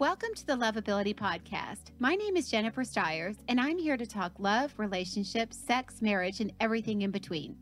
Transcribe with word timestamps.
Welcome 0.00 0.34
to 0.34 0.44
the 0.44 0.54
Loveability 0.54 1.14
Podcast. 1.14 1.92
My 2.00 2.16
name 2.16 2.36
is 2.36 2.50
Jennifer 2.50 2.82
Stiers, 2.82 3.36
and 3.46 3.60
I'm 3.60 3.78
here 3.78 3.96
to 3.96 4.04
talk 4.04 4.32
love, 4.40 4.74
relationships, 4.76 5.56
sex, 5.56 6.02
marriage, 6.02 6.40
and 6.40 6.52
everything 6.58 7.02
in 7.02 7.12
between. 7.12 7.56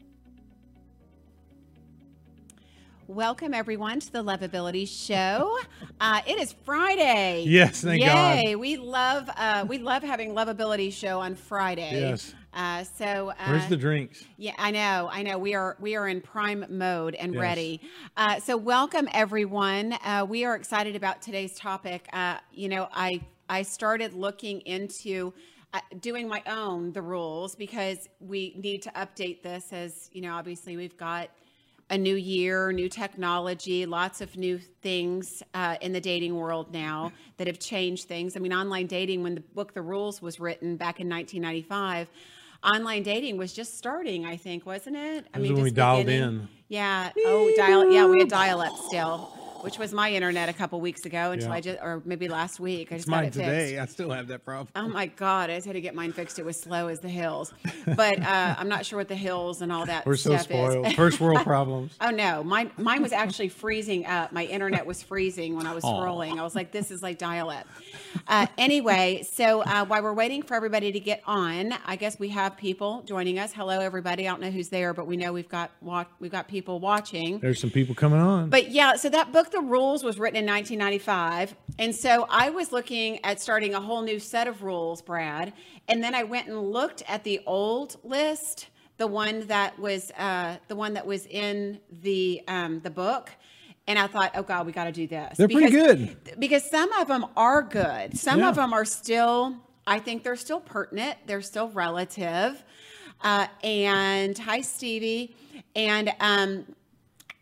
Welcome, 3.06 3.52
everyone, 3.52 4.00
to 4.00 4.10
the 4.10 4.24
Loveability 4.24 4.88
Show. 4.88 5.58
Uh, 6.00 6.20
it 6.26 6.36
is 6.40 6.52
Friday. 6.64 7.44
Yes, 7.46 7.80
thank 7.80 8.02
Yay! 8.02 8.52
God. 8.54 8.56
We 8.56 8.76
love 8.76 9.30
uh, 9.36 9.64
we 9.68 9.78
love 9.78 10.02
having 10.02 10.34
Loveability 10.34 10.92
Show 10.92 11.20
on 11.20 11.36
Friday. 11.36 11.92
Yes. 11.92 12.34
Uh, 12.54 12.84
so 12.84 13.30
uh, 13.38 13.48
Where's 13.48 13.68
the 13.68 13.76
drinks? 13.76 14.24
yeah, 14.36 14.52
I 14.58 14.70
know, 14.70 15.08
I 15.10 15.22
know. 15.22 15.38
We 15.38 15.54
are 15.54 15.76
we 15.80 15.96
are 15.96 16.06
in 16.08 16.20
prime 16.20 16.66
mode 16.68 17.14
and 17.14 17.32
Yes. 17.32 17.40
ready. 17.40 17.80
Uh, 18.16 18.40
so 18.40 18.56
welcome 18.56 19.08
everyone. 19.12 19.94
Uh, 20.04 20.26
we 20.28 20.44
are 20.44 20.54
excited 20.54 20.94
about 20.94 21.22
today's 21.22 21.54
topic. 21.54 22.06
Uh, 22.12 22.38
you 22.52 22.68
know, 22.68 22.88
I 22.92 23.20
I 23.48 23.62
started 23.62 24.12
looking 24.12 24.60
into 24.62 25.32
uh, 25.72 25.80
doing 26.00 26.28
my 26.28 26.42
own 26.46 26.92
the 26.92 27.00
rules 27.00 27.54
because 27.54 28.08
we 28.20 28.54
need 28.58 28.82
to 28.82 28.90
update 28.90 29.42
this 29.42 29.72
as 29.72 30.10
you 30.12 30.20
know. 30.20 30.34
Obviously, 30.34 30.76
we've 30.76 30.96
got 30.98 31.30
a 31.88 31.96
new 31.98 32.16
year, 32.16 32.72
new 32.72 32.88
technology, 32.88 33.84
lots 33.86 34.20
of 34.20 34.36
new 34.36 34.58
things 34.58 35.42
uh, 35.52 35.76
in 35.82 35.92
the 35.92 36.00
dating 36.00 36.34
world 36.34 36.72
now 36.72 37.12
that 37.36 37.46
have 37.46 37.58
changed 37.58 38.08
things. 38.08 38.34
I 38.36 38.40
mean, 38.40 38.52
online 38.52 38.86
dating, 38.86 39.22
when 39.22 39.34
the 39.34 39.40
book 39.40 39.74
The 39.74 39.82
Rules 39.82 40.22
was 40.22 40.40
written 40.40 40.76
back 40.76 41.00
in 41.00 41.08
1995, 41.08 42.08
online 42.64 43.02
dating 43.02 43.36
was 43.36 43.52
just 43.52 43.76
starting, 43.76 44.24
I 44.24 44.36
think, 44.36 44.66
wasn't 44.66 44.96
it? 44.96 45.26
I 45.34 45.38
was 45.38 45.48
when 45.50 45.62
we 45.62 45.70
just 45.70 45.76
dialed 45.76 46.06
beginning. 46.06 46.40
in. 46.40 46.48
Yeah. 46.68 47.10
Oh, 47.18 47.52
dial. 47.56 47.90
Yeah, 47.92 48.06
we 48.06 48.20
had 48.20 48.28
dial 48.28 48.60
up 48.60 48.76
still, 48.88 49.36
which 49.62 49.78
was 49.78 49.92
my 49.92 50.10
internet 50.12 50.48
a 50.48 50.52
couple 50.52 50.80
weeks 50.80 51.04
ago 51.06 51.32
until 51.32 51.48
Yeah. 51.48 51.54
I 51.54 51.60
just, 51.60 51.78
or 51.82 52.02
maybe 52.04 52.28
last 52.28 52.60
week. 52.60 52.92
I 52.92 52.96
It's 52.96 53.04
just 53.04 53.08
got 53.10 53.16
mine 53.16 53.24
it 53.26 53.34
fixed. 53.34 53.48
today. 53.48 53.78
I 53.78 53.86
still 53.86 54.10
have 54.10 54.28
that 54.28 54.44
problem. 54.44 54.68
Oh 54.76 54.88
my 54.88 55.06
God! 55.06 55.50
I 55.50 55.54
just 55.56 55.66
had 55.66 55.74
to 55.74 55.80
get 55.80 55.94
mine 55.94 56.12
fixed. 56.12 56.38
It 56.38 56.44
was 56.44 56.58
slow 56.60 56.88
as 56.88 57.00
the 57.00 57.08
hills, 57.08 57.52
but 57.96 58.20
uh, 58.20 58.54
I'm 58.58 58.68
not 58.68 58.84
sure 58.84 58.98
what 58.98 59.08
the 59.08 59.14
hills 59.16 59.62
and 59.62 59.72
all 59.72 59.86
that 59.86 60.04
We're 60.06 60.16
so 60.16 60.30
stuff 60.36 60.40
is. 60.42 60.44
spoiled. 60.46 60.94
First 60.96 61.20
world 61.20 61.40
problems. 61.44 61.96
Oh 62.00 62.10
no, 62.10 62.42
mine 62.44 62.70
mine 62.76 63.02
was 63.02 63.12
actually 63.12 63.48
freezing 63.48 64.04
up. 64.06 64.32
My 64.32 64.44
internet 64.44 64.84
was 64.84 65.02
freezing 65.02 65.56
when 65.56 65.66
I 65.66 65.74
was 65.74 65.84
Aw. 65.84 65.88
scrolling. 66.02 66.38
I 66.38 66.42
was 66.42 66.54
like, 66.54 66.72
this 66.72 66.90
is 66.90 67.02
like 67.02 67.18
dial 67.18 67.50
up. 67.50 67.66
Uh, 68.28 68.46
anyway, 68.58 69.22
so 69.30 69.62
uh, 69.62 69.84
while 69.84 70.02
we're 70.02 70.12
waiting 70.12 70.42
for 70.42 70.54
everybody 70.54 70.92
to 70.92 71.00
get 71.00 71.22
on, 71.26 71.72
I 71.86 71.96
guess 71.96 72.18
we 72.18 72.28
have 72.30 72.56
people 72.56 73.02
joining 73.06 73.38
us. 73.38 73.52
Hello, 73.52 73.78
everybody. 73.80 74.26
I 74.26 74.30
don't 74.32 74.40
know 74.40 74.50
who's 74.50 74.68
there, 74.68 74.92
but 74.94 75.06
we 75.06 75.16
know 75.16 75.32
we've 75.32 75.48
got 75.48 75.70
we've 76.20 76.30
got 76.32 76.48
people 76.48 76.80
watching. 76.80 77.38
There's 77.38 77.60
some 77.60 77.70
people 77.70 77.94
coming 77.94 78.18
on. 78.20 78.48
But 78.50 78.70
yeah, 78.70 78.96
so 78.96 79.08
that 79.08 79.32
book, 79.32 79.50
The 79.52 79.60
Rules, 79.60 80.02
was 80.02 80.18
written 80.18 80.38
in 80.38 80.46
1995. 80.46 81.54
And 81.78 81.94
so 81.94 82.26
I 82.28 82.50
was 82.50 82.72
looking 82.72 83.24
at 83.24 83.40
starting 83.40 83.74
a 83.74 83.80
whole 83.80 84.02
new 84.02 84.18
set 84.18 84.48
of 84.48 84.62
rules, 84.62 85.02
Brad. 85.02 85.52
And 85.88 86.02
then 86.02 86.14
I 86.14 86.24
went 86.24 86.48
and 86.48 86.60
looked 86.72 87.02
at 87.08 87.24
the 87.24 87.40
old 87.46 87.96
list, 88.02 88.68
the 88.98 89.06
one 89.06 89.46
that 89.48 89.78
was 89.78 90.10
uh, 90.12 90.56
the 90.68 90.76
one 90.76 90.94
that 90.94 91.06
was 91.06 91.26
in 91.26 91.80
the 91.90 92.42
um, 92.48 92.80
the 92.80 92.90
book. 92.90 93.30
And 93.86 93.98
I 93.98 94.06
thought, 94.06 94.32
oh 94.36 94.42
God, 94.42 94.64
we 94.66 94.72
got 94.72 94.84
to 94.84 94.92
do 94.92 95.06
this. 95.06 95.36
They're 95.36 95.48
pretty 95.48 95.70
good. 95.70 96.16
Because 96.38 96.68
some 96.68 96.92
of 96.92 97.08
them 97.08 97.26
are 97.36 97.62
good. 97.62 98.16
Some 98.16 98.38
Yeah. 98.40 98.48
of 98.48 98.54
them 98.54 98.72
are 98.72 98.84
still, 98.84 99.56
I 99.86 99.98
think 99.98 100.22
they're 100.22 100.36
still 100.36 100.60
pertinent. 100.60 101.18
They're 101.26 101.42
still 101.42 101.68
relative. 101.70 102.62
Uh, 103.20 103.48
and 103.64 104.38
hi, 104.38 104.60
Stevie. 104.60 105.34
And 105.74 106.12
um, 106.20 106.64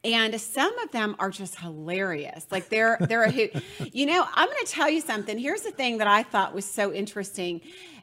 and 0.04 0.40
some 0.40 0.76
of 0.78 0.90
them 0.92 1.14
are 1.18 1.30
just 1.30 1.56
hilarious. 1.56 2.46
Like 2.50 2.68
they're 2.68 2.96
they're 3.00 3.24
a 3.24 3.30
hoot 3.30 3.52
you 3.92 4.06
know 4.06 4.26
i'm 4.34 4.46
going 4.46 4.64
to 4.64 4.72
tell 4.72 4.88
you 4.88 5.00
something. 5.00 5.38
Here's 5.38 5.62
the 5.62 5.70
thing 5.70 5.98
that 5.98 6.06
i 6.06 6.22
thought 6.22 6.54
was 6.54 6.64
so 6.64 6.92
interesting. 6.92 7.60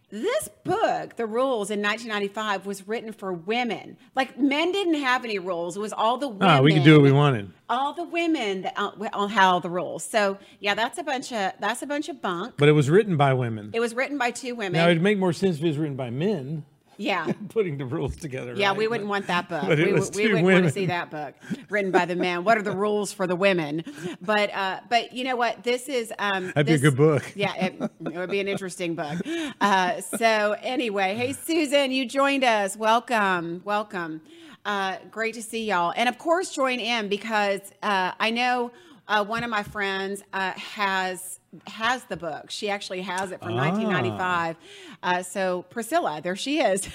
This 0.09 0.47
book 0.63 1.17
the 1.17 1.25
rules 1.25 1.69
in 1.69 1.81
1995 1.81 2.65
was 2.65 2.87
written 2.87 3.11
for 3.11 3.33
women. 3.33 3.97
Like 4.15 4.39
men 4.39 4.71
didn't 4.71 5.01
have 5.01 5.25
any 5.25 5.37
rules. 5.37 5.75
It 5.75 5.81
was 5.81 5.91
all 5.91 6.17
the 6.17 6.29
women 6.29 6.47
ah, 6.47 6.61
we 6.61 6.73
could 6.73 6.83
do 6.85 6.93
what 6.93 7.03
we 7.03 7.11
wanted. 7.11 7.51
all 7.67 7.91
the 7.93 8.05
women 8.05 8.61
that 8.61 8.73
uh, 8.77 8.91
all 9.11 9.27
had 9.27 9.43
all 9.45 9.59
the 9.59 9.69
rules. 9.69 10.05
So 10.05 10.37
yeah 10.59 10.75
that's 10.75 10.97
a 10.97 11.03
bunch 11.03 11.33
of 11.33 11.53
that's 11.59 11.81
a 11.81 11.87
bunch 11.87 12.07
of 12.09 12.21
bunk. 12.21 12.53
But 12.57 12.69
it 12.69 12.73
was 12.73 12.89
written 12.89 13.17
by 13.17 13.33
women. 13.33 13.71
it 13.73 13.79
was 13.79 13.93
written 13.93 14.17
by 14.17 14.31
two 14.31 14.55
women. 14.55 14.73
Now 14.73 14.87
it'd 14.89 15.01
make 15.01 15.17
more 15.17 15.33
sense 15.33 15.57
if 15.57 15.63
it 15.63 15.67
was 15.67 15.77
written 15.77 15.97
by 15.97 16.09
men. 16.09 16.63
Yeah 16.97 17.31
Putting 17.49 17.77
the 17.77 17.85
rules 17.85 18.15
together. 18.15 18.53
Yeah, 18.55 18.69
right? 18.69 18.77
we 18.77 18.87
wouldn't 18.87 19.09
want 19.09 19.27
that 19.27 19.49
book. 19.49 19.63
but 19.67 19.79
it 19.79 19.87
we, 19.87 19.93
was 19.93 20.11
we 20.11 20.23
two 20.23 20.29
wouldn't 20.29 20.45
want 20.45 20.65
to 20.65 20.71
see 20.71 20.87
that 20.87 21.09
book 21.09 21.35
written 21.69 21.91
by 21.91 22.05
the 22.05 22.15
men. 22.15 22.43
What 22.43 22.57
are 22.57 22.61
the 22.61 22.75
rules 22.75 23.13
for 23.13 23.27
the 23.27 23.35
women? 23.35 23.83
But 24.21 24.53
uh, 24.53 24.79
but 24.89 25.13
you 25.13 25.23
know 25.23 25.35
what? 25.35 25.63
This 25.63 25.89
is 25.89 26.13
um, 26.19 26.47
That'd 26.47 26.65
be 26.65 26.73
a 26.73 26.77
good 26.77 26.97
book. 26.97 27.23
Yeah, 27.35 27.53
it, 27.55 27.75
it 27.81 28.17
would 28.17 28.31
be 28.31 28.39
an 28.39 28.47
interesting 28.47 28.95
book. 28.95 29.19
Uh, 29.61 30.01
so 30.01 30.55
anyway, 30.61 31.15
hey 31.15 31.33
Susan, 31.33 31.91
you 31.91 32.05
joined 32.05 32.43
us. 32.43 32.75
Welcome, 32.75 33.61
welcome. 33.63 34.21
Uh, 34.65 34.97
great 35.11 35.35
to 35.35 35.41
see 35.41 35.65
y'all, 35.65 35.93
and 35.95 36.09
of 36.09 36.17
course 36.17 36.51
join 36.51 36.79
in 36.79 37.07
because 37.09 37.61
uh, 37.83 38.11
I 38.19 38.31
know 38.31 38.71
uh, 39.07 39.23
one 39.25 39.43
of 39.43 39.49
my 39.49 39.63
friends 39.63 40.23
uh, 40.33 40.51
has 40.53 41.39
has 41.65 42.03
the 42.05 42.17
book. 42.17 42.51
She 42.51 42.69
actually 42.69 43.01
has 43.01 43.31
it 43.31 43.39
from 43.41 43.53
Ah. 43.53 43.69
1995. 43.71 44.55
Uh, 45.01 45.23
so 45.23 45.63
Priscilla, 45.69 46.19
there 46.21 46.35
she 46.35 46.59
is. 46.59 46.87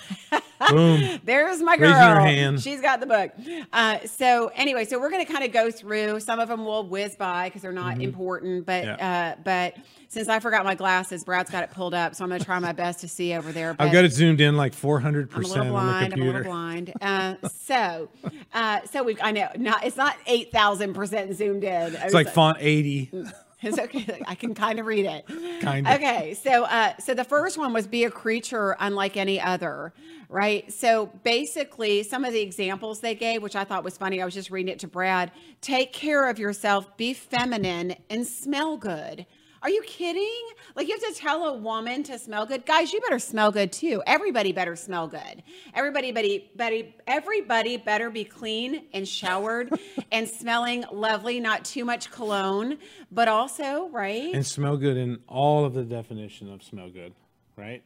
Boom. 0.70 1.20
There's 1.24 1.60
my 1.62 1.76
girl. 1.76 1.88
Raising 1.90 2.02
her 2.14 2.20
hand. 2.20 2.62
She's 2.62 2.80
got 2.80 3.00
the 3.00 3.06
book. 3.06 3.32
Uh, 3.72 4.00
so 4.06 4.52
anyway, 4.54 4.84
so 4.84 5.00
we're 5.00 5.10
going 5.10 5.24
to 5.24 5.32
kind 5.32 5.44
of 5.44 5.52
go 5.52 5.70
through. 5.70 6.20
Some 6.20 6.38
of 6.38 6.48
them 6.48 6.64
will 6.64 6.86
whiz 6.86 7.16
by 7.16 7.48
because 7.48 7.62
they're 7.62 7.72
not 7.72 8.00
important, 8.00 8.66
but 8.66 8.84
Mm-hmm. 8.84 8.98
Yeah. 9.00 9.34
uh, 9.38 9.40
but 9.42 9.76
since 10.12 10.28
I 10.28 10.40
forgot 10.40 10.66
my 10.66 10.74
glasses, 10.74 11.24
Brad's 11.24 11.50
got 11.50 11.64
it 11.64 11.70
pulled 11.70 11.94
up, 11.94 12.14
so 12.14 12.22
I'm 12.22 12.28
going 12.28 12.38
to 12.38 12.44
try 12.44 12.58
my 12.58 12.72
best 12.72 13.00
to 13.00 13.08
see 13.08 13.32
over 13.32 13.50
there. 13.50 13.72
But 13.72 13.86
I've 13.86 13.92
got 13.94 14.04
it 14.04 14.12
zoomed 14.12 14.42
in 14.42 14.58
like 14.58 14.74
400% 14.74 15.30
I'm 15.34 15.42
a 15.42 15.46
little 15.46 15.58
on 15.58 15.66
the 15.66 15.72
blind. 15.72 16.12
I'm 16.12 16.20
a 16.20 16.24
little 16.26 16.42
blind. 16.42 16.92
Uh, 17.00 17.34
so, 17.48 18.10
uh, 18.52 18.80
so 18.90 19.04
we. 19.04 19.16
I 19.22 19.30
know 19.30 19.48
not. 19.56 19.86
It's 19.86 19.96
not 19.96 20.16
eight 20.26 20.52
thousand 20.52 20.92
percent 20.92 21.34
zoomed 21.34 21.64
in. 21.64 21.94
It's 21.94 22.12
like 22.12 22.28
font 22.28 22.58
80. 22.60 23.10
It's 23.64 23.78
okay. 23.78 24.20
I 24.26 24.34
can 24.34 24.56
kind 24.56 24.80
of 24.80 24.86
read 24.86 25.06
it. 25.06 25.24
Kinda. 25.60 25.94
Okay. 25.94 26.34
So, 26.34 26.64
uh, 26.64 26.96
so 26.98 27.14
the 27.14 27.22
first 27.22 27.56
one 27.56 27.72
was 27.72 27.86
be 27.86 28.02
a 28.02 28.10
creature 28.10 28.76
unlike 28.80 29.16
any 29.16 29.40
other, 29.40 29.92
right? 30.28 30.70
So 30.72 31.12
basically, 31.22 32.02
some 32.02 32.24
of 32.24 32.32
the 32.32 32.40
examples 32.40 32.98
they 32.98 33.14
gave, 33.14 33.40
which 33.40 33.54
I 33.54 33.62
thought 33.62 33.84
was 33.84 33.96
funny, 33.96 34.20
I 34.20 34.24
was 34.24 34.34
just 34.34 34.50
reading 34.50 34.72
it 34.72 34.80
to 34.80 34.88
Brad. 34.88 35.30
Take 35.60 35.92
care 35.92 36.28
of 36.28 36.40
yourself, 36.40 36.96
be 36.96 37.14
feminine, 37.14 37.94
and 38.10 38.26
smell 38.26 38.76
good. 38.76 39.26
Are 39.62 39.70
you 39.70 39.82
kidding? 39.82 40.42
Like 40.74 40.88
you 40.88 40.98
have 40.98 41.14
to 41.14 41.20
tell 41.20 41.44
a 41.44 41.56
woman 41.56 42.02
to 42.04 42.18
smell 42.18 42.46
good, 42.46 42.66
guys. 42.66 42.92
You 42.92 43.00
better 43.00 43.20
smell 43.20 43.52
good 43.52 43.70
too. 43.70 44.02
Everybody 44.08 44.50
better 44.50 44.74
smell 44.74 45.06
good. 45.06 45.44
Everybody, 45.72 46.10
better, 46.10 46.28
better, 46.56 46.82
everybody 47.06 47.76
better 47.76 48.10
be 48.10 48.24
clean 48.24 48.86
and 48.92 49.06
showered 49.06 49.72
and 50.12 50.28
smelling 50.28 50.84
lovely. 50.90 51.38
Not 51.38 51.64
too 51.64 51.84
much 51.84 52.10
cologne, 52.10 52.78
but 53.12 53.28
also 53.28 53.88
right. 53.90 54.34
And 54.34 54.44
smell 54.44 54.76
good 54.76 54.96
in 54.96 55.20
all 55.28 55.64
of 55.64 55.74
the 55.74 55.84
definition 55.84 56.52
of 56.52 56.64
smell 56.64 56.90
good, 56.90 57.14
right? 57.56 57.84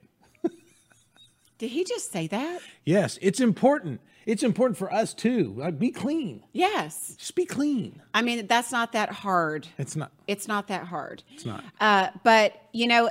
Did 1.59 1.71
he 1.71 1.85
just 1.85 2.13
say 2.13 2.27
that? 2.27 2.61
Yes, 2.85 3.19
it's 3.23 3.41
important. 3.41 4.01
It's 4.27 4.43
important 4.43 4.77
for 4.77 4.93
us 4.93 5.15
too. 5.15 5.55
Like, 5.57 5.79
be 5.79 5.91
clean. 5.91 6.43
Yes. 6.53 7.15
Just 7.17 7.37
be 7.37 7.47
clean. 7.47 8.03
I 8.13 8.23
mean, 8.23 8.49
that's 8.49 8.73
not 8.73 8.93
that 8.93 9.11
hard. 9.11 9.69
It's 9.79 9.95
not. 9.95 10.11
It's 10.27 10.49
not 10.49 10.67
that 10.69 10.85
hard. 10.85 11.23
It's 11.33 11.47
not. 11.47 11.63
Uh, 11.81 12.09
but 12.25 12.61
you 12.73 12.89
know 12.89 13.09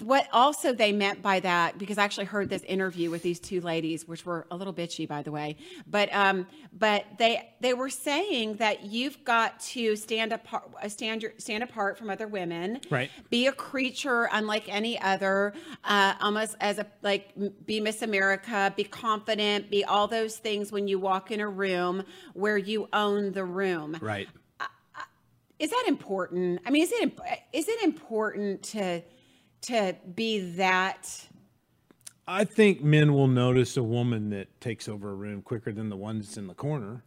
what? 0.00 0.26
Also, 0.32 0.72
they 0.72 0.90
meant 0.90 1.22
by 1.22 1.38
that 1.40 1.78
because 1.78 1.96
I 1.96 2.04
actually 2.04 2.26
heard 2.26 2.48
this 2.48 2.62
interview 2.62 3.08
with 3.08 3.22
these 3.22 3.38
two 3.38 3.60
ladies, 3.60 4.06
which 4.06 4.26
were 4.26 4.46
a 4.50 4.56
little 4.56 4.74
bitchy, 4.74 5.06
by 5.06 5.22
the 5.22 5.30
way. 5.30 5.56
But 5.86 6.12
um, 6.12 6.48
but 6.72 7.04
they 7.18 7.48
they 7.60 7.72
were 7.72 7.88
saying 7.88 8.56
that 8.56 8.84
you've 8.84 9.24
got 9.24 9.60
to 9.60 9.94
stand 9.94 10.32
apart, 10.32 10.64
stand 10.88 11.22
your, 11.22 11.32
stand 11.38 11.62
apart 11.62 11.98
from 11.98 12.10
other 12.10 12.26
women. 12.26 12.80
Right. 12.90 13.10
Be 13.30 13.46
a 13.46 13.52
creature 13.52 14.28
unlike 14.32 14.64
any 14.68 15.00
other. 15.00 15.54
Uh, 15.84 16.14
almost 16.20 16.56
as 16.60 16.78
a 16.78 16.86
like 17.02 17.32
be 17.64 17.78
Miss 17.78 18.02
America. 18.02 18.72
Be 18.76 18.82
confident. 18.84 19.70
Be 19.70 19.84
all 19.84 20.08
those 20.08 20.36
things 20.36 20.72
when 20.72 20.88
you 20.88 20.98
walk 20.98 21.30
in 21.30 21.38
a 21.38 21.48
room 21.48 22.02
where 22.34 22.58
you 22.58 22.88
own 22.92 23.32
the 23.32 23.44
room 23.44 23.96
Right. 24.00 24.28
is 25.60 25.70
that 25.70 25.84
important? 25.86 26.60
I 26.66 26.70
mean, 26.70 26.82
is 26.82 26.92
it 26.92 27.18
is 27.52 27.68
it 27.68 27.82
important 27.84 28.64
to 28.64 29.02
to 29.66 29.96
be 30.14 30.40
that? 30.52 31.26
I 32.28 32.44
think 32.44 32.82
men 32.82 33.14
will 33.14 33.28
notice 33.28 33.76
a 33.76 33.82
woman 33.82 34.30
that 34.30 34.60
takes 34.60 34.88
over 34.88 35.10
a 35.10 35.14
room 35.14 35.42
quicker 35.42 35.72
than 35.72 35.88
the 35.90 35.96
one 35.96 36.18
that's 36.18 36.36
in 36.36 36.48
the 36.48 36.54
corner. 36.54 37.04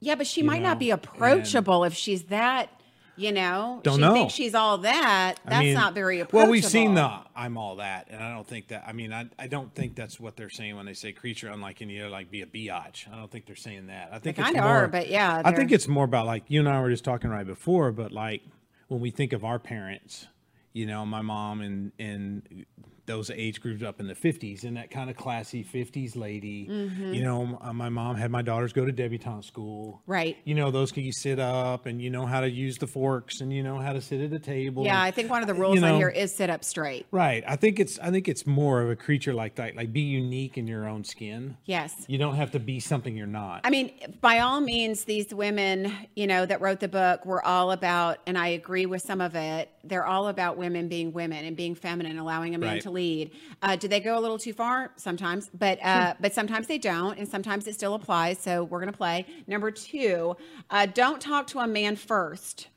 Yeah, 0.00 0.14
but 0.14 0.26
she 0.26 0.42
might 0.42 0.62
know, 0.62 0.70
not 0.70 0.78
be 0.78 0.90
approachable 0.90 1.84
if 1.84 1.94
she's 1.94 2.24
that. 2.24 2.70
You 3.16 3.32
know, 3.32 3.80
Don't 3.82 3.96
she 3.96 4.00
know. 4.00 4.14
thinks 4.14 4.32
she's 4.32 4.54
all 4.54 4.78
that. 4.78 5.34
That's 5.44 5.56
I 5.56 5.60
mean, 5.60 5.74
not 5.74 5.92
very 5.92 6.20
approachable. 6.20 6.38
Well, 6.38 6.50
we've 6.50 6.64
seen 6.64 6.94
the 6.94 7.18
I'm 7.36 7.58
all 7.58 7.76
that, 7.76 8.06
and 8.08 8.22
I 8.22 8.32
don't 8.34 8.46
think 8.46 8.68
that. 8.68 8.84
I 8.86 8.92
mean, 8.92 9.12
I, 9.12 9.26
I 9.38 9.46
don't 9.46 9.74
think 9.74 9.94
that's 9.94 10.18
what 10.18 10.36
they're 10.36 10.48
saying 10.48 10.74
when 10.76 10.86
they 10.86 10.94
say 10.94 11.12
creature 11.12 11.48
unlike 11.48 11.82
any 11.82 12.00
other, 12.00 12.08
like 12.08 12.30
be 12.30 12.40
a 12.40 12.46
biatch. 12.46 13.12
I 13.12 13.16
don't 13.16 13.30
think 13.30 13.44
they're 13.44 13.56
saying 13.56 13.88
that. 13.88 14.08
I 14.10 14.20
think 14.20 14.36
They 14.36 14.42
it's 14.42 14.52
kinda 14.52 14.62
more, 14.62 14.84
are, 14.84 14.88
but 14.88 15.08
yeah, 15.10 15.42
I 15.44 15.52
think 15.52 15.70
it's 15.70 15.86
more 15.86 16.04
about 16.04 16.24
like 16.24 16.44
you 16.48 16.60
and 16.60 16.68
I 16.68 16.80
were 16.80 16.88
just 16.88 17.04
talking 17.04 17.28
right 17.28 17.46
before, 17.46 17.92
but 17.92 18.10
like 18.10 18.40
when 18.88 19.00
we 19.00 19.10
think 19.10 19.34
of 19.34 19.44
our 19.44 19.58
parents, 19.58 20.26
you 20.72 20.86
know, 20.86 21.04
my 21.04 21.22
mom 21.22 21.60
and 21.60 21.92
and 21.98 22.66
those 23.10 23.30
age 23.30 23.60
groups 23.60 23.82
up 23.82 23.98
in 23.98 24.06
the 24.06 24.14
50s 24.14 24.62
and 24.62 24.76
that 24.76 24.90
kind 24.90 25.10
of 25.10 25.16
classy 25.16 25.64
50s 25.64 26.16
lady. 26.16 26.68
Mm-hmm. 26.70 27.12
You 27.12 27.22
know, 27.24 27.58
my 27.74 27.88
mom 27.88 28.14
had 28.14 28.30
my 28.30 28.40
daughters 28.40 28.72
go 28.72 28.84
to 28.84 28.92
debutante 28.92 29.44
school. 29.44 30.00
Right. 30.06 30.36
You 30.44 30.54
know, 30.54 30.70
those 30.70 30.92
can 30.92 31.02
you 31.02 31.12
sit 31.12 31.40
up 31.40 31.86
and 31.86 32.00
you 32.00 32.08
know 32.08 32.24
how 32.24 32.40
to 32.40 32.48
use 32.48 32.78
the 32.78 32.86
forks 32.86 33.40
and 33.40 33.52
you 33.52 33.64
know 33.64 33.78
how 33.78 33.92
to 33.92 34.00
sit 34.00 34.20
at 34.20 34.32
a 34.32 34.38
table. 34.38 34.84
Yeah, 34.84 35.02
I 35.02 35.10
think 35.10 35.28
one 35.28 35.42
of 35.42 35.48
the 35.48 35.54
rules 35.54 35.80
You 35.80 35.84
on 35.84 35.96
here 35.96 36.08
is 36.08 36.32
sit 36.32 36.50
up 36.50 36.62
straight. 36.62 37.06
Right. 37.10 37.42
I 37.48 37.56
think 37.56 37.80
it's 37.80 37.98
I 37.98 38.12
think 38.12 38.28
it's 38.28 38.46
more 38.46 38.80
of 38.80 38.90
a 38.90 38.96
creature 38.96 39.34
like 39.34 39.56
that. 39.56 39.74
Like 39.74 39.92
be 39.92 40.02
unique 40.02 40.56
in 40.56 40.68
your 40.68 40.88
own 40.88 41.02
skin. 41.02 41.56
Yes. 41.64 42.04
You 42.06 42.18
don't 42.18 42.36
have 42.36 42.52
to 42.52 42.60
be 42.60 42.78
something 42.78 43.16
you're 43.16 43.26
not. 43.26 43.62
I 43.64 43.70
mean, 43.70 43.92
by 44.20 44.38
all 44.38 44.60
means, 44.60 45.04
these 45.04 45.34
women, 45.34 45.92
you 46.14 46.28
know, 46.28 46.46
that 46.46 46.60
wrote 46.60 46.78
the 46.78 46.88
book 46.88 47.26
were 47.26 47.44
all 47.44 47.72
about, 47.72 48.18
and 48.26 48.38
I 48.38 48.48
agree 48.48 48.86
with 48.86 49.02
some 49.02 49.20
of 49.20 49.34
it. 49.34 49.68
They're 49.82 50.06
all 50.06 50.28
about 50.28 50.56
women 50.60 50.86
being 50.86 51.12
women 51.12 51.44
and 51.44 51.56
being 51.56 51.74
feminine, 51.74 52.18
allowing 52.18 52.54
a 52.54 52.58
man 52.58 52.74
Right. 52.74 52.82
to 52.82 52.90
lead. 52.90 53.32
Uh, 53.62 53.74
do 53.74 53.88
they 53.88 53.98
go 53.98 54.16
a 54.16 54.20
little 54.20 54.38
too 54.38 54.52
far? 54.52 54.92
Sometimes, 54.96 55.50
but 55.52 55.84
uh, 55.84 56.14
but 56.20 56.32
sometimes 56.32 56.68
they 56.68 56.78
don't, 56.78 57.18
and 57.18 57.26
sometimes 57.28 57.66
it 57.66 57.74
still 57.74 57.94
applies. 57.94 58.38
So 58.38 58.62
we're 58.64 58.78
gonna 58.80 58.92
play. 58.92 59.26
Number 59.48 59.70
two, 59.72 60.36
uh, 60.70 60.86
don't 60.86 61.20
talk 61.20 61.48
to 61.48 61.58
a 61.58 61.66
man 61.66 61.96
first. 61.96 62.68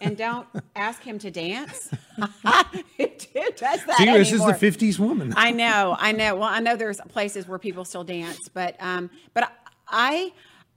And 0.00 0.16
don't 0.16 0.46
ask 0.76 1.02
him 1.02 1.18
to 1.20 1.30
dance. 1.30 1.88
it, 2.98 3.28
does 3.56 3.84
that 3.86 3.96
See, 3.96 4.06
this 4.06 4.32
is 4.32 4.40
the 4.44 4.52
50s 4.52 4.98
woman. 4.98 5.32
I 5.36 5.52
know, 5.52 5.96
I 5.98 6.10
know. 6.10 6.34
Well, 6.34 6.48
I 6.48 6.58
know 6.58 6.74
there's 6.74 7.00
places 7.08 7.46
where 7.46 7.60
people 7.60 7.84
still 7.84 8.02
dance, 8.02 8.48
but 8.48 8.74
um, 8.80 9.08
but 9.34 9.50
I, 9.86 10.32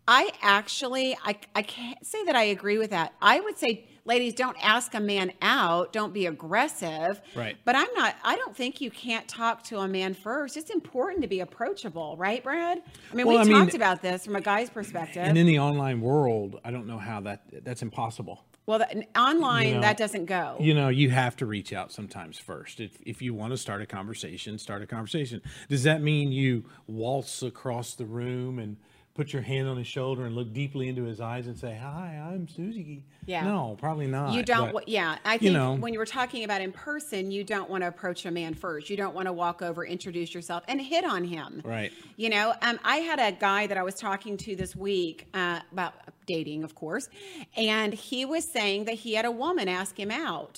I 0.07 0.29
actually, 0.41 1.17
I, 1.25 1.35
I 1.55 1.63
can't 1.63 2.05
say 2.05 2.23
that 2.25 2.35
I 2.35 2.43
agree 2.43 2.77
with 2.77 2.91
that. 2.91 3.13
I 3.21 3.39
would 3.39 3.57
say, 3.57 3.85
ladies, 4.05 4.33
don't 4.33 4.57
ask 4.63 4.93
a 4.93 4.99
man 4.99 5.31
out, 5.41 5.93
don't 5.93 6.13
be 6.13 6.25
aggressive. 6.25 7.21
Right. 7.35 7.57
But 7.65 7.75
I'm 7.75 7.87
not. 7.95 8.15
I 8.23 8.35
don't 8.35 8.55
think 8.55 8.81
you 8.81 8.91
can't 8.91 9.27
talk 9.27 9.63
to 9.65 9.79
a 9.79 9.87
man 9.87 10.13
first. 10.13 10.57
It's 10.57 10.69
important 10.69 11.21
to 11.21 11.27
be 11.27 11.39
approachable, 11.41 12.15
right, 12.17 12.43
Brad? 12.43 12.81
I 13.11 13.15
mean, 13.15 13.27
Well, 13.27 13.37
we 13.37 13.41
I 13.41 13.45
mean- 13.45 13.53
talked 13.63 13.73
about 13.75 14.01
this 14.01 14.25
from 14.25 14.35
a 14.35 14.41
guy's 14.41 14.69
perspective. 14.69 15.23
and 15.23 15.37
in 15.37 15.45
the 15.45 15.59
online 15.59 16.01
world, 16.01 16.59
I 16.63 16.71
don't 16.71 16.87
know 16.87 16.97
how 16.97 17.21
that 17.21 17.43
that's 17.63 17.81
impossible. 17.81 18.45
well, 18.67 18.83
online 19.17 19.67
You 19.69 19.73
know, 19.75 19.81
that 19.81 19.97
doesn't 19.97 20.25
go. 20.25 20.55
You 20.59 20.73
know, 20.73 20.89
you 20.89 21.09
have 21.09 21.35
to 21.37 21.45
reach 21.45 21.73
out 21.73 21.91
sometimes 21.91 22.37
first. 22.37 22.79
If 22.79 23.01
if 23.05 23.21
you 23.21 23.33
want 23.33 23.51
to 23.53 23.57
start 23.57 23.81
a 23.81 23.85
conversation, 23.85 24.57
start 24.57 24.81
a 24.81 24.87
conversation. 24.87 25.41
Does 25.69 25.83
that 25.83 26.01
mean 26.01 26.31
you 26.31 26.65
waltz 26.87 27.41
across 27.43 27.95
the 27.95 28.05
room 28.05 28.59
and 28.59 28.77
put 29.13 29.33
your 29.33 29.41
hand 29.41 29.67
on 29.67 29.77
his 29.77 29.87
shoulder 29.87 30.25
and 30.25 30.35
look 30.35 30.53
deeply 30.53 30.87
into 30.87 31.03
his 31.03 31.19
eyes 31.19 31.47
and 31.47 31.57
say, 31.57 31.77
"Hi, 31.81 32.19
I'm 32.33 32.47
Susie"? 32.47 33.03
Yeah. 33.25 33.43
No, 33.43 33.75
probably 33.79 34.07
not. 34.07 34.33
You 34.33 34.43
don't, 34.43 34.73
but- 34.73 34.87
yeah. 34.87 35.17
I 35.25 35.33
you 35.33 35.39
think 35.39 35.53
know. 35.53 35.75
when 35.75 35.93
you 35.93 35.99
were 35.99 36.05
talking 36.05 36.43
about 36.43 36.61
in 36.61 36.71
person, 36.71 37.29
you 37.31 37.43
don't 37.43 37.69
want 37.69 37.83
to 37.83 37.87
approach 37.87 38.25
a 38.25 38.31
man 38.31 38.53
first. 38.53 38.89
You 38.89 38.97
don't 38.97 39.13
want 39.13 39.27
to 39.27 39.33
walk 39.33 39.61
over, 39.61 39.85
introduce 39.85 40.33
yourself, 40.33 40.63
and 40.67 40.81
hit 40.81 41.03
on 41.03 41.23
him. 41.23 41.61
Right. 41.63 41.91
You 42.15 42.29
know, 42.29 42.53
um, 42.61 42.79
I 42.83 42.97
had 42.97 43.19
a 43.19 43.31
guy 43.37 43.67
that 43.67 43.77
I 43.77 43.83
was 43.83 43.95
talking 43.95 44.37
to 44.37 44.55
this 44.55 44.75
week 44.75 45.27
uh, 45.33 45.59
about 45.71 45.93
dating, 46.25 46.63
of 46.63 46.75
course, 46.75 47.09
and 47.57 47.93
he 47.93 48.25
was 48.25 48.51
saying 48.51 48.85
that 48.85 48.95
he 48.95 49.13
had 49.13 49.25
a 49.25 49.31
woman 49.31 49.67
ask 49.67 49.99
him 49.99 50.11
out. 50.11 50.57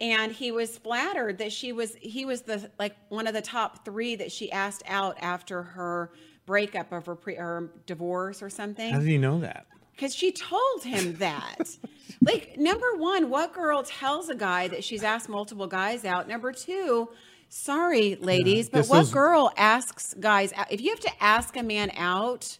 And 0.00 0.32
he 0.32 0.50
was 0.50 0.78
flattered 0.78 1.36
that 1.38 1.52
she 1.52 1.72
was, 1.72 1.94
he 2.00 2.24
was 2.24 2.40
the, 2.40 2.70
like 2.78 2.96
one 3.10 3.26
of 3.26 3.34
the 3.34 3.42
top 3.42 3.84
three 3.84 4.14
that 4.16 4.32
she 4.32 4.50
asked 4.50 4.82
out 4.86 5.18
after 5.20 5.62
her 5.62 6.10
breakup 6.50 6.90
of 6.90 7.06
her, 7.06 7.14
pre, 7.14 7.36
her 7.36 7.70
divorce 7.86 8.42
or 8.42 8.50
something 8.50 8.92
How 8.92 8.98
did 8.98 9.06
he 9.08 9.18
know 9.18 9.38
that? 9.38 9.66
because 9.92 10.12
she 10.12 10.32
told 10.32 10.82
him 10.82 11.14
that. 11.18 11.58
like, 12.22 12.56
number 12.58 12.96
one, 12.96 13.30
what 13.30 13.52
girl 13.54 13.84
tells 13.84 14.28
a 14.30 14.34
guy 14.34 14.66
that 14.66 14.82
she's 14.82 15.04
asked 15.04 15.28
multiple 15.28 15.68
guys 15.68 16.04
out? 16.04 16.26
Number 16.26 16.50
two, 16.52 17.08
sorry, 17.50 18.16
ladies, 18.16 18.68
but 18.68 18.78
guess 18.78 18.88
what 18.90 18.96
those- 19.02 19.12
girl 19.12 19.52
asks 19.56 20.14
guys 20.18 20.52
out? 20.54 20.72
If 20.72 20.80
you 20.80 20.90
have 20.90 21.00
to 21.00 21.22
ask 21.22 21.56
a 21.56 21.62
man 21.62 21.92
out, 21.96 22.58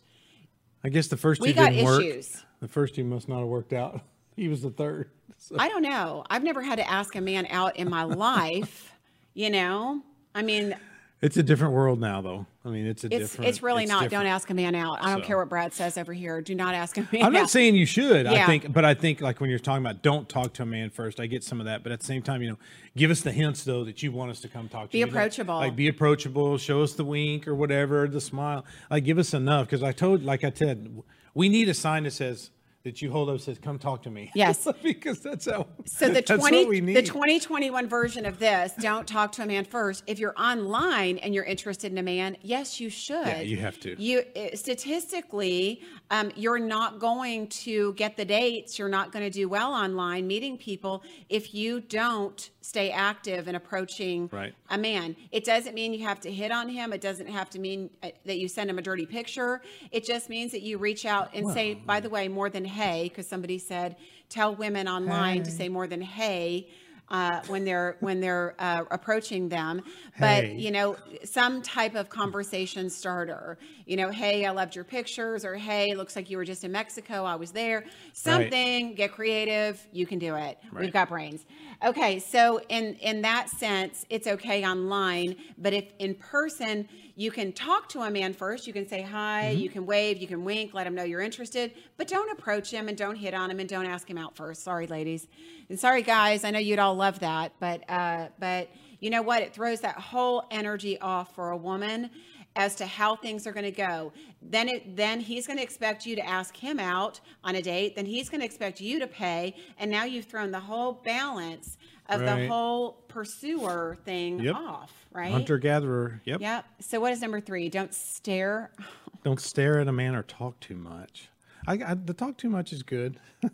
I 0.85 0.89
guess 0.89 1.09
the 1.09 1.17
first 1.17 1.41
two 1.43 1.49
We 1.49 1.53
got 1.53 1.71
didn't 1.71 1.85
work. 1.87 2.01
issues. 2.03 2.45
The 2.61 2.69
first 2.69 2.95
two 2.95 3.03
must 3.05 3.29
not 3.29 3.39
have 3.41 3.49
worked 3.49 3.73
out. 3.73 4.01
He 4.37 4.47
was 4.49 4.63
the 4.63 4.71
third. 4.71 5.11
So- 5.37 5.57
I 5.59 5.69
don't 5.69 5.83
know. 5.83 6.25
I've 6.31 6.45
never 6.45 6.63
had 6.63 6.77
to 6.77 6.89
ask 6.89 7.15
a 7.17 7.21
man 7.21 7.47
out 7.51 7.77
in 7.77 7.91
my 7.91 8.05
life. 8.29 8.95
You 9.35 9.51
know, 9.51 10.03
I 10.35 10.43
mean, 10.43 10.77
It's 11.21 11.37
a 11.37 11.43
different 11.43 11.75
world 11.75 12.01
now, 12.01 12.21
though. 12.23 12.47
I 12.63 12.69
mean, 12.69 12.85
it's 12.87 13.05
a 13.05 13.07
it's 13.07 13.31
different. 13.33 13.49
it's 13.49 13.63
really 13.63 13.87
not. 13.87 14.03
different. 14.03 14.25
Don't 14.25 14.27
ask 14.27 14.51
a 14.51 14.55
man 14.55 14.75
out. 14.75 14.99
I 15.03 15.11
don't 15.13 15.23
So. 15.23 15.27
care 15.27 15.39
what 15.39 15.49
Brad 15.49 15.73
says 15.73 15.97
over 15.97 16.13
here. 16.13 16.43
Do 16.43 16.55
not 16.55 16.75
ask 16.75 16.99
a 16.99 17.01
man 17.13 17.23
I'm 17.23 17.27
out. 17.29 17.33
not 17.33 17.51
saying 17.51 17.75
you 17.75 17.87
should. 17.87 18.27
I 18.27 18.33
Yeah. 18.35 18.47
think, 18.47 18.71
but 18.71 18.85
I 18.85 18.93
think 18.93 19.23
like 19.23 19.41
when 19.41 19.49
you're 19.49 19.59
talking 19.59 19.83
about 19.85 20.03
don't 20.03 20.29
talk 20.29 20.53
to 20.55 20.65
a 20.65 20.67
man 20.67 20.91
first, 20.91 21.21
I 21.21 21.27
get 21.27 21.43
some 21.43 21.59
of 21.61 21.65
that. 21.67 21.83
But 21.83 21.93
at 21.93 22.01
the 22.01 22.07
same 22.07 22.21
time, 22.21 22.43
you 22.43 22.51
know, 22.51 22.59
give 22.97 23.11
us 23.11 23.23
the 23.23 23.33
hints 23.33 23.65
though 23.65 23.85
that 23.85 24.03
you 24.03 24.13
want 24.13 24.31
us 24.31 24.41
to 24.43 24.49
come 24.49 24.69
talk 24.69 24.89
to 24.89 24.93
Be 24.93 24.99
you. 24.99 25.07
Like- 25.07 25.13
approachable. 25.13 25.55
Like, 25.57 25.75
be 25.75 25.89
approachable. 25.89 26.59
Show 26.59 26.83
us 26.83 26.93
the 26.93 27.05
wink 27.05 27.49
or 27.49 27.55
whatever, 27.55 28.07
the 28.09 28.21
smile. 28.21 28.67
Like 28.91 29.05
give 29.05 29.17
us 29.17 29.33
enough 29.33 29.67
because 29.67 29.83
I 29.83 29.93
told, 29.93 30.23
like 30.23 30.45
I 30.45 30.53
said, 30.55 31.03
we 31.33 31.49
need 31.49 31.69
a 31.71 31.75
sign 31.75 32.03
that 32.05 32.11
says 32.13 32.51
that 32.83 33.03
you 33.03 33.11
hold 33.11 33.29
up 33.29 33.41
says 33.41 33.59
come 33.59 33.79
talk 33.79 34.03
to 34.03 34.11
me. 34.11 34.31
Yes. 34.41 34.67
because 34.83 35.21
that's 35.21 35.51
how. 35.51 35.67
So 35.85 36.09
the 36.09 36.23
twenty 36.23 36.61
what 36.65 36.69
we 36.69 36.81
need. 36.81 36.97
the 36.97 37.03
twenty 37.03 37.39
twenty 37.41 37.71
one 37.71 37.89
version 37.89 38.25
of 38.25 38.39
this, 38.39 38.73
don't 38.81 39.07
talk 39.07 39.33
to 39.33 39.43
a 39.43 39.47
man 39.47 39.65
first. 39.65 40.03
If 40.07 40.19
you're 40.19 40.39
online 40.41 41.19
and 41.19 41.35
you're 41.35 41.45
interested 41.45 41.93
in 41.93 41.99
a 41.99 42.03
man, 42.03 42.37
yes, 42.43 42.81
you 42.81 42.89
should. 42.89 43.27
Yeah, 43.27 43.41
you 43.41 43.59
have 43.59 43.79
to. 43.81 44.01
You 44.01 44.23
uh, 44.35 44.57
statistically, 44.57 45.83
um, 46.11 46.31
you're 46.37 46.59
not 46.59 47.01
going 47.01 47.49
to 47.49 47.93
get 47.95 48.17
the 48.17 48.25
dates. 48.25 48.79
You're 48.79 48.89
not 48.89 49.13
going 49.13 49.25
to 49.25 49.31
do 49.31 49.49
well 49.49 49.73
online 49.73 50.27
meeting 50.27 50.57
people 50.57 51.03
if 51.29 51.53
you 51.55 51.81
don't 51.81 52.51
stay 52.63 52.91
active 52.91 53.49
in 53.49 53.55
approaching 53.55 54.29
Right. 54.33 54.55
a 54.69 54.77
man. 54.79 55.17
It 55.33 55.45
doesn't 55.45 55.75
mean 55.75 55.93
you 55.95 56.05
have 56.05 56.21
to 56.21 56.31
hit 56.31 56.51
on 56.53 56.69
him. 56.69 56.93
It 56.93 57.01
doesn't 57.01 57.27
have 57.29 57.49
to 57.51 57.59
mean 57.59 57.91
uh, 58.03 58.11
that 58.27 58.39
you 58.39 58.49
send 58.49 58.69
him 58.69 58.79
a 58.79 58.83
dirty 58.83 59.07
picture. 59.07 59.63
It 59.91 60.05
just 60.05 60.29
means 60.29 60.53
that 60.53 60.63
you 60.63 60.77
reach 60.79 61.05
out 61.07 61.31
and 61.35 61.51
say, 61.51 61.75
by 61.75 62.01
the 62.01 62.11
way, 62.11 62.29
more 62.29 62.51
than 62.51 62.65
hey, 62.65 63.05
because 63.09 63.27
somebody 63.27 63.59
said, 63.59 63.97
tell 64.29 64.55
women 64.55 64.87
online 64.89 65.43
to 65.45 65.51
say 65.51 65.69
more 65.69 65.87
than 65.87 66.03
hey. 66.03 66.69
Uh, 67.13 67.41
when 67.49 67.65
they're 67.65 67.97
when 67.99 68.21
they're 68.21 68.55
uh, 68.61 68.85
approaching 68.93 69.49
them, 69.49 69.83
but 70.21 70.45
Hey. 70.45 70.55
you 70.57 70.71
know 70.71 70.97
some 71.25 71.61
type 71.61 71.97
of 71.97 72.09
conversation 72.09 72.89
starter. 72.89 73.59
You 73.85 73.97
know, 73.97 74.11
hey, 74.11 74.47
I 74.47 74.53
loved 74.53 74.77
your 74.77 74.85
pictures, 74.85 75.45
or 75.45 75.57
hey, 75.57 75.93
looks 75.97 76.15
like 76.15 76.31
you 76.31 76.37
were 76.37 76.45
just 76.45 76.63
in 76.63 76.71
Mexico. 76.71 77.25
I 77.25 77.35
was 77.35 77.51
there. 77.51 77.85
Something. 78.13 78.95
Get 78.95 79.11
creative. 79.11 79.85
You 79.91 80.07
can 80.07 80.21
do 80.21 80.37
it. 80.37 80.59
We've 80.73 80.93
got 80.93 81.09
brains. 81.09 81.45
Okay, 81.83 82.19
so 82.19 82.61
in 82.69 82.95
in 82.97 83.23
that 83.23 83.49
sense, 83.49 84.05
it's 84.11 84.27
okay 84.27 84.65
online, 84.67 85.37
but 85.57 85.73
if 85.73 85.87
in 85.99 86.15
person, 86.15 86.87
you 87.17 87.31
can 87.31 87.53
talk 87.53 87.89
to 87.91 88.01
a 88.03 88.11
man 88.11 88.35
first. 88.35 88.67
You 88.67 88.75
can 88.75 88.87
say 88.87 89.01
hi, 89.01 89.53
Mm-hmm. 89.53 89.61
you 89.63 89.69
can 89.71 89.87
wave, 89.87 90.19
you 90.19 90.27
can 90.27 90.45
wink, 90.45 90.75
let 90.75 90.87
him 90.87 90.95
know 90.95 91.05
you're 91.05 91.23
interested, 91.23 91.73
but 91.97 92.07
don't 92.07 92.31
approach 92.33 92.71
him 92.71 92.89
and 92.89 92.99
don't 92.99 93.17
hit 93.17 93.33
on 93.33 93.51
him 93.51 93.61
and 93.61 93.69
don't 93.69 93.87
ask 93.87 94.09
him 94.09 94.19
out 94.19 94.37
first. 94.37 94.63
Sorry, 94.63 94.87
ladies, 94.87 95.27
and 95.71 95.81
sorry, 95.81 96.03
guys. 96.03 96.45
I 96.45 96.51
know 96.51 96.59
you'd 96.59 96.79
all 96.79 96.95
love 96.97 97.21
that, 97.21 97.53
but 97.61 97.89
uh, 97.89 98.29
but 98.39 98.69
you 99.01 99.09
know 99.09 99.23
what? 99.23 99.41
It 99.43 99.55
throws 99.55 99.81
that 99.81 99.97
whole 99.97 100.45
energy 100.51 101.01
off 101.01 101.35
for 101.35 101.51
a 101.51 101.57
woman 101.57 102.11
as 102.57 102.75
to 102.77 102.87
how 102.87 103.17
things 103.17 103.47
are 103.47 103.53
going 103.53 103.65
to 103.65 103.71
go. 103.71 104.13
Then 104.43 104.69
it 104.69 104.97
then 104.97 105.21
he's 105.21 105.47
going 105.47 105.59
to 105.59 105.63
expect 105.63 106.07
you 106.07 106.17
to 106.17 106.27
ask 106.27 106.57
him 106.57 106.79
out 106.81 107.21
on 107.45 107.55
a 107.55 107.63
date. 107.63 107.97
Then 107.97 108.07
he's 108.07 108.29
going 108.29 108.41
to 108.41 108.47
expect 108.47 108.81
you 108.81 108.99
to 108.99 109.07
pay, 109.07 109.55
and 109.79 109.91
now 109.91 110.05
you've 110.05 110.25
thrown 110.27 110.51
the 110.51 110.61
whole 110.61 110.93
balance 110.93 111.77
of 112.09 112.21
the 112.21 112.49
whole 112.49 113.05
pursuer 113.07 113.97
thing 114.05 114.41
Yep. 114.41 114.57
off, 114.57 115.07
right? 115.13 115.31
Hunter 115.31 115.59
gatherer. 115.59 116.21
Yep. 116.25 116.41
Yep. 116.41 116.65
So 116.81 116.99
what 116.99 117.13
is 117.13 117.21
number 117.21 117.41
three? 117.41 117.69
Don't 117.69 117.95
stare. 117.95 118.73
Don't 119.25 119.41
stare 119.41 119.79
at 119.79 119.87
a 119.87 119.93
man 119.93 120.17
or 120.17 120.23
talk 120.23 120.59
too 120.61 120.77
much. 120.77 121.29
I, 121.67 121.75
I 121.75 121.95
the 121.95 122.15
talk 122.15 122.37
too 122.37 122.51
much 122.51 122.73
is 122.73 122.83
good. 122.83 123.19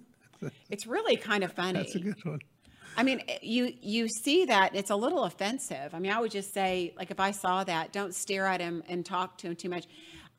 It's 0.68 0.86
really 0.86 1.16
kind 1.16 1.42
of 1.42 1.52
funny. 1.52 1.78
That's 1.78 1.94
a 1.94 1.98
good 1.98 2.22
one. 2.24 2.40
I 2.96 3.02
mean, 3.02 3.22
eh, 3.28 3.38
you 3.42 3.72
you 3.80 4.08
see 4.08 4.44
that 4.46 4.74
it's 4.74 4.90
a 4.90 4.96
little 4.96 5.24
offensive. 5.24 5.94
I 5.94 5.98
mean, 5.98 6.12
I 6.12 6.20
would 6.20 6.30
just 6.30 6.52
say, 6.54 6.94
like, 6.96 7.10
if 7.10 7.20
I 7.20 7.30
saw 7.30 7.64
that, 7.64 7.92
don't 7.92 8.14
stare 8.14 8.46
at 8.46 8.60
him 8.60 8.82
and 8.88 9.04
talk 9.04 9.38
to 9.38 9.48
him 9.48 9.56
too 9.56 9.68
much. 9.68 9.86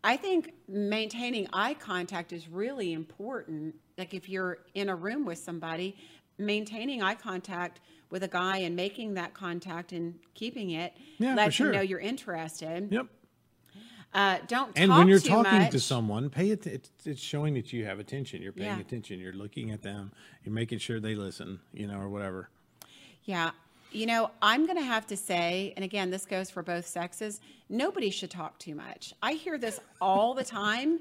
I 0.03 0.15
think 0.17 0.53
maintaining 0.67 1.47
eye 1.53 1.73
contact 1.73 2.31
is 2.33 2.47
really 2.47 2.93
important. 2.93 3.75
Like, 3.97 4.13
if 4.13 4.29
you're 4.29 4.59
in 4.73 4.89
a 4.89 4.95
room 4.95 5.25
with 5.25 5.39
somebody, 5.39 5.95
maintaining 6.37 7.01
eye 7.01 7.15
contact 7.15 7.79
with 8.09 8.23
a 8.23 8.27
guy 8.27 8.57
and 8.57 8.75
making 8.75 9.15
that 9.15 9.33
contact 9.33 9.91
and 9.91 10.15
keeping 10.33 10.71
it 10.71 10.93
Yeah, 11.17 11.35
lets 11.35 11.47
him 11.59 11.65
sure. 11.65 11.71
know 11.73 11.81
you're 11.81 11.99
interested. 11.99 12.87
Yep. 12.91 13.07
Uh, 14.13 14.37
don't 14.47 14.71
And 14.75 14.91
when 14.91 15.07
you're 15.07 15.19
talking 15.19 15.59
much. 15.59 15.71
to 15.71 15.79
someone, 15.79 16.29
pay 16.29 16.49
it. 16.49 16.65
It's, 16.65 16.89
it's 17.05 17.21
showing 17.21 17.53
that 17.55 17.71
you 17.71 17.85
have 17.85 17.99
attention. 17.99 18.41
You're 18.41 18.51
paying 18.53 18.75
Yeah. 18.75 18.79
attention. 18.79 19.19
You're 19.19 19.33
looking 19.33 19.71
at 19.71 19.81
them. 19.83 20.11
You're 20.43 20.53
making 20.55 20.79
sure 20.79 20.99
they 20.99 21.13
listen. 21.13 21.59
You 21.73 21.87
know, 21.87 21.99
or 21.99 22.09
whatever. 22.09 22.49
Yeah. 23.25 23.51
You 23.91 24.05
know, 24.05 24.31
I'm 24.41 24.65
going 24.65 24.77
to 24.77 24.83
have 24.83 25.07
to 25.07 25.17
say, 25.17 25.73
and 25.75 25.85
again, 25.85 26.09
this 26.09 26.25
goes 26.25 26.49
for 26.49 26.61
both 26.61 26.85
sexes, 26.85 27.39
nobody 27.69 28.09
should 28.09 28.29
talk 28.31 28.57
too 28.59 28.75
much. 28.75 29.13
I 29.21 29.33
hear 29.33 29.57
this 29.57 29.79
all 30.01 30.33
the 30.33 30.43
time. 30.43 30.99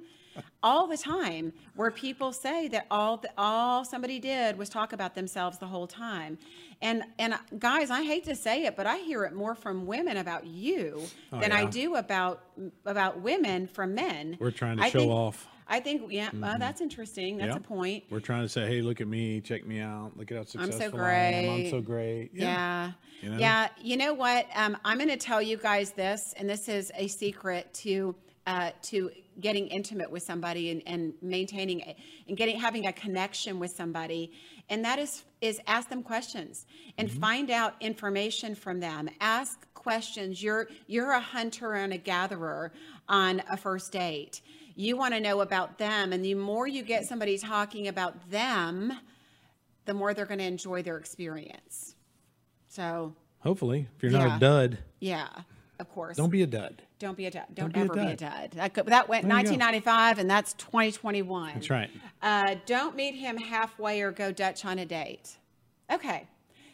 All 0.63 0.87
the 0.87 0.97
time 0.97 1.53
where 1.75 1.91
people 1.91 2.33
say 2.33 2.69
that 2.69 2.87
all 2.91 3.19
the, 3.19 3.31
all 3.39 3.85
somebody 3.85 4.19
did 4.19 4.57
was 4.59 4.69
talk 4.69 4.93
about 4.93 5.15
themselves 5.15 5.59
the 5.59 5.67
whole 5.67 5.87
time. 5.87 6.39
And 6.83 7.05
and 7.19 7.35
uh, 7.35 7.39
guys, 7.59 7.91
I 7.91 8.03
hate 8.03 8.25
to 8.25 8.35
say 8.35 8.65
it, 8.65 8.77
but 8.77 8.87
I 8.87 8.99
hear 8.99 9.25
it 9.25 9.33
more 9.33 9.55
from 9.55 9.87
women 9.87 10.17
about 10.19 10.47
you 10.47 11.03
Oh, 11.33 11.41
than 11.41 11.53
I 11.53 11.65
do 11.65 11.95
about 11.97 12.43
about 12.85 13.21
women 13.21 13.67
from 13.67 13.95
men. 13.95 14.37
We're 14.39 14.51
trying 14.51 14.77
to 14.79 14.85
I 14.85 14.91
show 14.91 15.11
off. 15.11 15.47
Mm-hmm. 15.67 15.73
I 15.75 15.81
think 15.81 16.13
yeah, 16.13 16.31
uh, 16.43 16.59
that's 16.59 16.81
interesting. 16.81 17.39
That's 17.39 17.51
Yeah. 17.51 17.57
a 17.57 17.61
point. 17.61 18.05
We're 18.11 18.21
trying 18.21 18.43
to 18.43 18.49
say, 18.49 18.67
hey, 18.67 18.83
look 18.83 19.01
at 19.01 19.09
me, 19.09 19.41
check 19.41 19.67
me 19.67 19.81
out, 19.81 20.13
look 20.17 20.31
at 20.31 20.37
how 20.37 20.45
successful 20.45 20.63
I'm 20.65 20.73
so 20.73 20.79
successful 20.79 21.01
I 21.01 21.13
am. 21.13 21.51
I'm 21.65 21.71
so 21.71 21.81
great. 21.81 22.31
Yeah. 22.33 22.93
You 23.23 23.31
know? 23.31 23.39
Yeah. 23.39 23.69
You 23.83 23.97
know 23.97 24.15
what? 24.15 24.47
Um, 24.55 24.77
I'm 24.85 24.99
going 24.99 25.09
to 25.11 25.17
tell 25.17 25.43
you 25.43 25.57
guys 25.57 25.91
this, 25.93 26.35
and 26.37 26.49
this 26.49 26.69
is 26.69 26.93
a 26.97 27.09
secret 27.09 27.73
to 27.75 28.15
uh, 28.47 28.71
to 28.81 29.11
getting 29.41 29.67
intimate 29.67 30.09
with 30.11 30.23
somebody 30.23 30.71
and, 30.71 30.83
and 30.87 31.13
maintaining 31.21 31.81
a- 31.81 31.97
and 32.29 32.37
getting 32.37 32.59
having 32.61 32.87
a 32.87 32.93
connection 32.93 33.59
with 33.59 33.73
somebody, 33.73 34.31
and 34.71 34.85
that 34.85 34.99
is 35.01 35.25
is 35.41 35.61
ask 35.67 35.89
them 35.89 36.03
questions 36.03 36.65
and 36.97 37.09
Mm-hmm. 37.09 37.21
find 37.21 37.51
out 37.51 37.75
information 37.81 38.55
from 38.55 38.79
them. 38.81 39.09
Ask 39.21 39.67
questions. 39.75 40.41
You're 40.43 40.69
you're 40.87 41.11
a 41.11 41.21
hunter 41.21 41.73
and 41.75 41.93
a 41.93 41.99
gatherer 41.99 42.73
on 43.09 43.43
a 43.51 43.57
first 43.57 43.91
date. 43.93 44.41
You 44.79 44.97
want 44.97 45.15
to 45.15 45.21
know 45.21 45.41
about 45.41 45.79
them, 45.79 46.13
and 46.13 46.23
the 46.23 46.35
more 46.35 46.69
you 46.69 46.83
get 46.83 47.07
somebody 47.07 47.39
talking 47.39 47.89
about 47.89 48.31
them, 48.31 48.93
the 49.87 49.95
more 49.95 50.13
they're 50.13 50.27
going 50.27 50.39
to 50.39 50.45
enjoy 50.45 50.83
their 50.83 50.99
experience. 50.99 51.95
So, 52.69 53.15
Hopefully, 53.41 53.89
if 53.97 54.03
you're 54.03 54.13
not 54.13 54.37
a 54.37 54.39
dud, 54.39 54.79
yeah, 55.01 55.29
of 55.79 55.89
course. 55.89 56.17
don't 56.19 56.29
be 56.29 56.43
a 56.43 56.47
dud. 56.47 56.83
Don't 56.99 57.17
be 57.17 57.25
a 57.25 57.31
dud. 57.31 57.47
Don't, 57.55 57.73
be 57.73 57.81
a 57.81 57.85
ever 57.85 57.95
be 57.95 58.01
a 58.01 58.17
dud. 58.17 58.19
dud. 58.19 58.51
That, 58.53 58.75
could, 58.75 58.87
that 58.87 59.09
went 59.09 59.23
There 59.25 59.33
1995, 59.33 60.19
and 60.19 60.29
that's 60.29 60.53
2021. 60.55 61.55
That's 61.55 61.71
right. 61.71 61.91
Uh, 62.21 62.57
don't 62.67 62.97
meet 62.97 63.15
him 63.15 63.39
halfway 63.39 64.03
or 64.03 64.11
go 64.11 64.31
Dutch 64.31 64.65
on 64.67 64.79
a 64.79 64.85
date. 64.85 65.37
Okay, 65.91 66.27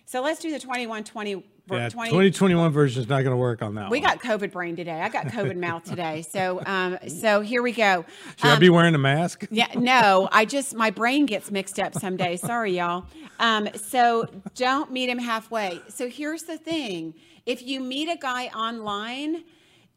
so 0.07 0.23
let's 0.23 0.41
do 0.41 0.51
the 0.51 0.59
21 0.59 1.05
20. 1.05 1.45
Yeah, 1.71 1.89
20 1.89 2.11
2021 2.11 2.73
version 2.73 3.03
is 3.03 3.09
not 3.09 3.23
going 3.23 3.31
to 3.31 3.37
work 3.37 3.63
on 3.63 3.77
that 3.77 3.89
we 3.91 4.01
one. 4.01 4.09
got 4.09 4.21
COVID 4.21 4.51
brain 4.51 4.75
today. 4.75 5.01
I 5.01 5.09
got 5.09 5.27
COVID 5.27 5.57
mouth 5.61 5.85
today. 5.85 6.23
So, 6.23 6.61
um, 6.67 6.99
so 7.07 7.41
here 7.41 7.63
we 7.63 7.73
go. 7.73 8.05
Should 8.37 8.51
I 8.51 8.59
be 8.59 8.69
wearing 8.69 8.95
a 8.95 8.99
mask? 8.99 9.47
Yeah, 9.51 9.69
no, 9.77 10.29
I 10.33 10.45
just 10.45 10.75
my 10.75 10.91
brain 10.91 11.27
gets 11.27 11.51
mixed 11.51 11.79
up 11.79 11.95
some 11.95 12.17
days. 12.17 12.41
Sorry, 12.41 12.79
y'all. 12.79 13.05
Um, 13.39 13.69
so 13.75 14.27
don't 14.55 14.91
meet 14.91 15.09
him 15.09 15.19
halfway. 15.19 15.81
So 15.89 16.09
here's 16.09 16.43
the 16.43 16.59
thing: 16.59 17.15
if 17.47 17.63
you 17.63 17.81
meet 17.81 18.09
a 18.09 18.17
guy 18.17 18.47
online, 18.47 19.45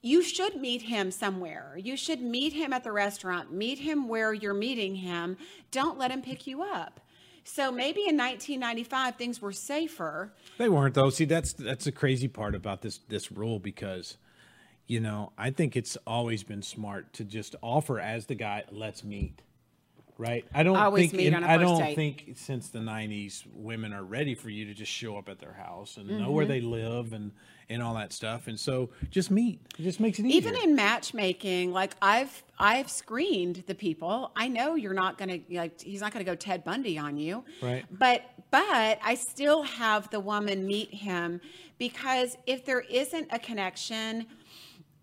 you 0.02 0.22
should 0.22 0.58
meet 0.58 0.84
him 0.84 1.10
somewhere. 1.10 1.80
You 1.82 1.98
should 1.98 2.22
meet 2.22 2.54
him 2.54 2.74
at 2.74 2.84
the 2.84 2.92
restaurant. 2.92 3.52
Meet 3.52 3.80
him 3.80 4.08
where 4.08 4.34
you're 4.34 4.54
meeting 4.54 4.96
him. 4.96 5.38
Don't 5.72 5.98
let 5.98 6.12
him 6.12 6.22
pick 6.22 6.46
you 6.46 6.62
up. 6.62 7.00
So 7.48 7.72
maybe 7.72 8.02
in 8.02 8.18
1995 8.18 9.16
things 9.16 9.42
were 9.42 9.52
safer. 9.52 10.34
They 10.58 10.68
weren't 10.68 10.96
though. 10.96 11.10
See, 11.12 11.26
that's 11.26 11.54
that's 11.54 11.86
the 11.86 11.92
crazy 11.92 12.28
part 12.28 12.56
about 12.56 12.82
this 12.82 13.00
this 13.08 13.32
rule 13.32 13.60
because, 13.60 14.18
you 14.88 15.00
know, 15.00 15.32
I 15.38 15.52
think 15.52 15.76
it's 15.76 15.96
always 16.08 16.44
been 16.44 16.64
smart 16.64 17.14
to 17.14 17.24
just 17.24 17.56
offer 17.62 18.00
as 18.00 18.26
the 18.26 18.36
guy, 18.36 18.64
let's 18.72 19.04
meet. 19.04 19.42
Right? 20.18 20.46
I 20.54 20.64
don't 20.64 20.78
Always 20.78 21.12
think 21.12 21.18
meet 21.22 21.28
and 21.28 21.36
on 21.36 21.44
a 21.44 21.48
I 21.48 21.58
first 21.58 21.68
don't 21.68 21.80
date. 21.82 21.96
think 21.96 22.32
since 22.36 22.70
the 22.70 22.80
'90s 22.80 23.44
women 23.54 23.94
are 23.94 24.04
ready 24.04 24.34
for 24.34 24.50
you 24.50 24.66
to 24.66 24.74
just 24.74 24.92
show 24.92 25.18
up 25.18 25.28
at 25.30 25.40
their 25.40 25.54
house 25.54 25.98
and 25.98 26.08
know 26.08 26.16
Mm-hmm. 26.16 26.32
where 26.34 26.46
they 26.46 26.62
live 26.62 27.12
and 27.14 27.32
and 27.70 27.82
all 27.82 27.94
that 27.96 28.14
stuff. 28.14 28.48
And 28.48 28.60
so 28.60 28.90
just 29.10 29.32
meet. 29.32 29.60
It 29.80 29.84
just 29.84 30.00
makes 30.00 30.20
it 30.20 30.26
easier. 30.26 30.52
even 30.52 30.56
in 30.64 30.76
matchmaking 30.76 31.72
like 31.74 31.96
i've 32.02 32.44
i've 32.60 32.90
screened 32.90 33.64
the 33.68 33.76
people 33.76 34.32
i 34.36 34.48
know 34.48 34.76
you're 34.76 34.94
not 34.94 35.18
gonna 35.18 35.40
like 35.52 35.82
he's 35.82 36.00
not 36.02 36.12
gonna 36.14 36.24
go 36.24 36.36
ted 36.36 36.64
bundy 36.64 36.98
on 36.98 37.18
you 37.18 37.44
Right. 37.62 37.84
but 37.92 38.22
but 38.52 39.00
i 39.04 39.16
still 39.16 39.64
have 39.64 40.10
the 40.12 40.20
woman 40.20 40.66
meet 40.66 40.94
him 40.94 41.42
because 41.78 42.38
if 42.48 42.64
there 42.66 42.82
isn't 42.82 43.28
a 43.32 43.40
connection 43.40 44.26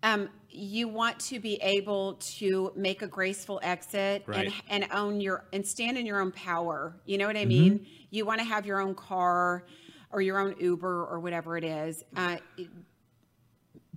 um, 0.01 0.29
you 0.49 0.87
want 0.87 1.17
to 1.19 1.39
be 1.39 1.55
able 1.61 2.15
to 2.15 2.71
make 2.75 3.01
a 3.03 3.07
graceful 3.07 3.59
exit 3.63 4.23
Right. 4.25 4.51
and 4.69 4.83
and 4.83 4.91
own 4.93 5.21
your 5.21 5.45
and 5.53 5.65
stand 5.65 5.97
in 5.97 6.05
your 6.05 6.19
own 6.19 6.31
power. 6.31 6.95
You 7.05 7.17
know 7.17 7.27
what 7.27 7.35
Mm-hmm. 7.37 7.41
I 7.43 7.69
mean? 7.69 7.85
You 8.11 8.25
want 8.25 8.39
to 8.39 8.45
have 8.45 8.65
your 8.65 8.79
own 8.81 8.95
car 8.95 9.63
or 10.13 10.21
your 10.21 10.37
own 10.39 10.55
Uber 10.59 11.05
or 11.05 11.19
whatever 11.19 11.57
it 11.57 11.63
is. 11.65 12.03
Uh, 12.15 12.37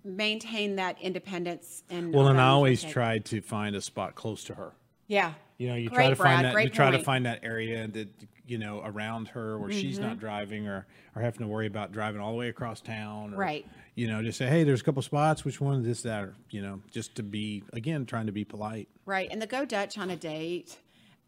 maintain 0.04 0.76
that 0.76 1.00
independence 1.00 1.82
and 1.90 2.12
well, 2.14 2.28
and 2.28 2.40
I 2.40 2.48
always 2.48 2.82
try 2.82 3.18
to 3.18 3.40
find 3.40 3.74
a 3.74 3.80
spot 3.80 4.14
close 4.14 4.44
to 4.44 4.54
her. 4.54 4.72
Yeah. 5.08 5.32
You 5.58 5.68
know, 5.68 5.74
you 5.74 5.88
Great, 5.88 5.96
try 5.96 6.10
to 6.10 6.16
Brad. 6.16 6.34
find 6.44 6.56
that 6.56 6.64
you 6.64 6.70
try 6.70 6.90
to 6.90 6.98
find 7.02 7.26
that 7.26 7.40
area 7.42 7.88
that 7.88 8.08
you 8.46 8.58
know 8.58 8.82
around 8.84 9.28
her 9.28 9.58
where 9.58 9.72
she's 9.72 9.98
Mm-hmm. 9.98 10.06
not 10.08 10.18
driving 10.20 10.68
or 10.68 10.86
or 11.14 11.22
having 11.22 11.40
to 11.40 11.46
worry 11.46 11.66
about 11.66 11.92
driving 11.92 12.20
all 12.20 12.32
the 12.32 12.38
way 12.38 12.48
across 12.48 12.80
town. 12.80 13.34
Or, 13.34 13.38
Right. 13.38 13.66
You 13.94 14.08
know, 14.08 14.22
just 14.22 14.36
say, 14.36 14.46
hey, 14.46 14.62
there's 14.62 14.82
a 14.82 14.84
couple 14.84 15.00
spots. 15.00 15.42
Which 15.42 15.58
one? 15.58 15.80
Is 15.80 15.86
this, 15.86 16.02
that, 16.02 16.22
or 16.22 16.34
you 16.50 16.60
know, 16.60 16.82
just 16.90 17.14
to 17.14 17.22
be 17.22 17.64
again 17.72 18.04
trying 18.04 18.26
to 18.26 18.32
be 18.32 18.44
polite. 18.44 18.88
Right. 19.06 19.28
And 19.30 19.40
the 19.40 19.46
go 19.46 19.64
Dutch 19.64 19.96
on 19.96 20.10
a 20.10 20.16
date. 20.16 20.76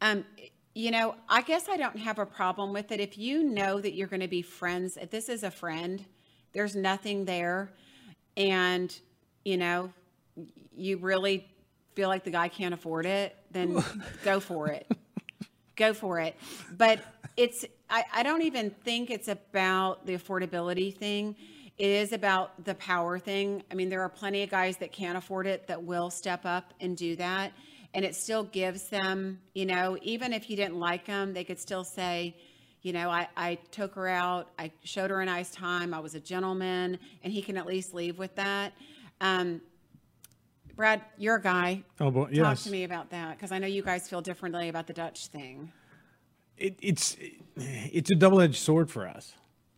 Um, 0.02 0.24
you 0.78 0.92
know, 0.92 1.16
I 1.28 1.42
guess 1.42 1.68
I 1.68 1.76
don't 1.76 1.98
have 1.98 2.20
a 2.20 2.24
problem 2.24 2.72
with 2.72 2.92
it. 2.92 3.00
If 3.00 3.18
you 3.18 3.42
know 3.42 3.80
that 3.80 3.94
you're 3.94 4.06
going 4.06 4.20
to 4.20 4.28
be 4.28 4.42
friends, 4.42 4.96
if 4.96 5.10
this 5.10 5.28
is 5.28 5.42
a 5.42 5.50
friend, 5.50 6.04
there's 6.52 6.76
nothing 6.76 7.24
there, 7.24 7.72
and, 8.36 8.96
you 9.44 9.56
know, 9.56 9.92
you 10.76 10.98
really 10.98 11.48
feel 11.96 12.08
like 12.08 12.22
the 12.22 12.30
guy 12.30 12.46
can't 12.46 12.72
afford 12.72 13.06
it, 13.06 13.34
then 13.50 13.82
go 14.24 14.38
for 14.38 14.68
it. 14.68 14.86
Go 15.74 15.92
for 15.92 16.20
it. 16.20 16.36
But 16.76 17.00
it's, 17.36 17.64
I, 17.90 18.04
I 18.14 18.22
don't 18.22 18.42
even 18.42 18.70
think 18.70 19.10
it's 19.10 19.26
about 19.26 20.06
the 20.06 20.16
affordability 20.16 20.96
thing. 20.96 21.34
It 21.76 21.90
is 21.90 22.12
about 22.12 22.64
the 22.64 22.76
power 22.76 23.18
thing. 23.18 23.64
I 23.72 23.74
mean, 23.74 23.88
there 23.88 24.02
are 24.02 24.08
plenty 24.08 24.44
of 24.44 24.50
guys 24.50 24.76
that 24.76 24.92
can't 24.92 25.18
afford 25.18 25.48
it 25.48 25.66
that 25.66 25.82
will 25.82 26.08
step 26.08 26.42
up 26.44 26.72
and 26.80 26.96
do 26.96 27.16
that. 27.16 27.50
And 27.94 28.04
it 28.04 28.14
still 28.14 28.44
gives 28.44 28.88
them, 28.90 29.40
you 29.54 29.66
know, 29.66 29.96
even 30.02 30.32
if 30.32 30.50
you 30.50 30.56
didn't 30.56 30.78
like 30.78 31.06
them, 31.06 31.32
they 31.32 31.44
could 31.44 31.58
still 31.58 31.84
say, 31.84 32.36
you 32.82 32.92
know, 32.92 33.10
I, 33.10 33.28
I 33.36 33.58
took 33.70 33.94
her 33.94 34.06
out, 34.06 34.50
I 34.58 34.70
showed 34.84 35.10
her 35.10 35.20
a 35.20 35.24
nice 35.24 35.50
time, 35.50 35.92
I 35.94 36.00
was 36.00 36.14
a 36.14 36.20
gentleman, 36.20 36.98
and 37.22 37.32
he 37.32 37.42
can 37.42 37.56
at 37.56 37.66
least 37.66 37.94
leave 37.94 38.18
with 38.18 38.34
that. 38.36 38.72
Um, 39.20 39.60
Brad, 40.76 41.02
you're 41.16 41.36
a 41.36 41.42
guy. 41.42 41.82
Oh, 41.98 42.10
boy, 42.10 42.26
Talk 42.26 42.32
yes. 42.34 42.64
to 42.64 42.70
me 42.70 42.84
about 42.84 43.10
that 43.10 43.36
because 43.36 43.50
I 43.50 43.58
know 43.58 43.66
you 43.66 43.82
guys 43.82 44.08
feel 44.08 44.20
differently 44.20 44.68
about 44.68 44.86
the 44.86 44.92
Dutch 44.92 45.26
thing. 45.26 45.72
It, 46.56 46.78
it's 46.80 47.16
it's 47.56 48.10
a 48.10 48.14
double 48.14 48.40
edged 48.40 48.56
sword 48.56 48.88
for 48.90 49.06
us. 49.06 49.34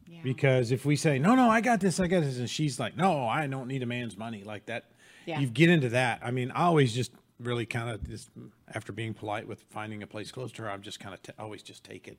Yeah. 0.07 0.21
Because 0.23 0.73
if 0.73 0.85
we 0.85 0.97
say 0.97 1.19
no, 1.19 1.35
no, 1.35 1.49
I 1.49 1.63
got 1.63 1.81
this, 1.81 2.01
I 2.01 2.07
got 2.07 2.21
this, 2.21 2.39
and 2.39 2.51
she's 2.51 2.79
like, 2.79 2.99
no, 2.99 3.27
I 3.27 3.47
don't 3.47 3.67
need 3.67 3.83
a 3.83 3.87
man's 3.87 4.19
money 4.19 4.45
like 4.45 4.67
that. 4.67 4.91
Yeah. 5.25 5.41
You 5.41 5.47
get 5.47 5.71
into 5.71 5.89
that. 5.91 6.21
I 6.23 6.33
mean, 6.33 6.51
I 6.51 6.65
always 6.65 6.95
just 6.95 7.13
really 7.41 7.67
kind 7.67 7.91
of 7.91 8.09
just 8.09 8.31
after 8.75 8.93
being 8.93 9.15
polite 9.15 9.47
with 9.47 9.63
finding 9.71 10.03
a 10.03 10.07
place 10.07 10.31
close 10.31 10.53
to 10.53 10.63
her, 10.63 10.71
I'm 10.71 10.83
just 10.83 11.01
kind 11.01 11.15
of 11.15 11.23
t- 11.23 11.33
always 11.39 11.63
just 11.63 11.85
take 11.85 12.09
it. 12.09 12.19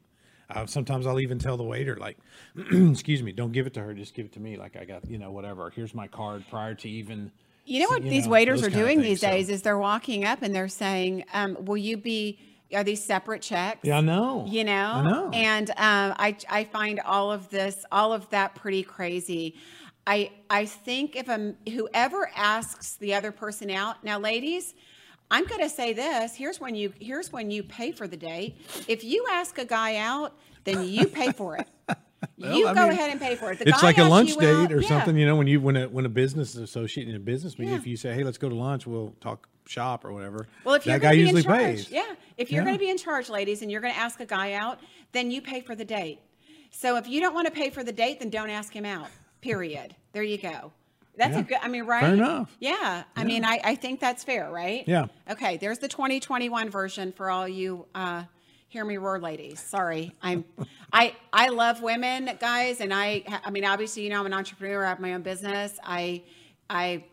Uh, 0.50 0.66
sometimes 0.66 1.08
I'll 1.08 1.20
even 1.20 1.40
tell 1.40 1.56
the 1.56 1.64
waiter, 1.64 1.96
like, 1.96 2.18
excuse 2.72 3.24
me, 3.24 3.32
don't 3.32 3.52
give 3.54 3.68
it 3.68 3.74
to 3.76 3.82
her, 3.82 3.94
just 3.94 4.14
give 4.14 4.26
it 4.26 4.34
to 4.34 4.40
me. 4.40 4.58
Like 4.58 4.76
I 4.76 4.84
got, 4.84 5.10
you 5.10 5.18
know, 5.18 5.32
whatever. 5.32 5.70
Here's 5.70 5.94
my 5.94 6.08
card 6.08 6.44
prior 6.50 6.76
to 6.76 6.90
even. 6.90 7.32
You 7.66 7.82
know 7.82 7.90
what 7.90 8.04
you 8.04 8.10
these 8.10 8.26
know, 8.26 8.32
waiters 8.32 8.64
are 8.64 8.70
doing 8.70 9.02
these 9.02 9.22
so- 9.22 9.30
days 9.30 9.50
is 9.50 9.62
they're 9.62 9.78
walking 9.78 10.26
up 10.26 10.42
and 10.42 10.54
they're 10.54 10.68
saying, 10.68 11.24
um, 11.34 11.58
"Will 11.62 11.78
you 11.78 11.96
be? 11.96 12.40
Are 12.74 12.84
these 12.84 13.04
separate 13.04 13.42
checks?" 13.42 13.80
Yeah, 13.84 14.00
I 14.00 14.02
know. 14.02 14.46
You 14.48 14.64
know, 14.64 14.92
I 14.94 15.04
know. 15.10 15.30
And 15.32 15.70
um, 15.72 16.16
I 16.18 16.36
I 16.50 16.64
find 16.66 17.00
all 17.02 17.32
of 17.32 17.50
this, 17.50 17.86
all 17.92 18.12
of 18.12 18.30
that, 18.32 18.56
pretty 18.56 18.84
crazy. 18.84 19.56
I 20.08 20.32
I 20.50 20.66
think 20.66 21.16
if 21.16 21.30
a 21.30 21.54
whoever 21.70 22.30
asks 22.36 22.96
the 22.96 23.14
other 23.14 23.32
person 23.32 23.70
out 23.70 24.04
now, 24.04 24.20
ladies. 24.20 24.74
I'm 25.32 25.46
going 25.48 25.62
to 25.62 25.70
say 25.70 25.94
this. 25.94 26.36
Here's 26.36 26.60
when 26.60 26.76
you 26.76 26.94
here's 27.00 27.32
when 27.32 27.50
you 27.50 27.64
pay 27.64 27.92
for 27.92 28.08
the 28.08 28.18
date. 28.18 28.58
If 28.88 29.04
you 29.04 29.26
ask 29.32 29.58
a 29.58 29.66
guy 29.66 29.96
out, 29.96 30.38
then 30.66 30.84
you 30.86 31.08
pay 31.08 31.32
for 31.32 31.56
it. 31.58 31.68
you 32.38 32.68
I 32.68 32.74
go 32.74 32.82
mean, 32.84 32.92
ahead 32.92 33.10
and 33.12 33.20
pay 33.20 33.36
for 33.36 33.52
it. 33.52 33.60
The 33.60 33.70
it's 33.70 33.82
like 33.82 33.98
a 33.98 34.04
lunch 34.04 34.36
date 34.36 34.54
out- 34.54 34.72
or 34.72 34.82
yeah. 34.82 34.88
something, 34.90 35.16
you 35.18 35.26
know, 35.26 35.36
when 35.38 35.48
you 35.48 35.60
when 35.62 35.78
a 35.78 35.88
when 35.90 36.06
a 36.06 36.10
business 36.10 36.56
associate 36.56 37.08
in 37.08 37.16
a 37.16 37.20
business 37.20 37.58
meeting, 37.58 37.74
Yeah. 37.74 37.80
if 37.80 37.88
you 37.88 37.96
say, 37.98 38.14
"Hey, 38.14 38.24
let's 38.24 38.38
go 38.38 38.50
to 38.50 38.56
lunch," 38.56 38.86
we'll 38.86 39.16
talk 39.22 39.48
shop 39.66 40.04
or 40.06 40.12
whatever. 40.12 40.48
Well, 40.66 40.76
if 40.76 40.86
you're 40.86 41.00
guy 41.00 41.14
be 41.14 41.20
usually 41.22 41.40
in 41.40 41.46
charge, 41.46 41.60
pays. 41.62 41.90
yeah, 41.92 42.14
if 42.38 42.52
you're 42.52 42.62
Yeah. 42.62 42.66
going 42.66 42.76
to 42.76 42.80
be 42.80 42.90
in 42.90 42.98
charge, 42.98 43.30
ladies, 43.30 43.62
and 43.62 43.72
you're 43.72 43.82
going 43.82 43.94
to 43.94 44.00
ask 44.00 44.20
a 44.20 44.26
guy 44.26 44.54
out, 44.54 44.80
then 45.14 45.32
you 45.32 45.42
pay 45.42 45.62
for 45.62 45.76
the 45.76 45.86
date. 45.86 46.20
So 46.72 46.98
if 46.98 47.08
you 47.08 47.22
don't 47.22 47.34
want 47.34 47.48
to 47.48 47.54
pay 47.54 47.70
for 47.70 47.84
the 47.84 47.92
date, 47.92 48.20
then 48.20 48.30
don't 48.30 48.50
ask 48.50 48.74
him 48.74 48.86
out. 48.86 49.08
Period. 49.42 49.96
There 50.14 50.24
you 50.24 50.38
go. 50.38 50.72
That's 51.22 51.34
Yeah. 51.36 51.40
a 51.40 51.44
good. 51.44 51.58
I 51.62 51.68
mean, 51.68 51.84
right? 51.86 52.02
Fair 52.02 52.14
enough. 52.16 52.58
Yeah. 52.60 53.04
I 53.16 53.24
mean, 53.24 53.46
I, 53.46 53.60
I 53.64 53.76
think 53.76 54.00
that's 54.00 54.24
fair, 54.24 54.50
right? 54.50 54.84
Yeah. 54.88 55.06
Okay. 55.30 55.58
There's 55.58 55.78
the 55.78 55.88
2021 55.88 56.72
version 56.72 57.12
for 57.12 57.30
all 57.30 57.48
you 57.48 57.86
uh, 57.94 58.24
hear 58.70 58.84
me 58.84 58.98
roar, 58.98 59.20
ladies. 59.20 59.60
Sorry, 59.60 60.16
I'm. 60.24 60.46
I 60.94 61.16
I 61.32 61.50
love 61.50 61.82
women, 61.84 62.30
guys, 62.40 62.82
and 62.82 62.92
I. 62.92 63.24
I 63.46 63.52
mean, 63.52 63.66
obviously, 63.66 64.02
you 64.04 64.10
know, 64.10 64.20
I'm 64.20 64.26
an 64.26 64.34
entrepreneur. 64.34 64.84
I 64.84 64.90
have 64.90 65.00
my 65.00 65.14
own 65.14 65.22
business. 65.22 65.78
I 65.84 66.24
I 66.72 67.04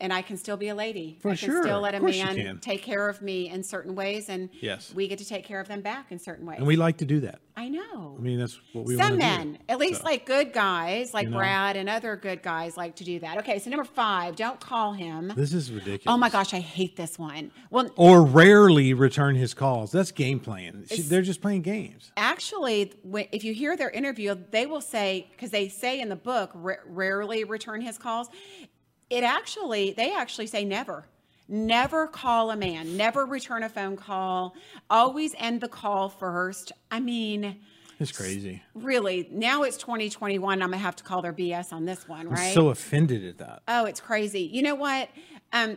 and 0.00 0.12
I 0.12 0.22
can 0.22 0.36
still 0.36 0.56
be 0.56 0.68
a 0.68 0.74
lady. 0.74 1.18
For 1.20 1.30
I 1.30 1.36
can 1.36 1.48
sure. 1.48 1.62
still 1.62 1.80
let 1.80 1.94
a 1.94 1.98
Of 1.98 2.02
course 2.02 2.16
you 2.16 2.24
man 2.24 2.58
take 2.60 2.82
care 2.82 3.08
of 3.08 3.22
me 3.22 3.48
in 3.48 3.62
certain 3.62 3.94
ways, 3.94 4.28
and 4.28 4.50
Yes. 4.60 4.92
we 4.94 5.08
get 5.08 5.18
to 5.18 5.24
take 5.24 5.44
care 5.44 5.60
of 5.60 5.68
them 5.68 5.80
back 5.80 6.10
in 6.12 6.18
certain 6.18 6.46
ways. 6.46 6.58
And 6.58 6.66
we 6.66 6.76
like 6.76 6.96
to 6.98 7.04
do 7.04 7.20
that. 7.20 7.40
I 7.56 7.68
know. 7.68 8.16
I 8.18 8.20
mean, 8.20 8.40
that's 8.40 8.58
what 8.72 8.84
we 8.84 8.96
Some 8.96 9.16
men, 9.16 9.52
do. 9.52 9.58
at 9.68 9.78
least 9.78 10.00
So, 10.00 10.06
like 10.06 10.26
good 10.26 10.52
guys, 10.52 11.14
like 11.14 11.26
You 11.26 11.30
know? 11.30 11.36
Brad 11.38 11.76
and 11.76 11.88
other 11.88 12.16
good 12.16 12.42
guys, 12.42 12.76
like 12.76 12.96
to 12.96 13.04
do 13.04 13.20
that. 13.20 13.38
Okay, 13.38 13.60
so 13.60 13.70
number 13.70 13.84
five, 13.84 14.34
don't 14.34 14.58
call 14.58 14.92
him. 14.92 15.32
This 15.36 15.54
is 15.54 15.70
ridiculous. 15.70 16.02
Oh 16.12 16.16
my 16.16 16.28
gosh, 16.30 16.52
I 16.52 16.58
hate 16.58 16.96
this 16.96 17.16
one. 17.16 17.52
Well, 17.70 17.90
Or 17.96 18.24
rarely 18.24 18.92
return 18.92 19.36
his 19.36 19.54
calls. 19.54 19.92
That's 19.92 20.10
game 20.10 20.40
playing. 20.40 20.86
They're 21.06 21.22
just 21.22 21.40
playing 21.40 21.62
games. 21.62 22.10
actually, 22.16 22.92
if 23.32 23.44
you 23.44 23.54
hear 23.54 23.76
their 23.76 23.90
interview, 23.90 24.34
they 24.50 24.66
will 24.66 24.80
say 24.80 25.28
because 25.30 25.50
they 25.50 25.68
say 25.68 26.00
in 26.00 26.08
the 26.08 26.16
book, 26.16 26.50
rarely 26.54 27.44
return 27.44 27.80
his 27.80 27.98
calls. 27.98 28.28
It 29.14 29.22
actually, 29.22 29.92
they 29.92 30.12
actually 30.12 30.48
say 30.48 30.64
never. 30.64 31.04
Never 31.48 32.08
call 32.08 32.50
a 32.50 32.56
man. 32.56 32.96
Never 32.96 33.24
return 33.26 33.62
a 33.62 33.68
phone 33.68 33.96
call. 33.96 34.56
Always 34.90 35.34
end 35.38 35.60
the 35.60 35.68
call 35.68 36.08
first. 36.08 36.72
I 36.90 36.98
mean, 37.00 37.60
It's 38.00 38.10
crazy. 38.10 38.62
really, 38.74 39.28
now 39.30 39.62
it's 39.62 39.76
2021. 39.76 40.60
I'm 40.62 40.70
gonna 40.70 40.78
have 40.78 40.96
to 40.96 41.04
call 41.04 41.22
their 41.22 41.32
BS 41.32 41.72
on 41.72 41.84
this 41.84 42.08
one, 42.08 42.26
I'm 42.26 42.32
right? 42.32 42.54
so 42.54 42.70
offended 42.70 43.24
at 43.24 43.38
that. 43.38 43.62
Oh, 43.68 43.84
it's 43.84 44.00
crazy. 44.00 44.40
You 44.40 44.62
know 44.62 44.74
what? 44.74 45.08
Um, 45.52 45.76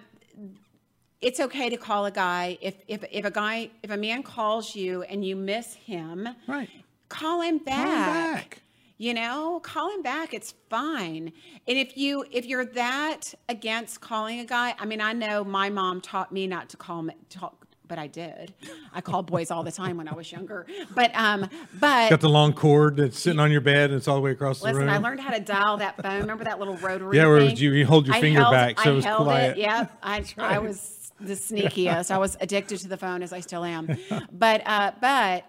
it's 1.21 1.39
okay 1.39 1.69
to 1.69 1.77
call 1.77 2.05
a 2.05 2.11
guy 2.11 2.57
if 2.61 2.75
if 2.87 3.03
if 3.11 3.25
a 3.25 3.31
guy 3.31 3.69
if 3.83 3.91
a 3.91 3.97
man 3.97 4.23
calls 4.23 4.75
you 4.75 5.03
and 5.03 5.23
you 5.25 5.35
miss 5.35 5.73
him, 5.75 6.27
Right. 6.47 6.69
call 7.09 7.41
him 7.41 7.57
back. 7.59 7.85
Call 7.85 7.93
him 7.93 8.33
back. 8.33 8.61
You 8.99 9.13
know, 9.13 9.59
call 9.59 9.91
him 9.91 10.01
back. 10.01 10.33
It's 10.33 10.53
fine. 10.69 11.31
And 11.67 11.77
if 11.77 11.95
you 11.97 12.25
if 12.31 12.45
you're 12.45 12.65
that 12.65 13.33
against 13.47 14.01
calling 14.01 14.39
a 14.39 14.45
guy, 14.45 14.73
I 14.79 14.85
mean, 14.85 15.01
I 15.01 15.13
know 15.13 15.43
my 15.43 15.69
mom 15.69 16.01
taught 16.01 16.31
me 16.31 16.47
not 16.47 16.69
to 16.69 16.77
call 16.77 17.07
talk. 17.29 17.63
But 17.89 17.99
I 17.99 18.07
did. 18.07 18.53
I 18.93 18.99
called 18.99 19.27
boys 19.27 19.49
all 19.49 19.63
the 19.63 19.71
time 19.71 19.95
when 19.95 20.09
I 20.09 20.13
was 20.13 20.29
younger. 20.29 20.65
But 20.93 21.15
um, 21.15 21.49
but 21.79 22.09
Got 22.09 22.19
the 22.19 22.27
long 22.27 22.51
cord 22.51 22.97
that's 22.97 23.17
sitting 23.17 23.39
on 23.39 23.49
your 23.49 23.61
bed 23.61 23.91
and 23.91 23.97
it's 23.97 24.09
all 24.09 24.15
the 24.15 24.21
way 24.21 24.31
across 24.31 24.59
the 24.59 24.65
Listen, 24.65 24.81
room. 24.81 24.89
I 24.89 24.97
learned 24.97 25.21
how 25.21 25.31
to 25.33 25.39
dial 25.39 25.77
that 25.77 25.95
phone. 26.03 26.19
Remember 26.19 26.43
that 26.43 26.59
little 26.59 26.75
rotary? 26.75 27.15
Yeah, 27.15 27.27
where 27.27 27.39
thing? 27.39 27.55
you- 27.55 27.71
you 27.71 27.85
hold 27.85 28.05
your 28.07 28.17
I 28.17 28.19
finger 28.19 28.41
held- 28.41 28.51
back 28.51 28.77
so 28.81 28.89
I 28.89 28.91
it 28.91 28.95
was 28.97 29.05
held 29.05 29.23
quiet. 29.23 29.57
It. 29.57 29.61
Yep, 29.61 29.97
I, 30.03 30.25
I 30.37 30.59
was 30.59 31.13
the 31.21 31.33
sneakiest. 31.35 32.11
I 32.11 32.17
was 32.17 32.35
addicted 32.41 32.79
to 32.79 32.89
the 32.89 32.97
phone 32.97 33.23
as 33.23 33.31
I 33.31 33.39
still 33.39 33.63
am. 33.63 33.87
But 34.33 34.63
uh, 34.65 34.91
but 34.99 35.45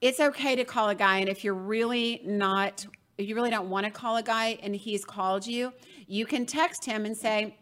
it's 0.00 0.20
okay 0.20 0.56
to 0.56 0.64
call 0.64 0.88
a 0.88 0.94
guy, 0.94 1.18
and 1.18 1.28
if 1.28 1.44
you're 1.44 1.54
really 1.54 2.20
not, 2.24 2.86
if 3.18 3.28
you 3.28 3.34
really 3.34 3.50
don't 3.50 3.70
want 3.70 3.86
to 3.86 3.90
call 3.92 4.16
a 4.16 4.22
guy, 4.22 4.58
and 4.62 4.74
he's 4.74 5.04
called 5.04 5.46
you, 5.46 5.72
you 6.06 6.26
can 6.26 6.46
text 6.46 6.84
him 6.84 7.04
and 7.04 7.16
say. 7.16 7.56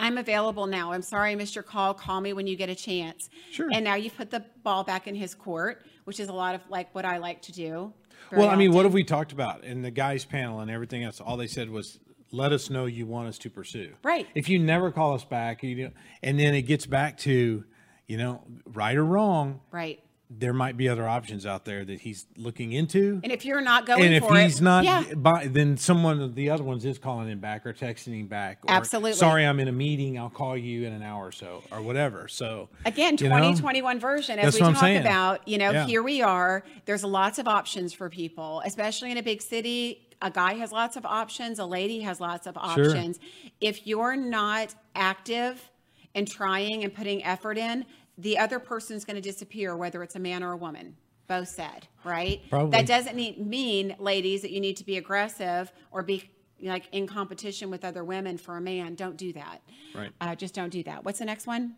I'm 0.00 0.18
available 0.18 0.66
now. 0.66 0.90
I'm 0.90 1.02
sorry 1.02 1.30
I 1.30 1.34
missed 1.36 1.54
your 1.54 1.62
call. 1.62 1.94
Call 1.94 2.20
me 2.20 2.32
when 2.32 2.48
you 2.48 2.56
get 2.56 2.68
a 2.68 2.74
chance. 2.74 3.30
Sure. 3.52 3.70
And 3.72 3.84
now 3.84 3.94
you've 3.94 4.16
put 4.16 4.28
the 4.28 4.44
ball 4.64 4.82
back 4.82 5.06
in 5.06 5.14
his 5.14 5.36
court, 5.36 5.84
which 6.02 6.18
is 6.18 6.28
a 6.28 6.32
lot 6.32 6.56
of 6.56 6.62
like 6.68 6.92
what 6.96 7.04
I 7.04 7.18
like 7.18 7.42
to 7.42 7.52
do. 7.52 7.92
well, 8.32 8.48
I 8.48 8.56
mean, 8.56 8.72
what 8.72 8.84
have 8.86 8.92
we 8.92 9.04
talked 9.04 9.30
about 9.30 9.62
in 9.62 9.82
the 9.82 9.92
guys 9.92 10.24
panel 10.24 10.58
and 10.58 10.68
everything 10.68 11.04
else? 11.04 11.20
All 11.20 11.36
they 11.36 11.46
said 11.46 11.70
was, 11.70 12.00
"Let 12.32 12.50
us 12.50 12.70
know 12.70 12.86
you 12.86 13.06
want 13.06 13.28
us 13.28 13.38
to 13.38 13.50
pursue." 13.50 13.94
Right. 14.02 14.26
If 14.34 14.48
you 14.48 14.58
never 14.58 14.90
call 14.90 15.14
us 15.14 15.24
back, 15.24 15.62
you 15.62 15.84
know, 15.84 15.90
and 16.24 16.40
then 16.40 16.56
it 16.56 16.62
gets 16.62 16.86
back 16.86 17.16
to, 17.18 17.64
you 18.08 18.16
know, 18.16 18.42
right 18.66 18.96
or 18.96 19.04
wrong, 19.04 19.60
Right. 19.70 20.00
There 20.38 20.52
might 20.52 20.76
be 20.76 20.88
other 20.88 21.06
options 21.08 21.46
out 21.46 21.64
there 21.64 21.84
that 21.84 22.00
he's 22.00 22.26
looking 22.36 22.72
into. 22.72 23.20
And 23.22 23.32
if 23.32 23.44
you're 23.44 23.60
not 23.60 23.86
going 23.86 24.02
And 24.04 24.14
if 24.14 24.24
for 24.24 24.34
he's 24.36 24.60
it, 24.60 24.64
not, 24.64 24.84
yeah, 24.84 25.04
by, 25.14 25.46
then 25.46 25.76
someone 25.76 26.20
of 26.20 26.34
the 26.34 26.50
other 26.50 26.64
ones 26.64 26.84
is 26.84 26.98
calling 26.98 27.28
him 27.28 27.38
back 27.40 27.64
or 27.66 27.72
texting 27.72 28.18
him 28.20 28.26
back. 28.26 28.58
Or, 28.64 28.72
Absolutely. 28.72 29.14
Sorry, 29.14 29.46
I'm 29.46 29.60
in 29.60 29.68
a 29.68 29.72
meeting. 29.72 30.18
I'll 30.18 30.30
call 30.30 30.56
you 30.56 30.86
in 30.86 30.92
an 30.92 31.02
hour 31.02 31.26
or 31.26 31.32
so, 31.32 31.62
or 31.70 31.82
whatever. 31.82 32.28
So 32.28 32.68
again, 32.84 33.16
you 33.18 33.28
know, 33.28 33.36
2021 33.36 34.00
version, 34.00 34.38
as 34.38 34.44
That's 34.46 34.56
we 34.56 34.60
what 34.62 34.68
I'm 34.68 34.74
talk 34.74 34.82
saying. 34.82 35.00
about, 35.00 35.46
you 35.46 35.58
know, 35.58 35.70
Yeah. 35.70 35.86
here 35.86 36.02
we 36.02 36.22
are. 36.22 36.64
There's 36.84 37.04
lots 37.04 37.38
of 37.38 37.46
options 37.48 37.92
for 37.92 38.08
people, 38.10 38.62
especially 38.64 39.10
in 39.10 39.18
a 39.18 39.22
big 39.22 39.42
city. 39.42 40.00
A 40.22 40.30
guy 40.30 40.54
has 40.54 40.72
lots 40.72 40.96
of 40.96 41.04
options. 41.04 41.58
A 41.58 41.66
lady 41.66 42.00
has 42.00 42.20
lots 42.20 42.46
of 42.46 42.56
options. 42.56 42.86
Sure. 42.86 42.96
options. 42.96 43.18
If 43.60 43.86
you're 43.86 44.16
not 44.16 44.74
active 44.94 45.70
and 46.14 46.26
trying 46.26 46.84
and 46.84 46.94
putting 46.94 47.24
effort 47.24 47.58
in, 47.58 47.84
the 48.18 48.38
other 48.38 48.58
person 48.58 48.96
is 48.96 49.04
going 49.04 49.16
to 49.16 49.22
disappear, 49.22 49.76
whether 49.76 50.02
it's 50.02 50.14
a 50.14 50.20
man 50.20 50.42
or 50.42 50.52
a 50.52 50.56
woman. 50.56 50.96
Both 51.26 51.48
said, 51.48 51.88
right? 52.04 52.42
Probably. 52.50 52.70
That 52.70 52.86
doesn't 52.86 53.16
need, 53.16 53.44
mean, 53.44 53.96
ladies, 53.98 54.42
that 54.42 54.50
you 54.50 54.60
need 54.60 54.76
to 54.76 54.84
be 54.84 54.98
aggressive 54.98 55.72
or 55.90 56.02
be 56.02 56.30
like 56.62 56.84
in 56.92 57.06
competition 57.06 57.70
with 57.70 57.84
other 57.84 58.04
women 58.04 58.36
for 58.36 58.58
a 58.58 58.60
man. 58.60 58.94
Don't 58.94 59.16
do 59.16 59.32
that. 59.32 59.62
Right. 59.94 60.10
Uh, 60.20 60.34
just 60.34 60.54
don't 60.54 60.68
do 60.70 60.82
that. 60.82 61.02
What's 61.04 61.18
the 61.18 61.24
next 61.24 61.46
one? 61.46 61.76